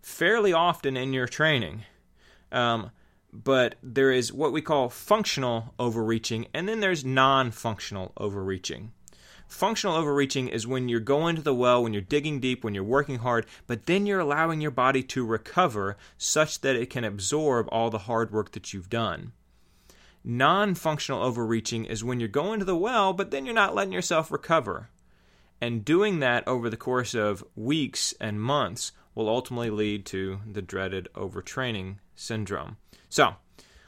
fairly 0.02 0.52
often 0.52 0.98
in 0.98 1.14
your 1.14 1.30
training. 1.30 1.86
Um, 2.52 2.92
but 3.32 3.76
there 3.82 4.12
is 4.12 4.34
what 4.34 4.52
we 4.52 4.62
call 4.62 4.90
functional 4.90 5.74
overreaching, 5.80 6.48
and 6.54 6.68
then 6.68 6.82
there's 6.82 7.06
non 7.06 7.52
functional 7.52 8.12
overreaching. 8.18 8.92
Functional 9.48 9.96
overreaching 9.96 10.48
is 10.48 10.68
when 10.68 10.90
you're 10.90 11.00
going 11.00 11.36
to 11.36 11.42
the 11.42 11.54
well, 11.54 11.82
when 11.82 11.94
you're 11.94 12.02
digging 12.02 12.40
deep, 12.40 12.64
when 12.64 12.74
you're 12.74 12.84
working 12.84 13.20
hard, 13.20 13.46
but 13.68 13.86
then 13.86 14.06
you're 14.06 14.20
allowing 14.20 14.60
your 14.60 14.72
body 14.72 15.04
to 15.04 15.26
recover 15.26 15.98
such 16.18 16.62
that 16.62 16.76
it 16.76 16.90
can 16.90 17.04
absorb 17.04 17.68
all 17.72 17.90
the 17.90 18.00
hard 18.00 18.32
work 18.32 18.52
that 18.52 18.74
you've 18.74 18.90
done. 18.90 19.32
Non 20.24 20.74
functional 20.74 21.22
overreaching 21.22 21.86
is 21.86 22.04
when 22.04 22.20
you're 22.20 22.28
going 22.28 22.60
to 22.60 22.66
the 22.66 22.76
well, 22.76 23.14
but 23.14 23.30
then 23.30 23.46
you're 23.46 23.54
not 23.54 23.76
letting 23.76 23.94
yourself 23.94 24.32
recover. 24.32 24.90
And 25.62 25.86
doing 25.86 26.20
that 26.20 26.48
over 26.48 26.70
the 26.70 26.78
course 26.78 27.14
of 27.14 27.44
weeks 27.56 28.14
and 28.20 28.42
months 28.42 28.92
will 29.14 29.30
ultimately 29.30 29.70
lead 29.70 30.06
to 30.08 30.40
the 30.52 30.62
dreaded 30.62 31.08
overtraining 31.16 31.98
syndrome. 32.16 32.78
So, 33.08 33.36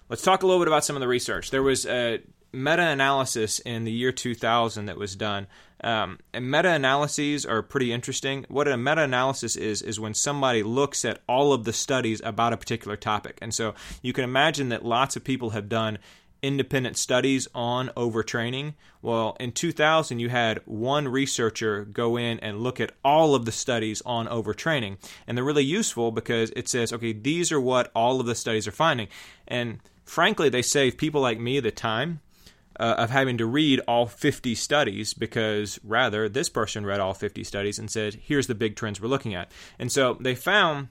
let's 0.09 0.21
talk 0.21 0.43
a 0.43 0.45
little 0.45 0.61
bit 0.61 0.69
about 0.69 0.85
some 0.85 0.95
of 0.95 1.01
the 1.01 1.07
research. 1.07 1.51
There 1.51 1.63
was 1.63 1.85
a 1.85 2.21
meta 2.51 2.83
analysis 2.83 3.59
in 3.59 3.83
the 3.83 3.91
year 3.91 4.11
2000 4.11 4.85
that 4.85 4.97
was 4.97 5.15
done. 5.15 5.47
Um, 5.83 6.19
and 6.33 6.49
meta 6.49 6.71
analyses 6.71 7.45
are 7.45 7.61
pretty 7.61 7.91
interesting. 7.91 8.45
What 8.49 8.67
a 8.67 8.77
meta 8.77 9.03
analysis 9.03 9.55
is, 9.55 9.81
is 9.81 9.99
when 9.99 10.13
somebody 10.13 10.63
looks 10.63 11.05
at 11.05 11.21
all 11.27 11.53
of 11.53 11.65
the 11.65 11.73
studies 11.73 12.21
about 12.23 12.53
a 12.53 12.57
particular 12.57 12.97
topic. 12.97 13.37
And 13.41 13.53
so 13.53 13.75
you 14.01 14.13
can 14.13 14.23
imagine 14.23 14.69
that 14.69 14.85
lots 14.85 15.15
of 15.15 15.23
people 15.23 15.51
have 15.51 15.69
done 15.69 15.99
independent 16.41 16.97
studies 16.97 17.47
on 17.53 17.89
overtraining. 17.89 18.73
Well, 19.01 19.35
in 19.39 19.51
2000, 19.51 20.19
you 20.19 20.29
had 20.29 20.61
one 20.65 21.07
researcher 21.07 21.85
go 21.85 22.17
in 22.17 22.39
and 22.39 22.61
look 22.61 22.79
at 22.79 22.93
all 23.03 23.35
of 23.35 23.45
the 23.45 23.51
studies 23.51 24.01
on 24.05 24.27
overtraining. 24.27 24.97
And 25.25 25.37
they're 25.37 25.45
really 25.45 25.63
useful 25.63 26.11
because 26.11 26.51
it 26.55 26.67
says, 26.67 26.93
okay, 26.93 27.13
these 27.13 27.51
are 27.51 27.61
what 27.61 27.91
all 27.95 28.19
of 28.19 28.25
the 28.25 28.35
studies 28.35 28.67
are 28.67 28.71
finding. 28.71 29.07
And 29.47 29.79
frankly, 30.05 30.49
they 30.49 30.61
save 30.61 30.97
people 30.97 31.21
like 31.21 31.39
me 31.39 31.59
the 31.59 31.71
time 31.71 32.21
uh, 32.79 32.95
of 32.97 33.09
having 33.09 33.37
to 33.37 33.45
read 33.45 33.81
all 33.87 34.05
50 34.05 34.55
studies 34.55 35.13
because 35.13 35.79
rather 35.83 36.29
this 36.29 36.49
person 36.49 36.85
read 36.85 36.99
all 36.99 37.13
50 37.13 37.43
studies 37.43 37.79
and 37.79 37.89
said, 37.89 38.15
here's 38.15 38.47
the 38.47 38.55
big 38.55 38.75
trends 38.75 39.01
we're 39.01 39.07
looking 39.07 39.35
at. 39.35 39.51
And 39.79 39.91
so 39.91 40.17
they 40.19 40.35
found 40.35 40.89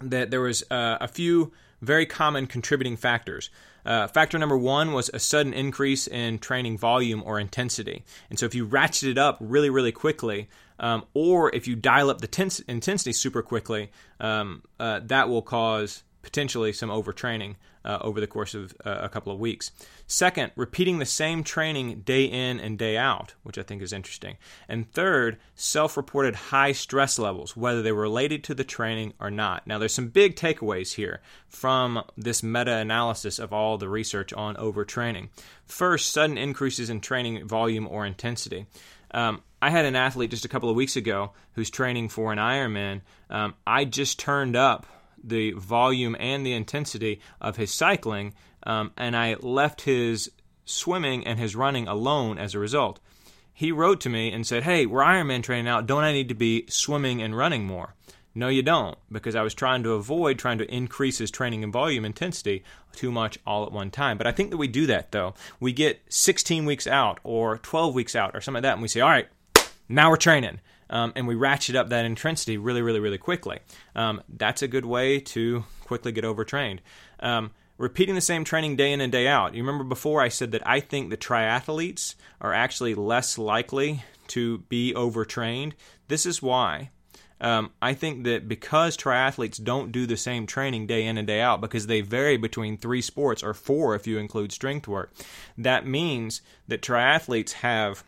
that 0.00 0.30
there 0.30 0.40
was 0.40 0.62
uh, 0.70 0.98
a 1.00 1.08
few 1.08 1.52
very 1.82 2.06
common 2.06 2.46
contributing 2.46 2.96
factors. 2.96 3.50
Uh, 3.84 4.08
factor 4.08 4.38
number 4.38 4.58
one 4.58 4.92
was 4.92 5.10
a 5.14 5.18
sudden 5.18 5.52
increase 5.52 6.08
in 6.08 6.38
training 6.38 6.76
volume 6.76 7.22
or 7.24 7.38
intensity. 7.38 8.04
And 8.30 8.38
so 8.38 8.46
if 8.46 8.54
you 8.54 8.64
ratchet 8.64 9.10
it 9.10 9.18
up 9.18 9.36
really, 9.40 9.70
really 9.70 9.92
quickly, 9.92 10.48
um, 10.80 11.04
or 11.14 11.54
if 11.54 11.68
you 11.68 11.76
dial 11.76 12.10
up 12.10 12.20
the 12.20 12.26
tens- 12.26 12.60
intensity 12.60 13.12
super 13.12 13.42
quickly, 13.42 13.90
um, 14.20 14.62
uh, 14.80 15.00
that 15.04 15.28
will 15.28 15.42
cause 15.42 16.02
potentially 16.26 16.72
some 16.72 16.90
overtraining 16.90 17.54
uh, 17.84 17.98
over 18.00 18.20
the 18.20 18.26
course 18.26 18.52
of 18.52 18.74
uh, 18.84 18.98
a 19.00 19.08
couple 19.08 19.32
of 19.32 19.38
weeks. 19.38 19.70
Second, 20.08 20.50
repeating 20.56 20.98
the 20.98 21.06
same 21.06 21.44
training 21.44 22.00
day 22.00 22.24
in 22.24 22.58
and 22.58 22.76
day 22.76 22.96
out, 22.96 23.34
which 23.44 23.56
I 23.56 23.62
think 23.62 23.80
is 23.80 23.92
interesting. 23.92 24.38
And 24.68 24.90
third, 24.90 25.38
self 25.54 25.96
reported 25.96 26.34
high 26.34 26.72
stress 26.72 27.16
levels, 27.16 27.56
whether 27.56 27.80
they 27.80 27.92
were 27.92 28.02
related 28.02 28.42
to 28.44 28.54
the 28.54 28.64
training 28.64 29.12
or 29.20 29.30
not. 29.30 29.68
Now, 29.68 29.78
there's 29.78 29.94
some 29.94 30.08
big 30.08 30.34
takeaways 30.34 30.94
here 30.94 31.20
from 31.48 32.02
this 32.16 32.42
meta 32.42 32.74
analysis 32.74 33.38
of 33.38 33.52
all 33.52 33.78
the 33.78 33.88
research 33.88 34.32
on 34.32 34.56
overtraining. 34.56 35.28
First, 35.64 36.12
sudden 36.12 36.36
increases 36.36 36.90
in 36.90 37.00
training 37.00 37.46
volume 37.46 37.86
or 37.86 38.04
intensity. 38.04 38.66
Um, 39.12 39.42
I 39.62 39.70
had 39.70 39.84
an 39.84 39.94
athlete 39.94 40.32
just 40.32 40.44
a 40.44 40.48
couple 40.48 40.68
of 40.68 40.74
weeks 40.74 40.96
ago 40.96 41.30
who's 41.52 41.70
training 41.70 42.08
for 42.08 42.32
an 42.32 42.38
Ironman. 42.38 43.02
Um, 43.30 43.54
I 43.64 43.84
just 43.84 44.18
turned 44.18 44.56
up 44.56 44.86
the 45.28 45.52
volume 45.52 46.16
and 46.18 46.44
the 46.44 46.52
intensity 46.52 47.20
of 47.40 47.56
his 47.56 47.72
cycling, 47.72 48.34
um, 48.64 48.92
and 48.96 49.16
I 49.16 49.34
left 49.40 49.82
his 49.82 50.30
swimming 50.64 51.26
and 51.26 51.38
his 51.38 51.56
running 51.56 51.88
alone 51.88 52.38
as 52.38 52.54
a 52.54 52.58
result. 52.58 53.00
He 53.52 53.72
wrote 53.72 54.00
to 54.02 54.10
me 54.10 54.32
and 54.32 54.46
said, 54.46 54.64
Hey, 54.64 54.84
we're 54.84 55.02
Ironman 55.02 55.42
training 55.42 55.64
now. 55.64 55.80
Don't 55.80 56.04
I 56.04 56.12
need 56.12 56.28
to 56.28 56.34
be 56.34 56.66
swimming 56.68 57.22
and 57.22 57.36
running 57.36 57.64
more? 57.64 57.94
No, 58.34 58.48
you 58.48 58.62
don't, 58.62 58.98
because 59.10 59.34
I 59.34 59.40
was 59.40 59.54
trying 59.54 59.82
to 59.84 59.94
avoid 59.94 60.38
trying 60.38 60.58
to 60.58 60.70
increase 60.70 61.16
his 61.16 61.30
training 61.30 61.64
and 61.64 61.72
volume 61.72 62.04
intensity 62.04 62.64
too 62.92 63.10
much 63.10 63.38
all 63.46 63.64
at 63.64 63.72
one 63.72 63.90
time. 63.90 64.18
But 64.18 64.26
I 64.26 64.32
think 64.32 64.50
that 64.50 64.58
we 64.58 64.68
do 64.68 64.86
that, 64.88 65.10
though. 65.10 65.32
We 65.58 65.72
get 65.72 66.02
16 66.10 66.66
weeks 66.66 66.86
out 66.86 67.18
or 67.24 67.56
12 67.56 67.94
weeks 67.94 68.14
out 68.14 68.36
or 68.36 68.42
something 68.42 68.62
like 68.62 68.68
that, 68.68 68.74
and 68.74 68.82
we 68.82 68.88
say, 68.88 69.00
All 69.00 69.08
right, 69.08 69.28
now 69.88 70.10
we're 70.10 70.16
training 70.16 70.60
um, 70.90 71.12
and 71.16 71.26
we 71.26 71.34
ratchet 71.34 71.76
up 71.76 71.88
that 71.88 72.04
intensity 72.04 72.56
really, 72.56 72.82
really, 72.82 73.00
really 73.00 73.18
quickly. 73.18 73.60
Um, 73.94 74.22
that's 74.28 74.62
a 74.62 74.68
good 74.68 74.84
way 74.84 75.20
to 75.20 75.64
quickly 75.84 76.12
get 76.12 76.24
overtrained. 76.24 76.80
Um, 77.20 77.50
repeating 77.78 78.14
the 78.14 78.20
same 78.20 78.44
training 78.44 78.76
day 78.76 78.92
in 78.92 79.00
and 79.00 79.12
day 79.12 79.26
out. 79.28 79.54
You 79.54 79.62
remember 79.62 79.84
before 79.84 80.22
I 80.22 80.28
said 80.28 80.52
that 80.52 80.66
I 80.66 80.80
think 80.80 81.10
the 81.10 81.16
triathletes 81.16 82.14
are 82.40 82.52
actually 82.52 82.94
less 82.94 83.38
likely 83.38 84.02
to 84.28 84.58
be 84.68 84.94
overtrained. 84.94 85.74
This 86.08 86.26
is 86.26 86.42
why. 86.42 86.90
Um, 87.38 87.72
I 87.82 87.92
think 87.92 88.24
that 88.24 88.48
because 88.48 88.96
triathletes 88.96 89.62
don't 89.62 89.92
do 89.92 90.06
the 90.06 90.16
same 90.16 90.46
training 90.46 90.86
day 90.86 91.04
in 91.04 91.18
and 91.18 91.26
day 91.26 91.40
out, 91.42 91.60
because 91.60 91.86
they 91.86 92.00
vary 92.00 92.38
between 92.38 92.78
three 92.78 93.02
sports 93.02 93.42
or 93.42 93.52
four 93.52 93.94
if 93.94 94.06
you 94.06 94.16
include 94.18 94.52
strength 94.52 94.88
work, 94.88 95.12
that 95.58 95.86
means 95.86 96.40
that 96.66 96.80
triathletes 96.80 97.52
have 97.52 98.04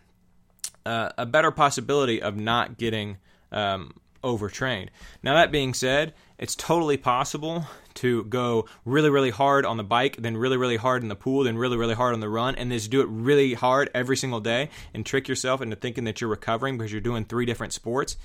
uh, 0.88 1.12
a 1.18 1.26
better 1.26 1.50
possibility 1.50 2.22
of 2.22 2.36
not 2.36 2.78
getting 2.78 3.18
um, 3.52 3.92
overtrained. 4.24 4.90
Now, 5.22 5.34
that 5.34 5.52
being 5.52 5.74
said, 5.74 6.14
it's 6.38 6.56
totally 6.56 6.96
possible 6.96 7.66
to 7.94 8.24
go 8.24 8.66
really, 8.86 9.10
really 9.10 9.30
hard 9.30 9.66
on 9.66 9.76
the 9.76 9.84
bike, 9.84 10.16
then 10.18 10.36
really, 10.36 10.56
really 10.56 10.76
hard 10.76 11.02
in 11.02 11.08
the 11.08 11.16
pool, 11.16 11.44
then 11.44 11.58
really, 11.58 11.76
really 11.76 11.94
hard 11.94 12.14
on 12.14 12.20
the 12.20 12.28
run, 12.28 12.54
and 12.54 12.70
just 12.72 12.90
do 12.90 13.02
it 13.02 13.08
really 13.10 13.52
hard 13.54 13.90
every 13.94 14.16
single 14.16 14.40
day 14.40 14.70
and 14.94 15.04
trick 15.04 15.28
yourself 15.28 15.60
into 15.60 15.76
thinking 15.76 16.04
that 16.04 16.20
you're 16.20 16.30
recovering 16.30 16.78
because 16.78 16.90
you're 16.90 17.00
doing 17.02 17.24
three 17.24 17.44
different 17.44 17.74
sports. 17.74 18.16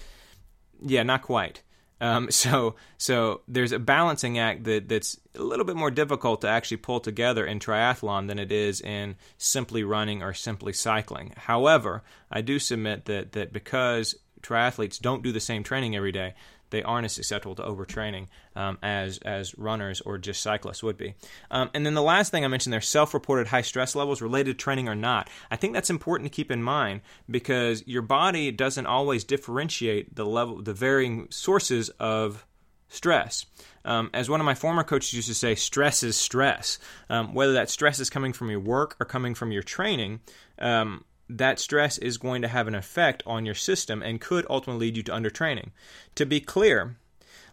Yeah, 0.82 1.04
not 1.04 1.22
quite. 1.22 1.64
Um, 2.04 2.30
so 2.44 2.76
so 2.98 3.42
there's 3.48 3.72
a 3.72 3.80
balancing 3.80 4.38
act 4.38 4.66
that 4.66 4.90
that's 4.90 5.18
a 5.36 5.42
little 5.42 5.66
bit 5.66 5.76
more 5.76 5.92
difficult 5.92 6.42
to 6.42 6.50
actually 6.50 6.78
pull 6.78 7.00
together 7.00 7.46
in 7.46 7.60
triathlon 7.60 8.28
than 8.28 8.38
it 8.38 8.52
is 8.52 8.82
in 8.82 9.16
simply 9.38 9.84
running 9.84 10.22
or 10.22 10.34
simply 10.34 10.74
cycling. 10.74 11.34
However, 11.38 12.04
I 12.30 12.42
do 12.42 12.60
submit 12.60 13.06
that 13.06 13.32
that 13.32 13.54
because 13.54 14.16
triathletes 14.42 15.00
don't 15.00 15.24
do 15.24 15.32
the 15.32 15.40
same 15.40 15.64
training 15.64 15.96
every 15.96 16.12
day, 16.12 16.34
they 16.74 16.84
aren't 16.84 17.06
as 17.06 17.14
susceptible 17.14 17.56
to 17.56 17.62
overtraining 17.62 18.28
um, 18.56 18.78
as 18.82 19.20
as 19.20 19.58
runners 19.58 20.02
or 20.02 20.18
just 20.18 20.42
cyclists 20.42 20.84
would 20.84 20.98
be. 20.98 21.14
Um, 21.52 21.70
and 21.74 21.86
then 21.86 21.94
the 21.94 22.02
last 22.02 22.32
thing 22.32 22.44
I 22.44 22.48
mentioned 22.48 22.74
there, 22.74 22.82
self-reported 22.82 23.48
high 23.48 23.62
stress 23.62 23.96
levels 23.96 24.22
related 24.22 24.58
to 24.58 24.64
training 24.64 24.90
or 24.90 24.96
not. 24.96 25.30
I 25.50 25.56
think 25.56 25.74
that's 25.74 25.92
important 25.92 26.30
to 26.30 26.36
keep 26.36 26.52
in 26.52 26.64
mind 26.64 27.02
because 27.30 27.84
your 27.88 28.02
body 28.02 28.52
doesn't 28.52 28.88
always 28.88 29.24
differentiate 29.24 30.16
the 30.16 30.26
level, 30.26 30.62
the 30.62 30.74
varying 30.74 31.28
sources 31.30 31.90
of 32.00 32.46
stress. 32.90 33.46
Um, 33.86 34.10
as 34.14 34.30
one 34.30 34.40
of 34.40 34.46
my 34.46 34.56
former 34.56 34.84
coaches 34.84 35.14
used 35.14 35.28
to 35.28 35.36
say, 35.36 35.56
stress 35.56 36.04
is 36.04 36.16
stress. 36.16 36.80
Um, 37.10 37.34
whether 37.34 37.54
that 37.54 37.70
stress 37.70 38.00
is 38.00 38.10
coming 38.10 38.34
from 38.34 38.50
your 38.50 38.60
work 38.60 38.96
or 39.00 39.06
coming 39.06 39.36
from 39.36 39.52
your 39.52 39.64
training, 39.64 40.22
um, 40.60 41.04
that 41.30 41.60
stress 41.60 41.98
is 41.98 42.18
going 42.18 42.42
to 42.42 42.48
have 42.48 42.68
an 42.68 42.76
effect 42.76 43.24
on 43.26 43.46
your 43.46 43.56
system 43.56 44.02
and 44.04 44.22
could 44.22 44.46
ultimately 44.50 44.88
lead 44.88 44.98
you 44.98 45.04
to 45.04 45.12
undertraining. 45.12 45.70
To 46.16 46.26
be 46.26 46.40
clear, 46.40 46.98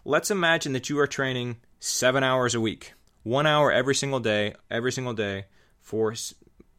let's 0.05 0.31
imagine 0.31 0.73
that 0.73 0.91
you 0.91 0.99
are 0.99 1.07
training 1.07 1.57
seven 1.79 2.23
hours 2.23 2.55
a 2.55 2.61
week, 2.61 2.95
one 3.23 3.47
hour 3.47 3.71
every 3.73 3.95
single 3.95 4.21
day, 4.21 4.55
every 4.71 4.93
single 4.93 5.15
day 5.15 5.47
for 5.81 6.15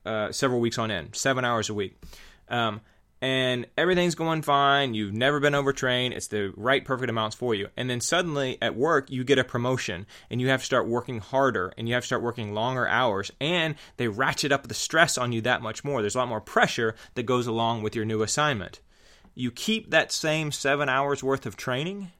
uh, 0.06 0.32
several 0.32 0.60
weeks 0.60 0.78
on 0.78 0.92
end, 0.92 1.16
seven 1.16 1.46
hours 1.46 1.70
a 1.70 1.74
week. 1.74 2.02
Um, 2.50 2.82
and 3.22 3.68
everything's 3.78 4.16
going 4.16 4.42
fine. 4.42 4.96
You've 4.96 5.14
never 5.14 5.40
been 5.40 5.54
overtrained. 5.54 6.16
It's 6.16 6.28
the 6.28 6.52
right 6.58 6.84
perfect 6.84 7.10
amounts 7.10 7.36
for 7.36 7.54
you. 7.54 7.68
And 7.78 7.88
then 7.88 8.02
suddenly 8.02 8.58
at 8.62 8.76
work, 8.76 9.12
you 9.12 9.24
get 9.24 9.38
a 9.38 9.44
promotion 9.44 10.08
and 10.32 10.42
you 10.42 10.50
have 10.50 10.62
to 10.62 10.66
start 10.66 10.88
working 10.88 11.20
harder 11.20 11.72
and 11.78 11.88
you 11.88 11.94
have 11.94 12.04
to 12.04 12.08
start 12.08 12.24
working 12.24 12.54
longer 12.54 12.88
hours 12.88 13.32
and 13.40 13.76
they 13.98 14.08
ratchet 14.08 14.52
up 14.52 14.68
the 14.68 14.74
stress 14.74 15.20
on 15.20 15.32
you 15.32 15.42
that 15.42 15.62
much 15.62 15.84
more. 15.84 16.02
There's 16.02 16.16
a 16.16 16.18
lot 16.18 16.30
more 16.30 16.42
pressure 16.42 16.96
that 17.14 17.24
goes 17.24 17.46
along 17.46 17.84
with 17.84 17.96
your 17.96 18.06
new 18.06 18.24
assignment. 18.24 18.80
You 19.36 19.52
keep 19.52 19.92
that 19.92 20.12
same 20.12 20.52
seven 20.52 20.90
hours 20.90 21.24
worth 21.24 21.46
of 21.46 21.56
training, 21.56 22.12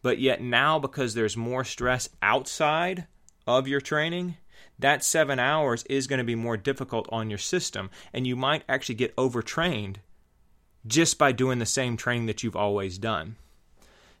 but 0.00 0.18
yet 0.18 0.40
now 0.40 0.78
because 0.78 1.12
there's 1.12 1.36
more 1.36 1.64
stress 1.64 2.08
outside 2.22 3.06
of 3.46 3.68
your 3.68 3.80
training, 3.80 4.38
that 4.78 5.04
seven 5.04 5.38
hours 5.38 5.84
is 5.84 6.06
going 6.06 6.18
to 6.18 6.24
be 6.24 6.34
more 6.34 6.56
difficult 6.56 7.08
on 7.12 7.28
your 7.28 7.38
system 7.38 7.90
and 8.14 8.26
you 8.26 8.36
might 8.36 8.64
actually 8.68 8.94
get 8.94 9.12
overtrained 9.18 10.00
just 10.86 11.18
by 11.18 11.32
doing 11.32 11.58
the 11.58 11.66
same 11.66 11.96
training 11.96 12.26
that 12.26 12.42
you've 12.42 12.56
always 12.56 12.98
done. 12.98 13.36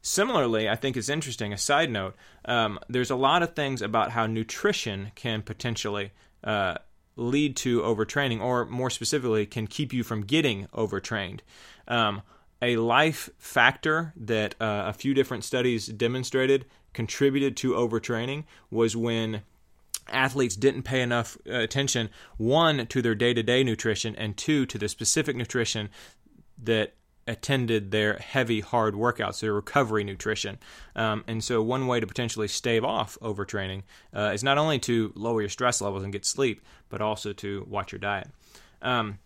Similarly, 0.02 0.68
I 0.68 0.76
think 0.76 0.96
it's 0.96 1.08
interesting, 1.08 1.52
a 1.52 1.58
side 1.58 1.90
note, 1.90 2.14
um, 2.44 2.78
there's 2.88 3.10
a 3.10 3.16
lot 3.16 3.42
of 3.42 3.54
things 3.54 3.82
about 3.82 4.12
how 4.12 4.26
nutrition 4.26 5.10
can 5.16 5.42
potentially 5.42 6.12
uh, 6.44 6.76
lead 7.16 7.56
to 7.56 7.80
overtraining, 7.80 8.40
or 8.40 8.66
more 8.66 8.90
specifically, 8.90 9.46
can 9.46 9.66
keep 9.66 9.92
you 9.92 10.04
from 10.04 10.22
getting 10.22 10.68
overtrained. 10.72 11.42
Um, 11.88 12.22
a 12.62 12.76
life 12.76 13.30
factor 13.38 14.12
that 14.16 14.54
uh, 14.60 14.84
a 14.86 14.92
few 14.92 15.12
different 15.12 15.44
studies 15.44 15.88
demonstrated 15.88 16.66
contributed 16.92 17.56
to 17.58 17.72
overtraining 17.72 18.44
was 18.70 18.96
when 18.96 19.42
athletes 20.08 20.56
didn't 20.56 20.84
pay 20.84 21.02
enough 21.02 21.36
uh, 21.48 21.54
attention 21.54 22.08
one 22.36 22.86
to 22.86 23.02
their 23.02 23.14
day-to-day 23.14 23.64
nutrition 23.64 24.14
and 24.16 24.36
two 24.36 24.64
to 24.66 24.78
the 24.78 24.88
specific 24.88 25.36
nutrition 25.36 25.88
that 26.62 26.94
attended 27.26 27.90
their 27.90 28.14
heavy, 28.14 28.60
hard 28.60 28.94
workouts, 28.94 29.40
their 29.40 29.52
recovery 29.52 30.04
nutrition. 30.04 30.58
Um, 30.94 31.24
and 31.26 31.42
so, 31.42 31.60
one 31.62 31.86
way 31.86 32.00
to 32.00 32.06
potentially 32.06 32.48
stave 32.48 32.84
off 32.84 33.18
overtraining 33.20 33.82
uh, 34.14 34.30
is 34.34 34.44
not 34.44 34.58
only 34.58 34.78
to 34.80 35.12
lower 35.16 35.40
your 35.40 35.50
stress 35.50 35.80
levels 35.80 36.04
and 36.04 36.12
get 36.12 36.24
sleep, 36.24 36.62
but 36.88 37.00
also 37.00 37.32
to 37.34 37.66
watch 37.68 37.92
your 37.92 37.98
diet. 37.98 38.28
Um, 38.80 39.18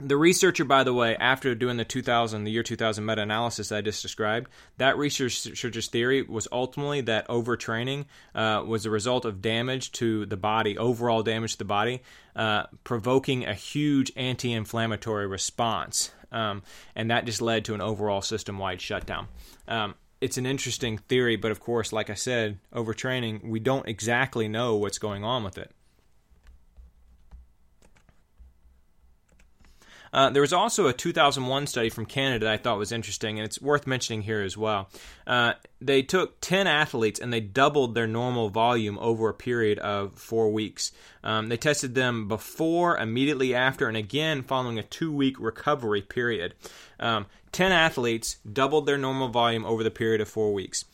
the 0.00 0.16
researcher, 0.16 0.64
by 0.64 0.82
the 0.82 0.92
way, 0.92 1.16
after 1.16 1.54
doing 1.54 1.76
the 1.76 1.84
2000, 1.84 2.44
the 2.44 2.50
year 2.50 2.64
2000 2.64 3.04
meta-analysis 3.04 3.70
I 3.70 3.80
just 3.80 4.02
described, 4.02 4.50
that 4.78 4.98
researcher's 4.98 5.86
theory 5.88 6.22
was 6.22 6.48
ultimately 6.50 7.00
that 7.02 7.28
overtraining 7.28 8.06
uh, 8.34 8.64
was 8.66 8.86
a 8.86 8.90
result 8.90 9.24
of 9.24 9.40
damage 9.40 9.92
to 9.92 10.26
the 10.26 10.36
body, 10.36 10.76
overall 10.76 11.22
damage 11.22 11.52
to 11.52 11.58
the 11.58 11.64
body, 11.64 12.02
uh, 12.34 12.64
provoking 12.82 13.44
a 13.46 13.54
huge 13.54 14.10
anti-inflammatory 14.16 15.28
response 15.28 16.10
um, 16.34 16.62
and 16.94 17.10
that 17.10 17.24
just 17.24 17.40
led 17.40 17.64
to 17.64 17.74
an 17.74 17.80
overall 17.80 18.20
system-wide 18.20 18.80
shutdown. 18.80 19.28
Um, 19.66 19.94
it's 20.20 20.36
an 20.36 20.46
interesting 20.46 20.98
theory, 20.98 21.36
but 21.36 21.50
of 21.50 21.60
course, 21.60 21.92
like 21.92 22.10
I 22.10 22.14
said, 22.14 22.58
overtraining, 22.74 23.44
we 23.44 23.60
don't 23.60 23.86
exactly 23.88 24.48
know 24.48 24.76
what's 24.76 24.98
going 24.98 25.24
on 25.24 25.44
with 25.44 25.56
it. 25.58 25.70
Uh, 30.14 30.30
there 30.30 30.42
was 30.42 30.52
also 30.52 30.86
a 30.86 30.92
2001 30.92 31.66
study 31.66 31.90
from 31.90 32.06
Canada 32.06 32.44
that 32.44 32.52
I 32.52 32.56
thought 32.56 32.78
was 32.78 32.92
interesting, 32.92 33.36
and 33.36 33.44
it's 33.44 33.60
worth 33.60 33.84
mentioning 33.84 34.22
here 34.22 34.42
as 34.42 34.56
well. 34.56 34.88
Uh, 35.26 35.54
they 35.80 36.02
took 36.02 36.40
10 36.40 36.68
athletes 36.68 37.18
and 37.18 37.32
they 37.32 37.40
doubled 37.40 37.96
their 37.96 38.06
normal 38.06 38.48
volume 38.48 38.96
over 39.00 39.28
a 39.28 39.34
period 39.34 39.80
of 39.80 40.14
four 40.14 40.52
weeks. 40.52 40.92
Um, 41.24 41.48
they 41.48 41.56
tested 41.56 41.96
them 41.96 42.28
before, 42.28 42.96
immediately 42.96 43.56
after, 43.56 43.88
and 43.88 43.96
again 43.96 44.44
following 44.44 44.78
a 44.78 44.84
two 44.84 45.12
week 45.12 45.34
recovery 45.40 46.00
period. 46.00 46.54
Um, 47.00 47.26
10 47.50 47.72
athletes 47.72 48.36
doubled 48.50 48.86
their 48.86 48.96
normal 48.96 49.28
volume 49.28 49.64
over 49.64 49.82
the 49.82 49.90
period 49.90 50.20
of 50.20 50.28
four 50.28 50.52
weeks. 50.52 50.84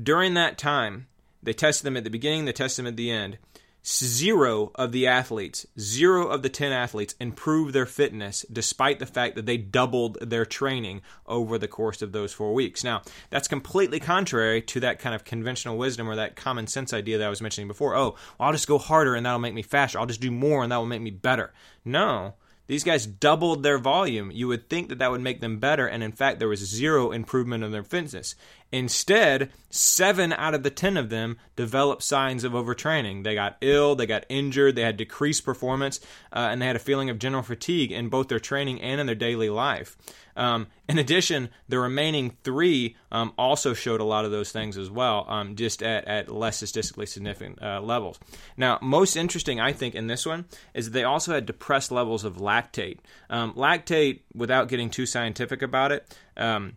During 0.00 0.34
that 0.34 0.58
time, 0.58 1.06
they 1.40 1.52
tested 1.52 1.86
them 1.86 1.96
at 1.96 2.02
the 2.02 2.10
beginning, 2.10 2.44
they 2.44 2.52
tested 2.52 2.84
them 2.84 2.92
at 2.92 2.96
the 2.96 3.12
end 3.12 3.38
zero 3.84 4.70
of 4.74 4.92
the 4.92 5.06
athletes, 5.06 5.66
zero 5.78 6.28
of 6.28 6.42
the 6.42 6.48
10 6.48 6.72
athletes 6.72 7.14
improved 7.20 7.74
their 7.74 7.86
fitness 7.86 8.44
despite 8.52 8.98
the 8.98 9.06
fact 9.06 9.34
that 9.36 9.46
they 9.46 9.56
doubled 9.56 10.18
their 10.20 10.44
training 10.44 11.02
over 11.26 11.58
the 11.58 11.68
course 11.68 12.02
of 12.02 12.12
those 12.12 12.32
four 12.32 12.52
weeks. 12.52 12.84
Now, 12.84 13.02
that's 13.30 13.48
completely 13.48 14.00
contrary 14.00 14.62
to 14.62 14.80
that 14.80 14.98
kind 14.98 15.14
of 15.14 15.24
conventional 15.24 15.78
wisdom 15.78 16.08
or 16.08 16.16
that 16.16 16.36
common 16.36 16.66
sense 16.66 16.92
idea 16.92 17.18
that 17.18 17.26
I 17.26 17.30
was 17.30 17.42
mentioning 17.42 17.68
before. 17.68 17.94
Oh, 17.94 18.16
well, 18.38 18.48
I'll 18.48 18.52
just 18.52 18.68
go 18.68 18.78
harder 18.78 19.14
and 19.14 19.24
that'll 19.24 19.38
make 19.38 19.54
me 19.54 19.62
faster. 19.62 19.98
I'll 19.98 20.06
just 20.06 20.20
do 20.20 20.30
more 20.30 20.62
and 20.62 20.72
that 20.72 20.76
will 20.78 20.86
make 20.86 21.02
me 21.02 21.10
better. 21.10 21.52
No. 21.84 22.34
These 22.68 22.84
guys 22.84 23.06
doubled 23.06 23.62
their 23.62 23.78
volume. 23.78 24.30
You 24.30 24.46
would 24.48 24.68
think 24.68 24.90
that 24.90 24.98
that 24.98 25.10
would 25.10 25.22
make 25.22 25.40
them 25.40 25.58
better, 25.58 25.86
and 25.86 26.02
in 26.02 26.12
fact, 26.12 26.38
there 26.38 26.48
was 26.48 26.60
zero 26.60 27.12
improvement 27.12 27.64
in 27.64 27.72
their 27.72 27.82
fitness. 27.82 28.34
Instead, 28.70 29.50
seven 29.70 30.32
out 30.32 30.54
of 30.54 30.62
the 30.62 30.70
ten 30.70 30.96
of 30.96 31.08
them 31.08 31.38
developed 31.56 32.02
signs 32.02 32.44
of 32.44 32.52
overtraining. 32.52 33.24
They 33.24 33.34
got 33.34 33.56
ill, 33.62 33.94
they 33.94 34.06
got 34.06 34.26
injured, 34.28 34.76
they 34.76 34.82
had 34.82 34.98
decreased 34.98 35.44
performance, 35.44 36.00
uh, 36.32 36.48
and 36.50 36.60
they 36.60 36.66
had 36.66 36.76
a 36.76 36.80
feeling 36.80 37.08
of 37.08 37.18
general 37.18 37.42
fatigue 37.42 37.92
in 37.92 38.08
both 38.08 38.28
their 38.28 38.38
training 38.38 38.82
and 38.82 39.00
in 39.00 39.06
their 39.06 39.14
daily 39.14 39.48
life. 39.48 39.96
Um, 40.36 40.68
in 40.88 40.98
addition, 40.98 41.48
the 41.68 41.80
remaining 41.80 42.36
three 42.44 42.96
um, 43.10 43.32
also 43.36 43.74
showed 43.74 44.00
a 44.00 44.04
lot 44.04 44.24
of 44.24 44.30
those 44.30 44.52
things 44.52 44.78
as 44.78 44.88
well, 44.88 45.26
um, 45.28 45.56
just 45.56 45.82
at, 45.82 46.04
at 46.04 46.28
less 46.28 46.58
statistically 46.58 47.06
significant 47.06 47.60
uh, 47.60 47.80
levels. 47.80 48.20
Now, 48.56 48.78
most 48.80 49.16
interesting, 49.16 49.58
I 49.58 49.72
think, 49.72 49.96
in 49.96 50.06
this 50.06 50.24
one 50.24 50.44
is 50.74 50.86
that 50.86 50.90
they 50.92 51.04
also 51.04 51.34
had 51.34 51.46
depressed 51.46 51.90
levels 51.90 52.24
of 52.24 52.36
lactate. 52.36 52.98
Um, 53.28 53.54
lactate, 53.54 54.20
without 54.32 54.68
getting 54.68 54.90
too 54.90 55.06
scientific 55.06 55.60
about 55.60 55.90
it, 55.90 56.16
um, 56.36 56.76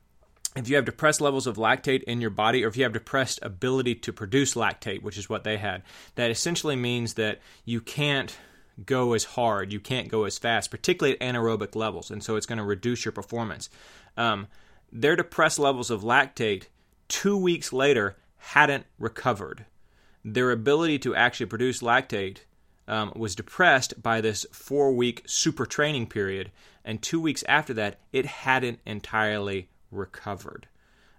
if 0.55 0.67
you 0.67 0.75
have 0.75 0.85
depressed 0.85 1.21
levels 1.21 1.47
of 1.47 1.57
lactate 1.57 2.03
in 2.03 2.19
your 2.19 2.29
body, 2.29 2.63
or 2.63 2.67
if 2.67 2.75
you 2.75 2.83
have 2.83 2.93
depressed 2.93 3.39
ability 3.41 3.95
to 3.95 4.11
produce 4.11 4.55
lactate, 4.55 5.01
which 5.01 5.17
is 5.17 5.29
what 5.29 5.43
they 5.43 5.57
had, 5.57 5.83
that 6.15 6.31
essentially 6.31 6.75
means 6.75 7.13
that 7.13 7.39
you 7.63 7.79
can't 7.79 8.35
go 8.85 9.13
as 9.13 9.23
hard, 9.23 9.71
you 9.71 9.79
can't 9.79 10.09
go 10.09 10.25
as 10.25 10.37
fast, 10.37 10.71
particularly 10.71 11.19
at 11.19 11.33
anaerobic 11.35 11.75
levels, 11.75 12.11
and 12.11 12.23
so 12.23 12.35
it's 12.35 12.45
going 12.45 12.57
to 12.57 12.63
reduce 12.63 13.05
your 13.05 13.11
performance. 13.11 13.69
Um, 14.17 14.47
their 14.91 15.15
depressed 15.15 15.59
levels 15.59 15.89
of 15.89 16.01
lactate 16.01 16.63
two 17.07 17.37
weeks 17.37 17.71
later 17.71 18.17
hadn't 18.37 18.85
recovered. 18.99 19.65
Their 20.25 20.51
ability 20.51 20.99
to 20.99 21.15
actually 21.15 21.45
produce 21.45 21.81
lactate 21.81 22.39
um, 22.87 23.13
was 23.15 23.35
depressed 23.35 24.01
by 24.01 24.19
this 24.19 24.45
four 24.51 24.91
week 24.91 25.23
super 25.25 25.65
training 25.65 26.07
period, 26.07 26.51
and 26.83 27.01
two 27.01 27.21
weeks 27.21 27.43
after 27.47 27.73
that, 27.75 27.99
it 28.11 28.25
hadn't 28.25 28.79
entirely 28.85 29.69
recovered. 29.91 30.67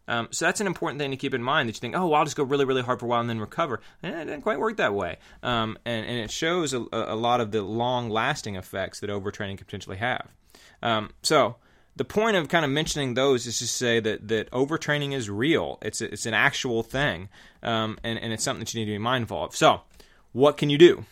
Um, 0.08 0.28
so 0.30 0.46
that's 0.46 0.60
an 0.60 0.66
important 0.66 1.00
thing 1.00 1.10
to 1.12 1.16
keep 1.16 1.32
in 1.32 1.42
mind 1.42 1.68
that 1.68 1.76
you 1.76 1.80
think, 1.80 1.94
oh, 1.96 2.08
well, 2.08 2.16
I'll 2.16 2.24
just 2.24 2.36
go 2.36 2.42
really, 2.42 2.64
really 2.64 2.82
hard 2.82 2.98
for 2.98 3.06
a 3.06 3.08
while 3.08 3.20
and 3.20 3.30
then 3.30 3.38
recover. 3.38 3.80
And 4.02 4.14
it 4.14 4.24
didn't 4.24 4.42
quite 4.42 4.58
work 4.58 4.76
that 4.78 4.94
way. 4.94 5.18
Um, 5.42 5.78
and, 5.84 6.04
and, 6.04 6.18
it 6.18 6.30
shows 6.30 6.74
a, 6.74 6.84
a, 6.92 7.14
lot 7.14 7.40
of 7.40 7.52
the 7.52 7.62
long 7.62 8.10
lasting 8.10 8.56
effects 8.56 9.00
that 9.00 9.10
overtraining 9.10 9.58
can 9.58 9.64
potentially 9.64 9.98
have. 9.98 10.28
Um, 10.82 11.10
so 11.22 11.56
the 11.94 12.04
point 12.04 12.36
of 12.36 12.48
kind 12.48 12.64
of 12.64 12.70
mentioning 12.70 13.14
those 13.14 13.46
is 13.46 13.58
to 13.60 13.66
say 13.68 14.00
that, 14.00 14.26
that 14.28 14.50
overtraining 14.50 15.12
is 15.12 15.30
real, 15.30 15.78
it's, 15.82 16.00
a, 16.00 16.12
it's 16.12 16.26
an 16.26 16.34
actual 16.34 16.82
thing, 16.82 17.28
um, 17.62 17.98
and, 18.02 18.18
and 18.18 18.32
it's 18.32 18.42
something 18.42 18.60
that 18.60 18.74
you 18.74 18.80
need 18.80 18.86
to 18.86 18.94
be 18.94 18.98
mindful 18.98 19.44
of. 19.44 19.54
So, 19.54 19.82
what 20.32 20.56
can 20.56 20.68
you 20.68 20.78
do? 20.78 21.04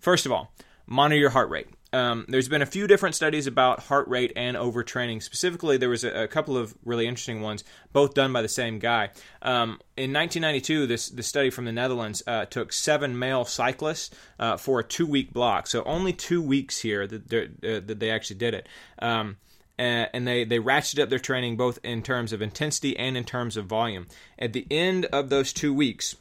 First 0.00 0.26
of 0.26 0.32
all, 0.32 0.52
monitor 0.86 1.20
your 1.20 1.30
heart 1.30 1.50
rate 1.50 1.68
um, 1.92 2.24
there's 2.28 2.48
been 2.48 2.62
a 2.62 2.66
few 2.66 2.86
different 2.86 3.14
studies 3.14 3.46
about 3.46 3.80
heart 3.80 4.08
rate 4.08 4.32
and 4.34 4.56
overtraining. 4.56 5.22
Specifically, 5.22 5.76
there 5.76 5.88
was 5.88 6.04
a, 6.04 6.24
a 6.24 6.28
couple 6.28 6.56
of 6.56 6.74
really 6.84 7.06
interesting 7.06 7.42
ones, 7.42 7.64
both 7.92 8.14
done 8.14 8.32
by 8.32 8.42
the 8.42 8.48
same 8.48 8.78
guy. 8.78 9.10
Um, 9.42 9.80
in 9.96 10.12
1992, 10.12 10.86
this 10.86 11.08
the 11.10 11.22
study 11.22 11.50
from 11.50 11.66
the 11.66 11.72
Netherlands 11.72 12.22
uh, 12.26 12.46
took 12.46 12.72
seven 12.72 13.18
male 13.18 13.44
cyclists 13.44 14.10
uh, 14.38 14.56
for 14.56 14.80
a 14.80 14.84
two-week 14.84 15.32
block. 15.32 15.66
So 15.66 15.82
only 15.84 16.12
two 16.12 16.40
weeks 16.40 16.80
here 16.80 17.06
that, 17.06 17.32
uh, 17.34 17.80
that 17.86 18.00
they 18.00 18.10
actually 18.10 18.36
did 18.36 18.54
it. 18.54 18.68
Um, 18.98 19.36
and 19.78 20.28
they, 20.28 20.44
they 20.44 20.58
ratcheted 20.60 21.02
up 21.02 21.08
their 21.08 21.18
training 21.18 21.56
both 21.56 21.78
in 21.82 22.02
terms 22.02 22.32
of 22.32 22.40
intensity 22.40 22.96
and 22.96 23.16
in 23.16 23.24
terms 23.24 23.56
of 23.56 23.66
volume. 23.66 24.06
At 24.38 24.52
the 24.52 24.66
end 24.70 25.06
of 25.06 25.28
those 25.28 25.52
two 25.52 25.74
weeks, 25.74 26.14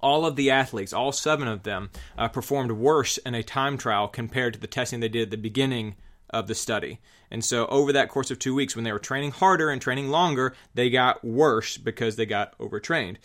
all 0.00 0.26
of 0.26 0.36
the 0.36 0.50
athletes, 0.50 0.92
all 0.92 1.12
seven 1.12 1.48
of 1.48 1.62
them, 1.62 1.90
uh, 2.16 2.28
performed 2.28 2.72
worse 2.72 3.18
in 3.18 3.34
a 3.34 3.42
time 3.42 3.78
trial 3.78 4.08
compared 4.08 4.54
to 4.54 4.60
the 4.60 4.66
testing 4.66 5.00
they 5.00 5.08
did 5.08 5.22
at 5.22 5.30
the 5.30 5.36
beginning 5.36 5.96
of 6.30 6.46
the 6.46 6.54
study. 6.54 7.00
And 7.30 7.44
so, 7.44 7.66
over 7.66 7.92
that 7.92 8.08
course 8.08 8.30
of 8.30 8.38
two 8.38 8.54
weeks, 8.54 8.76
when 8.76 8.84
they 8.84 8.92
were 8.92 8.98
training 8.98 9.32
harder 9.32 9.70
and 9.70 9.80
training 9.80 10.08
longer, 10.08 10.54
they 10.74 10.90
got 10.90 11.24
worse 11.24 11.76
because 11.76 12.16
they 12.16 12.26
got 12.26 12.54
overtrained. 12.60 13.18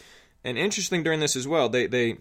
And 0.43 0.57
interesting 0.57 1.03
during 1.03 1.19
this 1.19 1.35
as 1.35 1.47
well, 1.47 1.69
they, 1.69 1.87
they 1.87 2.17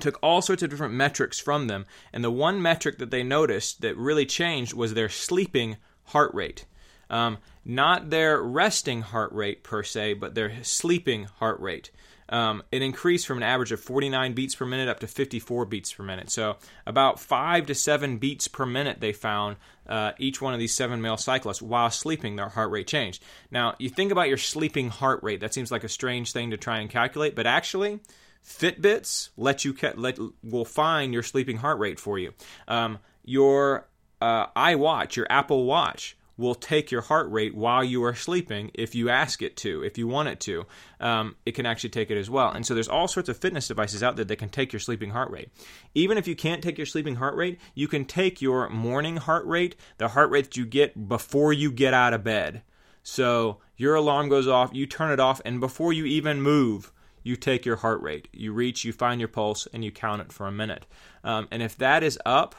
took 0.00 0.18
all 0.22 0.40
sorts 0.40 0.62
of 0.62 0.70
different 0.70 0.94
metrics 0.94 1.38
from 1.38 1.66
them. 1.66 1.84
And 2.12 2.24
the 2.24 2.30
one 2.30 2.62
metric 2.62 2.98
that 2.98 3.10
they 3.10 3.22
noticed 3.22 3.82
that 3.82 3.96
really 3.96 4.24
changed 4.24 4.72
was 4.72 4.94
their 4.94 5.10
sleeping 5.10 5.76
heart 6.06 6.32
rate. 6.32 6.64
Um, 7.10 7.38
not 7.64 8.08
their 8.08 8.40
resting 8.42 9.02
heart 9.02 9.32
rate 9.32 9.62
per 9.62 9.82
se, 9.82 10.14
but 10.14 10.34
their 10.34 10.64
sleeping 10.64 11.24
heart 11.24 11.60
rate 11.60 11.90
um, 12.32 12.62
it 12.72 12.80
increased 12.80 13.26
from 13.26 13.36
an 13.36 13.42
average 13.42 13.72
of 13.72 13.80
49 13.80 14.32
beats 14.32 14.54
per 14.54 14.64
minute 14.64 14.88
up 14.88 15.00
to 15.00 15.06
54 15.06 15.66
beats 15.66 15.92
per 15.92 16.02
minute. 16.02 16.30
So 16.30 16.56
about 16.86 17.20
five 17.20 17.66
to 17.66 17.74
seven 17.74 18.16
beats 18.16 18.48
per 18.48 18.64
minute 18.64 19.00
they 19.00 19.12
found 19.12 19.58
uh, 19.86 20.12
each 20.18 20.40
one 20.40 20.54
of 20.54 20.58
these 20.58 20.72
seven 20.72 21.02
male 21.02 21.18
cyclists 21.18 21.60
while 21.60 21.90
sleeping, 21.90 22.36
their 22.36 22.48
heart 22.48 22.70
rate 22.70 22.86
changed. 22.86 23.22
Now 23.50 23.74
you 23.78 23.90
think 23.90 24.10
about 24.10 24.28
your 24.28 24.38
sleeping 24.38 24.88
heart 24.88 25.22
rate. 25.22 25.40
That 25.40 25.52
seems 25.52 25.70
like 25.70 25.84
a 25.84 25.88
strange 25.88 26.32
thing 26.32 26.50
to 26.50 26.56
try 26.56 26.78
and 26.78 26.90
calculate, 26.90 27.36
but 27.36 27.46
actually. 27.46 28.00
Fitbits 28.44 29.28
let 29.36 29.64
you 29.64 29.72
let 29.94 30.18
will 30.42 30.64
find 30.64 31.14
your 31.14 31.22
sleeping 31.22 31.58
heart 31.58 31.78
rate 31.78 32.00
for 32.00 32.18
you. 32.18 32.34
Um, 32.66 32.98
your 33.24 33.86
uh, 34.20 34.48
iWatch, 34.56 35.14
your 35.14 35.28
Apple 35.30 35.64
Watch, 35.64 36.16
will 36.42 36.54
take 36.54 36.90
your 36.90 37.00
heart 37.00 37.30
rate 37.30 37.54
while 37.54 37.82
you 37.82 38.04
are 38.04 38.14
sleeping 38.14 38.70
if 38.74 38.94
you 38.94 39.08
ask 39.08 39.40
it 39.40 39.56
to, 39.56 39.82
if 39.82 39.96
you 39.96 40.06
want 40.06 40.28
it 40.28 40.40
to. 40.40 40.66
Um, 41.00 41.36
it 41.46 41.52
can 41.52 41.64
actually 41.64 41.90
take 41.90 42.10
it 42.10 42.18
as 42.18 42.28
well. 42.28 42.50
And 42.50 42.66
so 42.66 42.74
there's 42.74 42.88
all 42.88 43.08
sorts 43.08 43.28
of 43.28 43.38
fitness 43.38 43.68
devices 43.68 44.02
out 44.02 44.16
there 44.16 44.24
that 44.26 44.36
can 44.36 44.50
take 44.50 44.72
your 44.72 44.80
sleeping 44.80 45.10
heart 45.10 45.30
rate. 45.30 45.50
Even 45.94 46.18
if 46.18 46.26
you 46.26 46.36
can't 46.36 46.62
take 46.62 46.76
your 46.76 46.86
sleeping 46.86 47.14
heart 47.14 47.36
rate, 47.36 47.58
you 47.74 47.88
can 47.88 48.04
take 48.04 48.42
your 48.42 48.68
morning 48.68 49.16
heart 49.16 49.46
rate, 49.46 49.76
the 49.96 50.08
heart 50.08 50.30
rate 50.30 50.44
that 50.44 50.56
you 50.56 50.66
get 50.66 51.08
before 51.08 51.52
you 51.52 51.72
get 51.72 51.94
out 51.94 52.12
of 52.12 52.24
bed. 52.24 52.62
So 53.02 53.58
your 53.76 53.94
alarm 53.94 54.28
goes 54.28 54.46
off, 54.46 54.70
you 54.72 54.86
turn 54.86 55.12
it 55.12 55.20
off, 55.20 55.40
and 55.44 55.60
before 55.60 55.92
you 55.92 56.04
even 56.04 56.42
move, 56.42 56.92
you 57.22 57.36
take 57.36 57.64
your 57.64 57.76
heart 57.76 58.02
rate. 58.02 58.28
You 58.32 58.52
reach, 58.52 58.84
you 58.84 58.92
find 58.92 59.20
your 59.20 59.28
pulse, 59.28 59.68
and 59.72 59.84
you 59.84 59.90
count 59.90 60.22
it 60.22 60.32
for 60.32 60.46
a 60.46 60.52
minute. 60.52 60.86
Um, 61.24 61.48
and 61.50 61.62
if 61.62 61.76
that 61.78 62.02
is 62.02 62.18
up, 62.26 62.54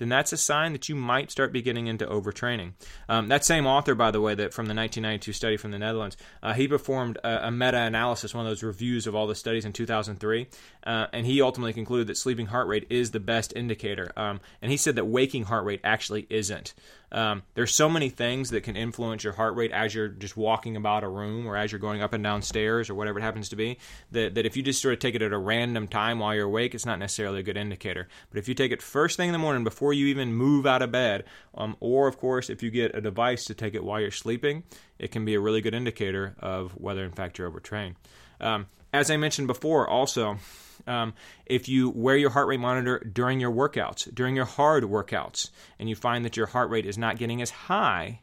then 0.00 0.08
that's 0.08 0.32
a 0.32 0.36
sign 0.38 0.72
that 0.72 0.88
you 0.88 0.96
might 0.96 1.30
start 1.30 1.52
be 1.52 1.60
getting 1.60 1.86
into 1.86 2.06
overtraining. 2.06 2.72
Um, 3.08 3.28
that 3.28 3.44
same 3.44 3.66
author, 3.66 3.94
by 3.94 4.10
the 4.10 4.20
way, 4.20 4.34
that 4.34 4.54
from 4.54 4.66
the 4.66 4.74
1992 4.74 5.32
study 5.32 5.56
from 5.58 5.70
the 5.70 5.78
Netherlands, 5.78 6.16
uh, 6.42 6.54
he 6.54 6.66
performed 6.66 7.18
a, 7.22 7.48
a, 7.48 7.50
meta-analysis, 7.50 8.34
one 8.34 8.46
of 8.46 8.50
those 8.50 8.62
reviews 8.62 9.06
of 9.06 9.14
all 9.14 9.26
the 9.26 9.34
studies 9.34 9.66
in 9.66 9.74
2003, 9.74 10.48
uh, 10.84 11.06
and 11.12 11.26
he 11.26 11.42
ultimately 11.42 11.74
concluded 11.74 12.06
that 12.06 12.16
sleeping 12.16 12.46
heart 12.46 12.66
rate 12.66 12.86
is 12.88 13.10
the 13.10 13.20
best 13.20 13.52
indicator. 13.54 14.10
Um, 14.16 14.40
and 14.62 14.70
he 14.70 14.78
said 14.78 14.96
that 14.96 15.04
waking 15.04 15.44
heart 15.44 15.66
rate 15.66 15.80
actually 15.84 16.26
isn't. 16.30 16.72
Um, 17.12 17.42
there's 17.54 17.74
so 17.74 17.88
many 17.88 18.08
things 18.08 18.50
that 18.50 18.62
can 18.62 18.76
influence 18.76 19.24
your 19.24 19.32
heart 19.32 19.56
rate 19.56 19.72
as 19.72 19.94
you're 19.94 20.08
just 20.08 20.36
walking 20.36 20.76
about 20.76 21.04
a 21.04 21.08
room 21.08 21.46
or 21.46 21.56
as 21.56 21.72
you're 21.72 21.78
going 21.78 22.02
up 22.02 22.12
and 22.12 22.22
down 22.22 22.42
stairs 22.42 22.88
or 22.88 22.94
whatever 22.94 23.18
it 23.18 23.22
happens 23.22 23.48
to 23.50 23.56
be. 23.56 23.78
That, 24.12 24.34
that 24.34 24.46
if 24.46 24.56
you 24.56 24.62
just 24.62 24.80
sort 24.80 24.94
of 24.94 25.00
take 25.00 25.14
it 25.14 25.22
at 25.22 25.32
a 25.32 25.38
random 25.38 25.88
time 25.88 26.18
while 26.18 26.34
you're 26.34 26.46
awake, 26.46 26.74
it's 26.74 26.86
not 26.86 26.98
necessarily 26.98 27.40
a 27.40 27.42
good 27.42 27.56
indicator. 27.56 28.08
But 28.30 28.38
if 28.38 28.48
you 28.48 28.54
take 28.54 28.72
it 28.72 28.82
first 28.82 29.16
thing 29.16 29.28
in 29.28 29.32
the 29.32 29.38
morning 29.38 29.64
before 29.64 29.92
you 29.92 30.06
even 30.06 30.32
move 30.32 30.66
out 30.66 30.82
of 30.82 30.92
bed, 30.92 31.24
um, 31.54 31.76
or 31.80 32.06
of 32.06 32.18
course 32.18 32.48
if 32.48 32.62
you 32.62 32.70
get 32.70 32.94
a 32.94 33.00
device 33.00 33.44
to 33.46 33.54
take 33.54 33.74
it 33.74 33.84
while 33.84 34.00
you're 34.00 34.10
sleeping, 34.10 34.62
it 34.98 35.10
can 35.10 35.24
be 35.24 35.34
a 35.34 35.40
really 35.40 35.60
good 35.60 35.74
indicator 35.74 36.36
of 36.38 36.72
whether 36.72 37.04
in 37.04 37.12
fact 37.12 37.38
you're 37.38 37.48
overtrained. 37.48 37.96
Um, 38.40 38.66
as 38.92 39.10
I 39.10 39.16
mentioned 39.16 39.46
before, 39.46 39.88
also 39.88 40.38
um, 40.86 41.14
if 41.46 41.68
you 41.68 41.90
wear 41.90 42.16
your 42.16 42.30
heart 42.30 42.48
rate 42.48 42.60
monitor 42.60 42.98
during 43.00 43.40
your 43.40 43.52
workouts, 43.52 44.12
during 44.14 44.36
your 44.36 44.44
hard 44.44 44.84
workouts, 44.84 45.50
and 45.78 45.88
you 45.88 45.96
find 45.96 46.24
that 46.24 46.36
your 46.36 46.46
heart 46.46 46.70
rate 46.70 46.86
is 46.86 46.98
not 46.98 47.18
getting 47.18 47.42
as 47.42 47.50
high 47.50 48.20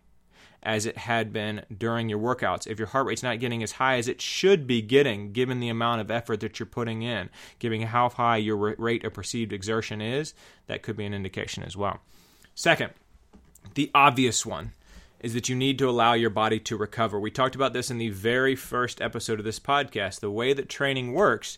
as 0.63 0.85
it 0.85 0.97
had 0.97 1.31
been 1.31 1.63
during 1.75 2.09
your 2.09 2.19
workouts. 2.19 2.67
If 2.67 2.79
your 2.79 2.87
heart 2.87 3.05
rate's 3.05 3.23
not 3.23 3.39
getting 3.39 3.63
as 3.63 3.73
high 3.73 3.97
as 3.97 4.07
it 4.07 4.21
should 4.21 4.67
be 4.67 4.81
getting, 4.81 5.31
given 5.31 5.59
the 5.59 5.69
amount 5.69 6.01
of 6.01 6.11
effort 6.11 6.39
that 6.41 6.59
you're 6.59 6.65
putting 6.65 7.03
in, 7.03 7.29
given 7.59 7.81
how 7.83 8.09
high 8.09 8.37
your 8.37 8.75
rate 8.77 9.05
of 9.05 9.13
perceived 9.13 9.53
exertion 9.53 10.01
is, 10.01 10.33
that 10.65 10.81
could 10.81 10.97
be 10.97 11.05
an 11.05 11.13
indication 11.13 11.63
as 11.63 11.77
well. 11.77 12.01
Second, 12.55 12.91
the 13.75 13.91
obvious 13.93 14.45
one 14.45 14.71
is 15.19 15.33
that 15.33 15.49
you 15.49 15.55
need 15.55 15.79
to 15.79 15.89
allow 15.89 16.13
your 16.13 16.29
body 16.29 16.59
to 16.59 16.77
recover. 16.77 17.19
We 17.19 17.31
talked 17.31 17.55
about 17.55 17.73
this 17.73 17.89
in 17.89 17.97
the 17.97 18.09
very 18.09 18.55
first 18.55 19.01
episode 19.01 19.39
of 19.39 19.45
this 19.45 19.59
podcast. 19.59 20.19
The 20.19 20.31
way 20.31 20.53
that 20.53 20.69
training 20.69 21.13
works 21.13 21.57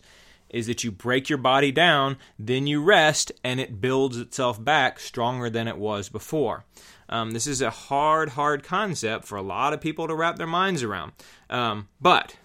is 0.50 0.68
that 0.68 0.84
you 0.84 0.92
break 0.92 1.30
your 1.30 1.38
body 1.38 1.72
down, 1.72 2.18
then 2.38 2.68
you 2.68 2.82
rest, 2.84 3.32
and 3.44 3.60
it 3.60 3.82
builds 3.82 4.18
itself 4.18 4.64
back 4.64 5.00
stronger 5.00 5.50
than 5.50 5.68
it 5.68 5.78
was 5.78 6.10
before. 6.10 6.66
Um, 7.10 7.32
this 7.32 7.48
is 7.48 7.62
a 7.62 7.70
hard, 7.70 8.30
hard 8.30 8.64
concept 8.64 9.26
for 9.26 9.36
a 9.36 9.42
lot 9.42 9.74
of 9.74 9.82
people 9.82 10.08
to 10.08 10.16
wrap 10.16 10.38
their 10.38 10.48
minds 10.48 10.84
around. 10.84 11.12
Um, 11.50 11.88
but 12.00 12.38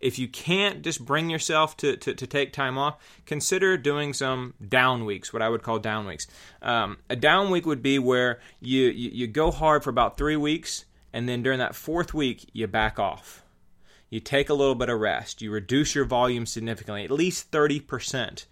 if 0.00 0.18
you 0.18 0.28
can't 0.28 0.82
just 0.82 1.04
bring 1.04 1.30
yourself 1.30 1.76
to, 1.78 1.96
to, 1.96 2.14
to, 2.14 2.26
take 2.26 2.52
time 2.52 2.78
off, 2.78 2.96
consider 3.26 3.76
doing 3.76 4.12
some 4.12 4.54
down 4.66 5.04
weeks, 5.04 5.32
what 5.32 5.42
I 5.42 5.48
would 5.48 5.62
call 5.62 5.78
down 5.78 6.06
weeks. 6.06 6.26
Um, 6.62 6.98
a 7.08 7.16
down 7.16 7.50
week 7.50 7.66
would 7.66 7.82
be 7.82 7.98
where 7.98 8.40
you, 8.60 8.86
you, 8.86 9.10
you 9.10 9.26
go 9.26 9.50
hard 9.50 9.82
for 9.82 9.90
about 9.90 10.16
three 10.16 10.36
weeks, 10.36 10.84
and 11.12 11.28
then 11.28 11.42
during 11.42 11.58
that 11.58 11.74
fourth 11.74 12.14
week, 12.14 12.48
you 12.52 12.66
back 12.66 12.98
off. 12.98 13.44
You 14.10 14.20
take 14.20 14.48
a 14.48 14.54
little 14.54 14.74
bit 14.74 14.88
of 14.88 15.00
rest. 15.00 15.42
You 15.42 15.50
reduce 15.50 15.94
your 15.94 16.04
volume 16.04 16.46
significantly, 16.46 17.04
at 17.04 17.10
least 17.10 17.50
30% 17.50 18.46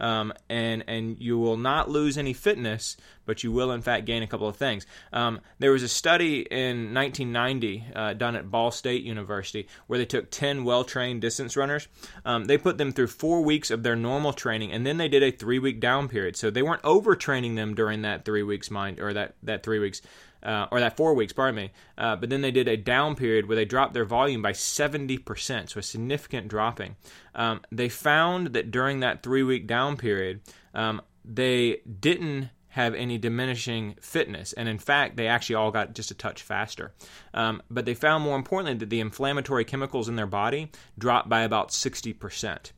um, 0.00 0.32
and 0.48 0.82
and 0.88 1.20
you 1.20 1.38
will 1.38 1.56
not 1.56 1.90
lose 1.90 2.18
any 2.18 2.32
fitness, 2.32 2.96
but 3.26 3.44
you 3.44 3.52
will 3.52 3.70
in 3.70 3.82
fact 3.82 4.06
gain 4.06 4.22
a 4.22 4.26
couple 4.26 4.48
of 4.48 4.56
things. 4.56 4.86
Um, 5.12 5.40
there 5.58 5.70
was 5.70 5.82
a 5.82 5.88
study 5.88 6.40
in 6.40 6.94
1990 6.94 7.84
uh, 7.94 8.14
done 8.14 8.34
at 8.34 8.50
Ball 8.50 8.70
State 8.70 9.04
University 9.04 9.68
where 9.86 9.98
they 9.98 10.06
took 10.06 10.30
10 10.30 10.64
well-trained 10.64 11.20
distance 11.20 11.56
runners. 11.56 11.86
Um, 12.24 12.46
they 12.46 12.58
put 12.58 12.78
them 12.78 12.92
through 12.92 13.08
four 13.08 13.42
weeks 13.42 13.70
of 13.70 13.82
their 13.82 13.96
normal 13.96 14.32
training, 14.32 14.72
and 14.72 14.86
then 14.86 14.96
they 14.96 15.08
did 15.08 15.22
a 15.22 15.30
three-week 15.30 15.80
down 15.80 16.08
period. 16.08 16.36
So 16.36 16.50
they 16.50 16.62
weren't 16.62 16.82
overtraining 16.82 17.56
them 17.56 17.74
during 17.74 18.02
that 18.02 18.24
three 18.24 18.42
weeks 18.42 18.70
mind 18.70 18.98
or 18.98 19.12
that 19.12 19.34
that 19.42 19.62
three 19.62 19.78
weeks 19.78 20.00
uh, 20.42 20.66
or 20.70 20.80
that 20.80 20.96
four 20.96 21.14
weeks, 21.14 21.32
pardon 21.32 21.56
me. 21.56 21.70
Uh, 21.98 22.16
but 22.16 22.30
then 22.30 22.40
they 22.40 22.50
did 22.50 22.68
a 22.68 22.76
down 22.76 23.14
period 23.14 23.46
where 23.46 23.56
they 23.56 23.64
dropped 23.64 23.94
their 23.94 24.04
volume 24.04 24.42
by 24.42 24.52
70%, 24.52 25.70
so 25.70 25.78
a 25.78 25.82
significant 25.82 26.48
dropping. 26.48 26.96
Um, 27.34 27.60
they 27.70 27.88
found 27.88 28.48
that 28.48 28.70
during 28.70 29.00
that 29.00 29.22
three 29.22 29.42
week 29.42 29.66
down 29.66 29.96
period, 29.96 30.40
um, 30.74 31.00
they 31.24 31.80
didn't 32.00 32.50
have 32.70 32.94
any 32.94 33.18
diminishing 33.18 33.96
fitness, 34.00 34.52
and 34.52 34.68
in 34.68 34.78
fact, 34.78 35.16
they 35.16 35.26
actually 35.26 35.56
all 35.56 35.72
got 35.72 35.92
just 35.92 36.12
a 36.12 36.14
touch 36.14 36.42
faster. 36.42 36.92
Um, 37.34 37.62
but 37.68 37.84
they 37.84 37.94
found 37.94 38.22
more 38.22 38.36
importantly 38.36 38.78
that 38.78 38.90
the 38.90 39.00
inflammatory 39.00 39.64
chemicals 39.64 40.08
in 40.08 40.14
their 40.14 40.26
body 40.26 40.70
dropped 40.96 41.28
by 41.28 41.42
about 41.42 41.70
60%. 41.70 42.70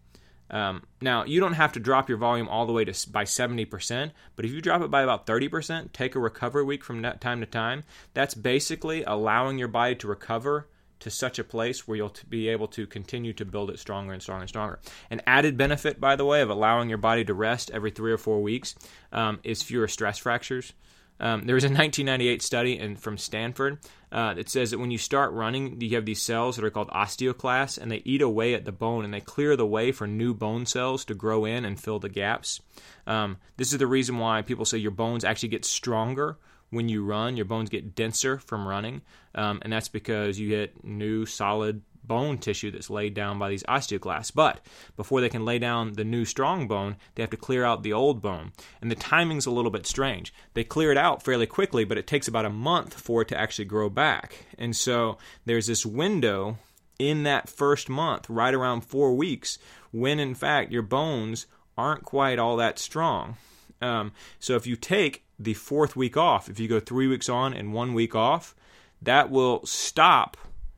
Um, 0.52 0.82
now, 1.00 1.24
you 1.24 1.40
don't 1.40 1.54
have 1.54 1.72
to 1.72 1.80
drop 1.80 2.08
your 2.08 2.18
volume 2.18 2.46
all 2.46 2.66
the 2.66 2.72
way 2.72 2.84
to 2.84 3.10
by 3.10 3.24
70%, 3.24 4.12
but 4.36 4.44
if 4.44 4.52
you 4.52 4.60
drop 4.60 4.82
it 4.82 4.90
by 4.90 5.02
about 5.02 5.26
30%, 5.26 5.92
take 5.92 6.14
a 6.14 6.20
recovery 6.20 6.62
week 6.62 6.84
from 6.84 7.02
time 7.02 7.40
to 7.40 7.46
time, 7.46 7.84
that's 8.12 8.34
basically 8.34 9.02
allowing 9.04 9.58
your 9.58 9.68
body 9.68 9.94
to 9.96 10.06
recover 10.06 10.68
to 11.00 11.10
such 11.10 11.38
a 11.40 11.44
place 11.44 11.88
where 11.88 11.96
you'll 11.96 12.14
be 12.28 12.48
able 12.48 12.68
to 12.68 12.86
continue 12.86 13.32
to 13.32 13.44
build 13.44 13.70
it 13.70 13.78
stronger 13.78 14.12
and 14.12 14.22
stronger 14.22 14.42
and 14.42 14.48
stronger. 14.48 14.78
An 15.10 15.20
added 15.26 15.56
benefit, 15.56 16.00
by 16.00 16.14
the 16.14 16.24
way, 16.24 16.42
of 16.42 16.50
allowing 16.50 16.88
your 16.88 16.98
body 16.98 17.24
to 17.24 17.34
rest 17.34 17.72
every 17.72 17.90
three 17.90 18.12
or 18.12 18.18
four 18.18 18.40
weeks 18.40 18.76
um, 19.10 19.40
is 19.42 19.62
fewer 19.62 19.88
stress 19.88 20.18
fractures. 20.18 20.74
Um, 21.20 21.46
there 21.46 21.54
was 21.54 21.64
a 21.64 21.68
1998 21.68 22.42
study 22.42 22.78
in, 22.78 22.96
from 22.96 23.16
Stanford 23.16 23.78
uh, 24.10 24.34
that 24.34 24.48
says 24.48 24.70
that 24.70 24.78
when 24.78 24.90
you 24.90 24.98
start 24.98 25.32
running, 25.32 25.80
you 25.80 25.94
have 25.94 26.04
these 26.04 26.20
cells 26.20 26.56
that 26.56 26.64
are 26.64 26.70
called 26.70 26.90
osteoclasts, 26.90 27.78
and 27.78 27.90
they 27.90 28.02
eat 28.04 28.22
away 28.22 28.54
at 28.54 28.64
the 28.64 28.72
bone 28.72 29.04
and 29.04 29.14
they 29.14 29.20
clear 29.20 29.56
the 29.56 29.66
way 29.66 29.92
for 29.92 30.06
new 30.06 30.34
bone 30.34 30.66
cells 30.66 31.04
to 31.04 31.14
grow 31.14 31.44
in 31.44 31.64
and 31.64 31.80
fill 31.80 31.98
the 31.98 32.08
gaps. 32.08 32.60
Um, 33.06 33.36
this 33.56 33.72
is 33.72 33.78
the 33.78 33.86
reason 33.86 34.18
why 34.18 34.42
people 34.42 34.64
say 34.64 34.78
your 34.78 34.90
bones 34.90 35.24
actually 35.24 35.50
get 35.50 35.64
stronger 35.64 36.38
when 36.70 36.88
you 36.88 37.04
run. 37.04 37.36
Your 37.36 37.46
bones 37.46 37.70
get 37.70 37.94
denser 37.94 38.38
from 38.38 38.66
running, 38.66 39.02
um, 39.34 39.60
and 39.62 39.72
that's 39.72 39.88
because 39.88 40.38
you 40.40 40.48
get 40.48 40.84
new 40.84 41.24
solid 41.24 41.82
bone 42.04 42.38
tissue 42.38 42.70
that's 42.70 42.90
laid 42.90 43.14
down 43.14 43.38
by 43.38 43.48
these 43.48 43.62
osteoclasts. 43.64 44.32
But 44.34 44.60
before 44.96 45.20
they 45.20 45.28
can 45.28 45.44
lay 45.44 45.58
down 45.58 45.94
the 45.94 46.04
new 46.04 46.24
strong 46.24 46.68
bone, 46.68 46.96
they 47.14 47.22
have 47.22 47.30
to 47.30 47.36
clear 47.36 47.64
out 47.64 47.82
the 47.82 47.92
old 47.92 48.20
bone. 48.20 48.52
And 48.80 48.90
the 48.90 48.96
timing's 48.96 49.46
a 49.46 49.50
little 49.50 49.70
bit 49.70 49.86
strange. 49.86 50.32
They 50.54 50.64
clear 50.64 50.90
it 50.92 50.98
out 50.98 51.22
fairly 51.22 51.46
quickly, 51.46 51.84
but 51.84 51.98
it 51.98 52.06
takes 52.06 52.28
about 52.28 52.44
a 52.44 52.50
month 52.50 52.94
for 52.94 53.22
it 53.22 53.28
to 53.28 53.38
actually 53.38 53.66
grow 53.66 53.88
back. 53.88 54.46
And 54.58 54.74
so 54.74 55.18
there's 55.44 55.66
this 55.66 55.86
window 55.86 56.58
in 56.98 57.22
that 57.24 57.48
first 57.48 57.88
month, 57.88 58.28
right 58.28 58.54
around 58.54 58.82
four 58.82 59.14
weeks, 59.14 59.58
when 59.90 60.20
in 60.20 60.34
fact 60.34 60.72
your 60.72 60.82
bones 60.82 61.46
aren't 61.76 62.04
quite 62.04 62.38
all 62.38 62.56
that 62.56 62.78
strong. 62.78 63.36
Um, 63.80 64.12
so 64.38 64.54
if 64.54 64.66
you 64.66 64.76
take 64.76 65.24
the 65.38 65.54
fourth 65.54 65.96
week 65.96 66.16
off, 66.16 66.48
if 66.48 66.60
you 66.60 66.68
go 66.68 66.78
three 66.78 67.08
weeks 67.08 67.28
on 67.28 67.52
and 67.52 67.72
one 67.72 67.94
week 67.94 68.14
off, 68.14 68.54
that 69.00 69.30
will 69.30 69.66
stop 69.66 70.36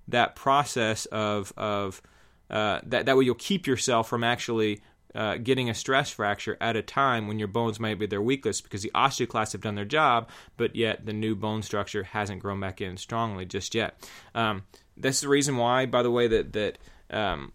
that 0.09 0.37
process 0.37 1.07
of 1.07 1.53
of 1.57 2.03
uh, 2.51 2.81
that 2.85 3.07
that 3.07 3.17
way 3.17 3.25
you'll 3.25 3.35
keep 3.35 3.67
yourself 3.67 4.09
from 4.09 4.23
actually 4.23 4.81
uh, 5.15 5.37
getting 5.37 5.71
a 5.71 5.75
stress 5.75 6.11
fracture 6.11 6.57
at 6.61 6.77
a 6.77 6.83
time 6.83 7.29
when 7.29 7.39
your 7.39 7.49
bones 7.49 7.79
might 7.79 7.99
be 7.99 8.07
their 8.07 8.23
weakest 8.23 8.65
because 8.65 8.83
the 8.83 8.91
osteoclasts 8.95 9.53
have 9.53 9.61
done 9.61 9.77
their 9.77 9.85
job, 9.85 10.29
but 10.57 10.75
yet 10.75 11.07
the 11.07 11.13
new 11.13 11.37
bone 11.37 11.63
structure 11.63 12.03
hasn't 12.03 12.43
grown 12.43 12.59
back 12.59 12.81
in 12.81 12.97
strongly 12.97 13.45
just 13.45 13.75
yet. 13.75 13.97
Um, 14.35 14.65
that's 14.97 15.21
the 15.21 15.29
reason 15.29 15.57
why, 15.57 15.87
by 15.87 16.03
the 16.03 16.11
way, 16.11 16.27
that 16.27 16.53
that 16.53 16.79
um, 17.11 17.53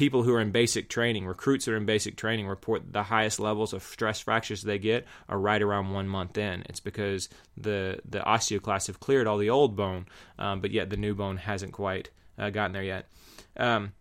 people 0.00 0.22
who 0.22 0.32
are 0.32 0.40
in 0.40 0.50
basic 0.50 0.88
training, 0.88 1.26
recruits 1.26 1.66
that 1.66 1.72
are 1.72 1.76
in 1.76 1.84
basic 1.84 2.16
training, 2.16 2.48
report 2.48 2.90
the 2.90 3.02
highest 3.02 3.38
levels 3.38 3.74
of 3.74 3.82
stress 3.82 4.18
fractures 4.18 4.62
they 4.62 4.78
get 4.78 5.06
are 5.28 5.38
right 5.38 5.60
around 5.60 5.92
one 5.92 6.08
month 6.08 6.38
in. 6.38 6.64
It's 6.70 6.80
because 6.80 7.28
the 7.58 8.00
the 8.08 8.20
osteoclasts 8.20 8.86
have 8.86 8.98
cleared 8.98 9.26
all 9.26 9.36
the 9.36 9.50
old 9.50 9.76
bone, 9.76 10.06
um, 10.38 10.62
but 10.62 10.70
yet 10.70 10.88
the 10.88 10.96
new 10.96 11.14
bone 11.14 11.36
hasn't 11.36 11.72
quite 11.72 12.08
uh, 12.38 12.48
gotten 12.48 12.72
there 12.72 12.82
yet. 12.82 13.10
Um, 13.58 13.92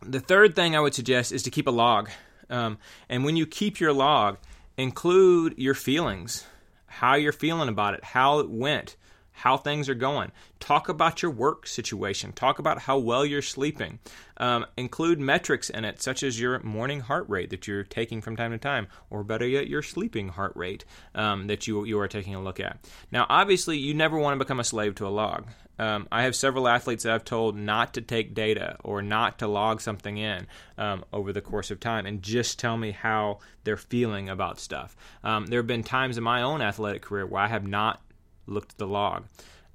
the 0.00 0.20
third 0.20 0.56
thing 0.56 0.74
I 0.74 0.80
would 0.80 0.94
suggest 0.94 1.32
is 1.32 1.42
to 1.42 1.50
keep 1.50 1.66
a 1.66 1.70
log. 1.70 2.08
Um, 2.48 2.78
and 3.10 3.22
when 3.22 3.36
you 3.36 3.46
keep 3.46 3.78
your 3.78 3.92
log, 3.92 4.38
include 4.78 5.58
your 5.58 5.74
feelings, 5.74 6.46
how 6.86 7.16
you're 7.16 7.32
feeling 7.32 7.68
about 7.68 7.92
it, 7.92 8.02
how 8.02 8.38
it 8.38 8.48
went, 8.48 8.96
how 9.36 9.58
things 9.58 9.86
are 9.90 9.94
going. 9.94 10.32
Talk 10.60 10.88
about 10.88 11.20
your 11.20 11.30
work 11.30 11.66
situation. 11.66 12.32
Talk 12.32 12.58
about 12.58 12.80
how 12.80 12.96
well 12.96 13.24
you're 13.24 13.42
sleeping. 13.42 13.98
Um, 14.38 14.64
include 14.78 15.20
metrics 15.20 15.68
in 15.68 15.84
it, 15.84 16.00
such 16.00 16.22
as 16.22 16.40
your 16.40 16.58
morning 16.60 17.00
heart 17.00 17.26
rate 17.28 17.50
that 17.50 17.68
you're 17.68 17.84
taking 17.84 18.22
from 18.22 18.34
time 18.36 18.52
to 18.52 18.58
time, 18.58 18.88
or 19.10 19.22
better 19.24 19.46
yet, 19.46 19.68
your 19.68 19.82
sleeping 19.82 20.28
heart 20.28 20.52
rate 20.56 20.86
um, 21.14 21.48
that 21.48 21.66
you, 21.66 21.84
you 21.84 21.98
are 21.98 22.08
taking 22.08 22.34
a 22.34 22.42
look 22.42 22.58
at. 22.58 22.78
Now, 23.12 23.26
obviously, 23.28 23.76
you 23.76 23.92
never 23.92 24.18
want 24.18 24.38
to 24.38 24.42
become 24.42 24.58
a 24.58 24.64
slave 24.64 24.94
to 24.96 25.06
a 25.06 25.08
log. 25.08 25.46
Um, 25.78 26.08
I 26.10 26.22
have 26.22 26.34
several 26.34 26.66
athletes 26.66 27.04
that 27.04 27.12
I've 27.12 27.24
told 27.24 27.56
not 27.56 27.92
to 27.94 28.00
take 28.00 28.34
data 28.34 28.76
or 28.82 29.02
not 29.02 29.40
to 29.40 29.46
log 29.46 29.82
something 29.82 30.16
in 30.16 30.46
um, 30.78 31.04
over 31.12 31.34
the 31.34 31.42
course 31.42 31.70
of 31.70 31.78
time 31.78 32.06
and 32.06 32.22
just 32.22 32.58
tell 32.58 32.78
me 32.78 32.92
how 32.92 33.40
they're 33.64 33.76
feeling 33.76 34.30
about 34.30 34.58
stuff. 34.58 34.96
Um, 35.22 35.44
there 35.44 35.58
have 35.58 35.66
been 35.66 35.82
times 35.82 36.16
in 36.16 36.24
my 36.24 36.40
own 36.40 36.62
athletic 36.62 37.02
career 37.02 37.26
where 37.26 37.42
I 37.42 37.48
have 37.48 37.66
not 37.66 38.00
looked 38.46 38.72
at 38.72 38.78
the 38.78 38.86
log. 38.86 39.24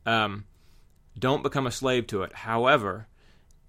Um, 0.06 0.46
don't 1.18 1.44
become 1.44 1.68
a 1.68 1.72
slave 1.72 2.08
to 2.08 2.24
it. 2.24 2.34
However, 2.34 3.08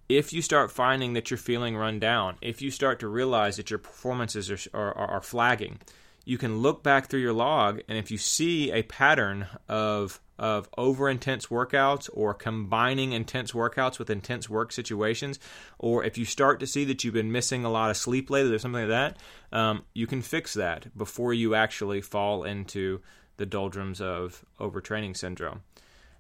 if 0.09 0.33
you 0.33 0.43
start 0.43 0.71
finding 0.71 1.15
that 1.15 1.31
you're 1.31 1.39
feeling 1.39 1.77
run 1.77 1.99
down, 1.99 2.37
if 2.41 2.63
you 2.63 2.71
start 2.71 3.01
to 3.01 3.09
realize 3.09 3.57
that 3.57 3.71
your 3.71 3.79
performances 3.79 4.51
are, 4.51 4.59
are, 4.75 4.95
are 4.95 5.21
flagging, 5.23 5.81
you 6.25 6.39
can 6.39 6.59
look 6.59 6.83
back 6.83 7.07
through 7.07 7.21
your 7.21 7.33
log, 7.33 7.81
and 7.89 7.99
if 7.99 8.11
you 8.11 8.19
see 8.19 8.71
a 8.71 8.83
pattern 8.83 9.47
of 9.69 10.21
of 10.39 10.69
over 10.77 11.09
intense 11.09 11.47
workouts 11.47 12.11
or 12.13 12.35
combining 12.35 13.13
intense 13.13 13.53
workouts 13.53 14.01
with 14.01 14.11
intense 14.11 14.51
work 14.51 14.73
situations, 14.73 15.39
or 15.79 16.03
if 16.03 16.19
you 16.19 16.25
start 16.25 16.59
to 16.59 16.67
see 16.67 16.85
that 16.85 17.05
you've 17.05 17.15
been 17.15 17.31
missing 17.31 17.65
a 17.65 17.71
lot 17.71 17.91
of 17.91 17.97
sleep 17.97 18.29
lately 18.29 18.53
or 18.53 18.59
something 18.59 18.89
like 18.89 18.89
that, 18.89 19.19
um, 19.57 19.85
you 19.95 20.05
can 20.07 20.21
fix 20.21 20.55
that 20.55 20.97
before 20.99 21.33
you 21.33 21.55
actually 21.55 22.01
fall 22.01 22.43
into 22.43 23.01
the 23.43 23.47
doldrums 23.47 24.01
of 24.01 24.45
overtraining 24.61 25.17
syndrome. 25.17 25.63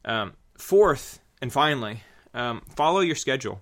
Um, 0.04 0.32
fourth, 0.58 1.20
and 1.40 1.52
finally, 1.52 2.02
um, 2.35 2.62
follow 2.74 2.98
your 2.98 3.14
schedule. 3.14 3.61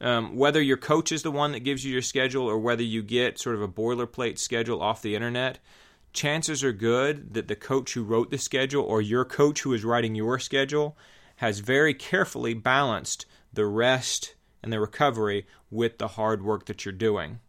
Um, 0.00 0.36
whether 0.36 0.62
your 0.62 0.76
coach 0.76 1.10
is 1.10 1.24
the 1.24 1.32
one 1.32 1.50
that 1.52 1.64
gives 1.64 1.84
you 1.84 1.92
your 1.92 2.02
schedule 2.02 2.46
or 2.46 2.56
whether 2.56 2.84
you 2.84 3.02
get 3.02 3.40
sort 3.40 3.56
of 3.56 3.62
a 3.62 3.68
boilerplate 3.68 4.38
schedule 4.38 4.80
off 4.80 5.02
the 5.02 5.16
internet, 5.16 5.58
chances 6.12 6.62
are 6.62 6.72
good 6.72 7.34
that 7.34 7.48
the 7.48 7.56
coach 7.56 7.94
who 7.94 8.04
wrote 8.04 8.30
the 8.30 8.38
schedule 8.38 8.84
or 8.84 9.02
your 9.02 9.24
coach 9.24 9.62
who 9.62 9.72
is 9.72 9.84
writing 9.84 10.14
your 10.14 10.38
schedule 10.38 10.96
has 11.36 11.58
very 11.58 11.94
carefully 11.94 12.54
balanced 12.54 13.26
the 13.52 13.66
rest 13.66 14.36
and 14.62 14.72
the 14.72 14.78
recovery 14.78 15.48
with 15.68 15.98
the 15.98 16.08
hard 16.08 16.44
work 16.44 16.66
that 16.66 16.84
you're 16.84 16.92
doing. 16.92 17.40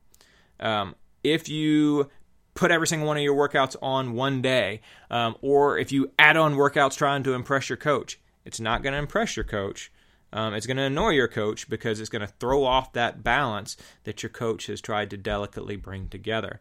Um, 0.60 0.96
if 1.24 1.48
you 1.48 2.10
put 2.56 2.72
every 2.72 2.88
single 2.88 3.08
one 3.08 3.18
of 3.18 3.24
your 3.24 3.36
workouts 3.36 3.76
on 3.82 4.14
one 4.14 4.42
day, 4.42 4.82
um, 5.12 5.36
or 5.42 5.78
if 5.78 5.92
you 5.92 6.12
add 6.18 6.38
on 6.38 6.56
workouts 6.56 6.98
trying 6.98 7.22
to 7.24 7.34
impress 7.34 7.70
your 7.70 7.78
coach, 7.78 8.20
it's 8.46 8.60
not 8.60 8.82
going 8.82 8.94
to 8.94 9.00
impress 9.00 9.36
your 9.36 9.44
coach. 9.44 9.92
Um, 10.34 10.54
it's 10.54 10.66
going 10.66 10.78
to 10.78 10.84
annoy 10.84 11.12
your 11.12 11.28
coach 11.28 11.70
because 11.70 12.00
it's 12.00 12.10
going 12.10 12.26
to 12.26 12.34
throw 12.40 12.64
off 12.64 12.94
that 12.94 13.24
balance 13.24 13.78
that 14.04 14.24
your 14.24 14.30
coach 14.30 14.68
has 14.68 14.82
tried 14.82 15.10
to 15.12 15.18
delicately 15.18 15.76
bring 15.76 16.10
together. 16.10 16.60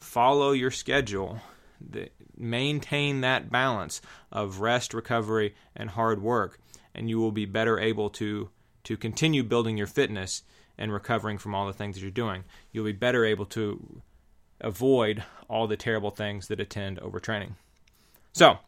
Follow 0.00 0.52
your 0.52 0.70
schedule. 0.70 1.40
The, 1.80 2.10
maintain 2.36 3.20
that 3.20 3.50
balance 3.50 4.00
of 4.32 4.60
rest, 4.60 4.94
recovery, 4.94 5.54
and 5.76 5.90
hard 5.90 6.22
work, 6.22 6.58
and 6.94 7.08
you 7.08 7.18
will 7.18 7.32
be 7.32 7.46
better 7.46 7.78
able 7.78 8.10
to 8.10 8.50
to 8.84 8.96
continue 8.96 9.42
building 9.42 9.76
your 9.78 9.86
fitness 9.86 10.42
and 10.76 10.92
recovering 10.92 11.38
from 11.38 11.54
all 11.54 11.66
the 11.66 11.72
things 11.72 11.96
that 11.96 12.02
you're 12.02 12.10
doing. 12.10 12.44
You'll 12.72 12.84
be 12.84 12.92
better 12.92 13.24
able 13.24 13.46
to 13.46 14.02
avoid 14.60 15.24
all 15.48 15.66
the 15.66 15.76
terrible 15.76 16.10
things 16.10 16.48
that 16.48 16.60
attend 16.60 17.00
overtraining. 17.00 17.52
So, 18.32 18.58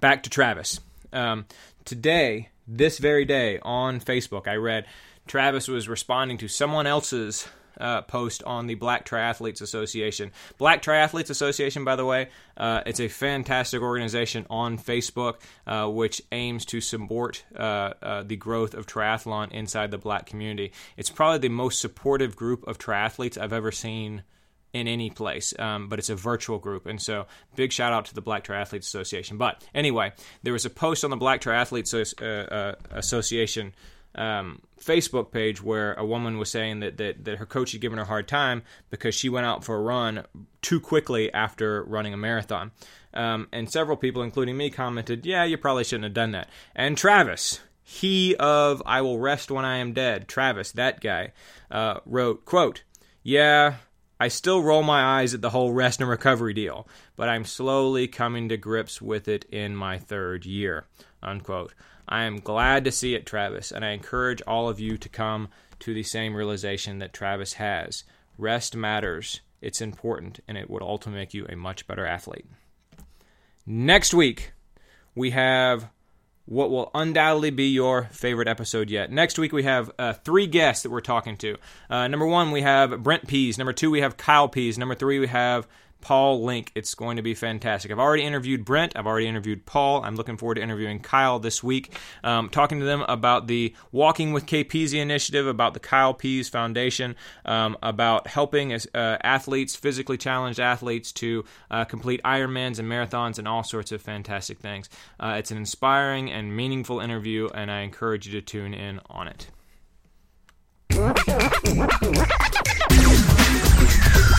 back 0.00 0.22
to 0.24 0.30
Travis. 0.30 0.80
Um, 1.12 1.46
today, 1.84 2.48
this 2.66 2.98
very 2.98 3.24
day 3.24 3.58
on 3.62 4.00
Facebook, 4.00 4.48
I 4.48 4.54
read 4.54 4.86
Travis 5.26 5.68
was 5.68 5.88
responding 5.88 6.38
to 6.38 6.48
someone 6.48 6.86
else's 6.86 7.46
uh, 7.80 8.02
post 8.02 8.42
on 8.44 8.66
the 8.66 8.74
Black 8.74 9.06
Triathletes 9.06 9.62
Association. 9.62 10.32
Black 10.58 10.82
Triathletes 10.82 11.30
Association, 11.30 11.84
by 11.84 11.96
the 11.96 12.04
way, 12.04 12.28
uh, 12.56 12.82
it's 12.86 13.00
a 13.00 13.08
fantastic 13.08 13.80
organization 13.80 14.46
on 14.50 14.78
Facebook 14.78 15.36
uh, 15.66 15.88
which 15.88 16.22
aims 16.32 16.64
to 16.66 16.80
support 16.80 17.44
uh, 17.56 17.94
uh, 18.02 18.22
the 18.22 18.36
growth 18.36 18.74
of 18.74 18.86
triathlon 18.86 19.50
inside 19.52 19.90
the 19.90 19.98
black 19.98 20.26
community. 20.26 20.72
It's 20.96 21.10
probably 21.10 21.38
the 21.38 21.48
most 21.48 21.80
supportive 21.80 22.36
group 22.36 22.66
of 22.66 22.78
triathletes 22.78 23.38
I've 23.38 23.52
ever 23.52 23.72
seen 23.72 24.22
in 24.72 24.86
any 24.86 25.10
place, 25.10 25.52
um, 25.58 25.88
but 25.88 25.98
it's 25.98 26.10
a 26.10 26.14
virtual 26.14 26.58
group. 26.58 26.86
And 26.86 27.00
so, 27.00 27.26
big 27.56 27.72
shout 27.72 27.92
out 27.92 28.04
to 28.06 28.14
the 28.14 28.20
Black 28.20 28.44
Triathletes 28.44 28.80
Association. 28.80 29.36
But 29.36 29.64
anyway, 29.74 30.12
there 30.42 30.52
was 30.52 30.64
a 30.64 30.70
post 30.70 31.04
on 31.04 31.10
the 31.10 31.16
Black 31.16 31.40
Triathletes 31.40 31.92
uh, 32.22 32.74
Association 32.90 33.72
um, 34.14 34.60
Facebook 34.80 35.30
page 35.30 35.62
where 35.62 35.94
a 35.94 36.04
woman 36.04 36.38
was 36.38 36.50
saying 36.50 36.80
that, 36.80 36.96
that, 36.96 37.24
that 37.24 37.38
her 37.38 37.46
coach 37.46 37.72
had 37.72 37.80
given 37.80 37.98
her 37.98 38.04
a 38.04 38.06
hard 38.08 38.26
time 38.26 38.62
because 38.90 39.14
she 39.14 39.28
went 39.28 39.46
out 39.46 39.64
for 39.64 39.76
a 39.76 39.80
run 39.80 40.24
too 40.62 40.80
quickly 40.80 41.32
after 41.32 41.84
running 41.84 42.14
a 42.14 42.16
marathon. 42.16 42.72
Um, 43.12 43.48
and 43.52 43.70
several 43.70 43.96
people, 43.96 44.22
including 44.22 44.56
me, 44.56 44.70
commented, 44.70 45.26
Yeah, 45.26 45.44
you 45.44 45.58
probably 45.58 45.84
shouldn't 45.84 46.04
have 46.04 46.14
done 46.14 46.32
that. 46.32 46.48
And 46.74 46.96
Travis, 46.96 47.60
he 47.82 48.36
of 48.36 48.82
I 48.86 49.02
Will 49.02 49.18
Rest 49.18 49.50
When 49.50 49.64
I 49.64 49.78
Am 49.78 49.92
Dead, 49.92 50.28
Travis, 50.28 50.72
that 50.72 51.00
guy, 51.00 51.32
uh, 51.70 52.00
wrote, 52.06 52.44
quote, 52.44 52.82
Yeah, 53.22 53.76
I 54.22 54.28
still 54.28 54.62
roll 54.62 54.82
my 54.82 55.20
eyes 55.20 55.32
at 55.32 55.40
the 55.40 55.48
whole 55.48 55.72
rest 55.72 56.02
and 56.02 56.10
recovery 56.10 56.52
deal, 56.52 56.86
but 57.16 57.30
I'm 57.30 57.46
slowly 57.46 58.06
coming 58.06 58.50
to 58.50 58.58
grips 58.58 59.00
with 59.00 59.26
it 59.28 59.46
in 59.50 59.74
my 59.74 59.96
third 59.96 60.44
year. 60.44 60.84
Unquote. 61.22 61.72
I 62.06 62.24
am 62.24 62.40
glad 62.40 62.84
to 62.84 62.92
see 62.92 63.14
it, 63.14 63.24
Travis, 63.24 63.72
and 63.72 63.82
I 63.82 63.92
encourage 63.92 64.42
all 64.42 64.68
of 64.68 64.78
you 64.78 64.98
to 64.98 65.08
come 65.08 65.48
to 65.78 65.94
the 65.94 66.02
same 66.02 66.34
realization 66.34 66.98
that 66.98 67.14
Travis 67.14 67.54
has. 67.54 68.04
Rest 68.36 68.76
matters, 68.76 69.40
it's 69.62 69.80
important, 69.80 70.40
and 70.46 70.58
it 70.58 70.68
would 70.68 70.82
ultimately 70.82 71.22
make 71.22 71.32
you 71.32 71.46
a 71.48 71.56
much 71.56 71.86
better 71.86 72.04
athlete. 72.04 72.46
Next 73.64 74.12
week, 74.12 74.52
we 75.14 75.30
have 75.30 75.88
what 76.50 76.68
will 76.68 76.90
undoubtedly 76.94 77.50
be 77.50 77.68
your 77.68 78.08
favorite 78.10 78.48
episode 78.48 78.90
yet. 78.90 79.12
Next 79.12 79.38
week, 79.38 79.52
we 79.52 79.62
have 79.62 79.88
uh, 80.00 80.14
three 80.14 80.48
guests 80.48 80.82
that 80.82 80.90
we're 80.90 81.00
talking 81.00 81.36
to. 81.36 81.56
Uh, 81.88 82.08
number 82.08 82.26
one, 82.26 82.50
we 82.50 82.62
have 82.62 83.04
Brent 83.04 83.28
Pease. 83.28 83.56
Number 83.56 83.72
two, 83.72 83.88
we 83.88 84.00
have 84.00 84.16
Kyle 84.16 84.48
Pease. 84.48 84.76
Number 84.76 84.96
three, 84.96 85.20
we 85.20 85.28
have 85.28 85.68
Paul 86.00 86.44
Link. 86.44 86.72
It's 86.74 86.94
going 86.94 87.16
to 87.16 87.22
be 87.22 87.34
fantastic. 87.34 87.90
I've 87.90 87.98
already 87.98 88.22
interviewed 88.22 88.64
Brent. 88.64 88.92
I've 88.96 89.06
already 89.06 89.26
interviewed 89.26 89.66
Paul. 89.66 90.02
I'm 90.02 90.16
looking 90.16 90.36
forward 90.36 90.56
to 90.56 90.62
interviewing 90.62 91.00
Kyle 91.00 91.38
this 91.38 91.62
week, 91.62 91.94
um, 92.24 92.48
talking 92.48 92.80
to 92.80 92.84
them 92.84 93.02
about 93.08 93.46
the 93.46 93.74
Walking 93.92 94.32
with 94.32 94.46
KPZ 94.46 94.94
initiative, 94.94 95.46
about 95.46 95.74
the 95.74 95.80
Kyle 95.80 96.14
Pease 96.14 96.48
Foundation, 96.48 97.16
um, 97.44 97.76
about 97.82 98.26
helping 98.26 98.72
uh, 98.72 98.78
athletes, 98.94 99.76
physically 99.76 100.16
challenged 100.16 100.60
athletes, 100.60 101.12
to 101.12 101.44
uh, 101.70 101.84
complete 101.84 102.22
Ironmans 102.24 102.78
and 102.78 102.88
marathons 102.88 103.38
and 103.38 103.46
all 103.46 103.62
sorts 103.62 103.92
of 103.92 104.02
fantastic 104.02 104.58
things. 104.58 104.88
Uh, 105.18 105.36
it's 105.38 105.50
an 105.50 105.56
inspiring 105.56 106.30
and 106.30 106.56
meaningful 106.56 107.00
interview, 107.00 107.48
and 107.54 107.70
I 107.70 107.80
encourage 107.80 108.26
you 108.26 108.32
to 108.32 108.42
tune 108.42 108.74
in 108.74 109.00
on 109.08 109.28
it. 109.28 109.50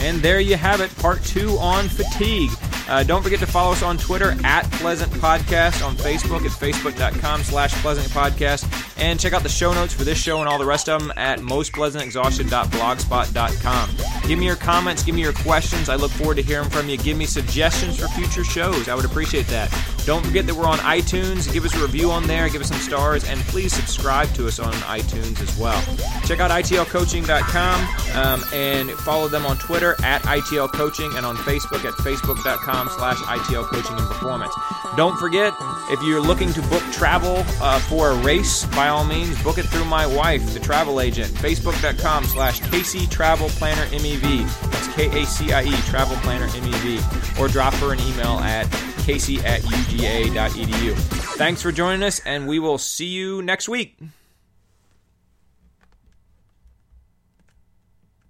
And 0.00 0.18
there 0.18 0.40
you 0.40 0.56
have 0.56 0.80
it, 0.80 0.94
part 0.98 1.22
two 1.24 1.56
on 1.58 1.88
fatigue. 1.88 2.50
Uh, 2.88 3.02
don't 3.02 3.22
forget 3.22 3.40
to 3.40 3.46
follow 3.46 3.72
us 3.72 3.82
on 3.82 3.96
Twitter 3.96 4.36
at 4.44 4.70
Pleasant 4.72 5.10
Podcast, 5.12 5.84
on 5.84 5.96
Facebook 5.96 6.44
at 6.44 6.50
facebook.com 6.50 7.42
slash 7.42 7.72
Pleasant 7.76 8.08
Podcast, 8.08 8.64
and 8.98 9.18
check 9.18 9.32
out 9.32 9.42
the 9.42 9.48
show 9.48 9.72
notes 9.72 9.92
for 9.92 10.04
this 10.04 10.18
show 10.18 10.38
and 10.40 10.48
all 10.48 10.58
the 10.58 10.66
rest 10.66 10.88
of 10.88 11.00
them 11.00 11.12
at 11.16 11.40
mostpleasantexhaustion.blogspot.com. 11.40 14.28
Give 14.28 14.38
me 14.38 14.46
your 14.46 14.56
comments, 14.56 15.02
give 15.02 15.14
me 15.14 15.22
your 15.22 15.32
questions. 15.32 15.88
I 15.88 15.96
look 15.96 16.10
forward 16.12 16.36
to 16.36 16.42
hearing 16.42 16.70
from 16.70 16.88
you. 16.88 16.96
Give 16.96 17.16
me 17.16 17.26
suggestions 17.26 17.98
for 17.98 18.06
future 18.08 18.44
shows. 18.44 18.88
I 18.88 18.94
would 18.94 19.04
appreciate 19.04 19.46
that. 19.48 19.70
Don't 20.06 20.24
forget 20.24 20.46
that 20.46 20.54
we're 20.54 20.66
on 20.66 20.78
iTunes. 20.78 21.52
Give 21.52 21.64
us 21.64 21.74
a 21.74 21.80
review 21.80 22.10
on 22.10 22.26
there, 22.26 22.48
give 22.50 22.60
us 22.60 22.68
some 22.68 22.78
stars, 22.78 23.24
and 23.24 23.40
please 23.42 23.72
subscribe 23.72 24.28
to 24.34 24.46
us 24.46 24.58
on 24.58 24.72
iTunes 24.72 25.40
as 25.40 25.56
well. 25.58 25.80
Check 26.26 26.40
out 26.40 26.50
itlcoaching.com 26.50 28.16
um, 28.16 28.44
and 28.52 28.90
follow 28.90 29.28
them 29.28 29.46
on 29.46 29.56
Twitter 29.58 29.96
at 30.02 30.20
itlcoaching 30.22 31.16
and 31.16 31.24
on 31.24 31.36
Facebook 31.36 31.84
at 31.84 31.94
facebook.com 31.94 32.88
slash 32.90 33.16
itlcoaching 33.16 33.98
and 33.98 34.08
performance. 34.08 34.54
Don't 34.96 35.18
forget, 35.18 35.52
if 35.90 36.00
you're 36.02 36.20
looking 36.20 36.52
to 36.52 36.62
book 36.62 36.82
travel 36.92 37.44
uh, 37.60 37.80
for 37.80 38.10
a 38.10 38.16
race, 38.22 38.64
by 38.66 38.88
all 38.88 39.04
means, 39.04 39.42
book 39.42 39.58
it 39.58 39.64
through 39.64 39.86
my 39.86 40.06
wife, 40.06 40.54
the 40.54 40.60
travel 40.60 41.00
agent. 41.00 41.32
Facebook.com 41.34 42.24
slash 42.24 42.60
Kacie 42.60 43.10
Travel 43.10 43.48
Planner 43.50 43.86
MEV. 43.86 44.46
That's 44.70 44.94
K 44.94 45.22
A 45.22 45.26
C 45.26 45.52
I 45.52 45.64
E 45.64 45.72
Travel 45.88 46.16
Planner 46.18 46.46
MEV. 46.48 47.40
Or 47.40 47.48
drop 47.48 47.74
her 47.74 47.92
an 47.92 48.00
email 48.00 48.38
at 48.38 48.66
kacie 49.04 49.42
at 49.44 49.62
uga.edu. 49.62 50.94
Thanks 51.36 51.60
for 51.60 51.72
joining 51.72 52.02
us, 52.04 52.20
and 52.24 52.46
we 52.46 52.58
will 52.58 52.78
see 52.78 53.06
you 53.06 53.42
next 53.42 53.68
week. 53.68 53.96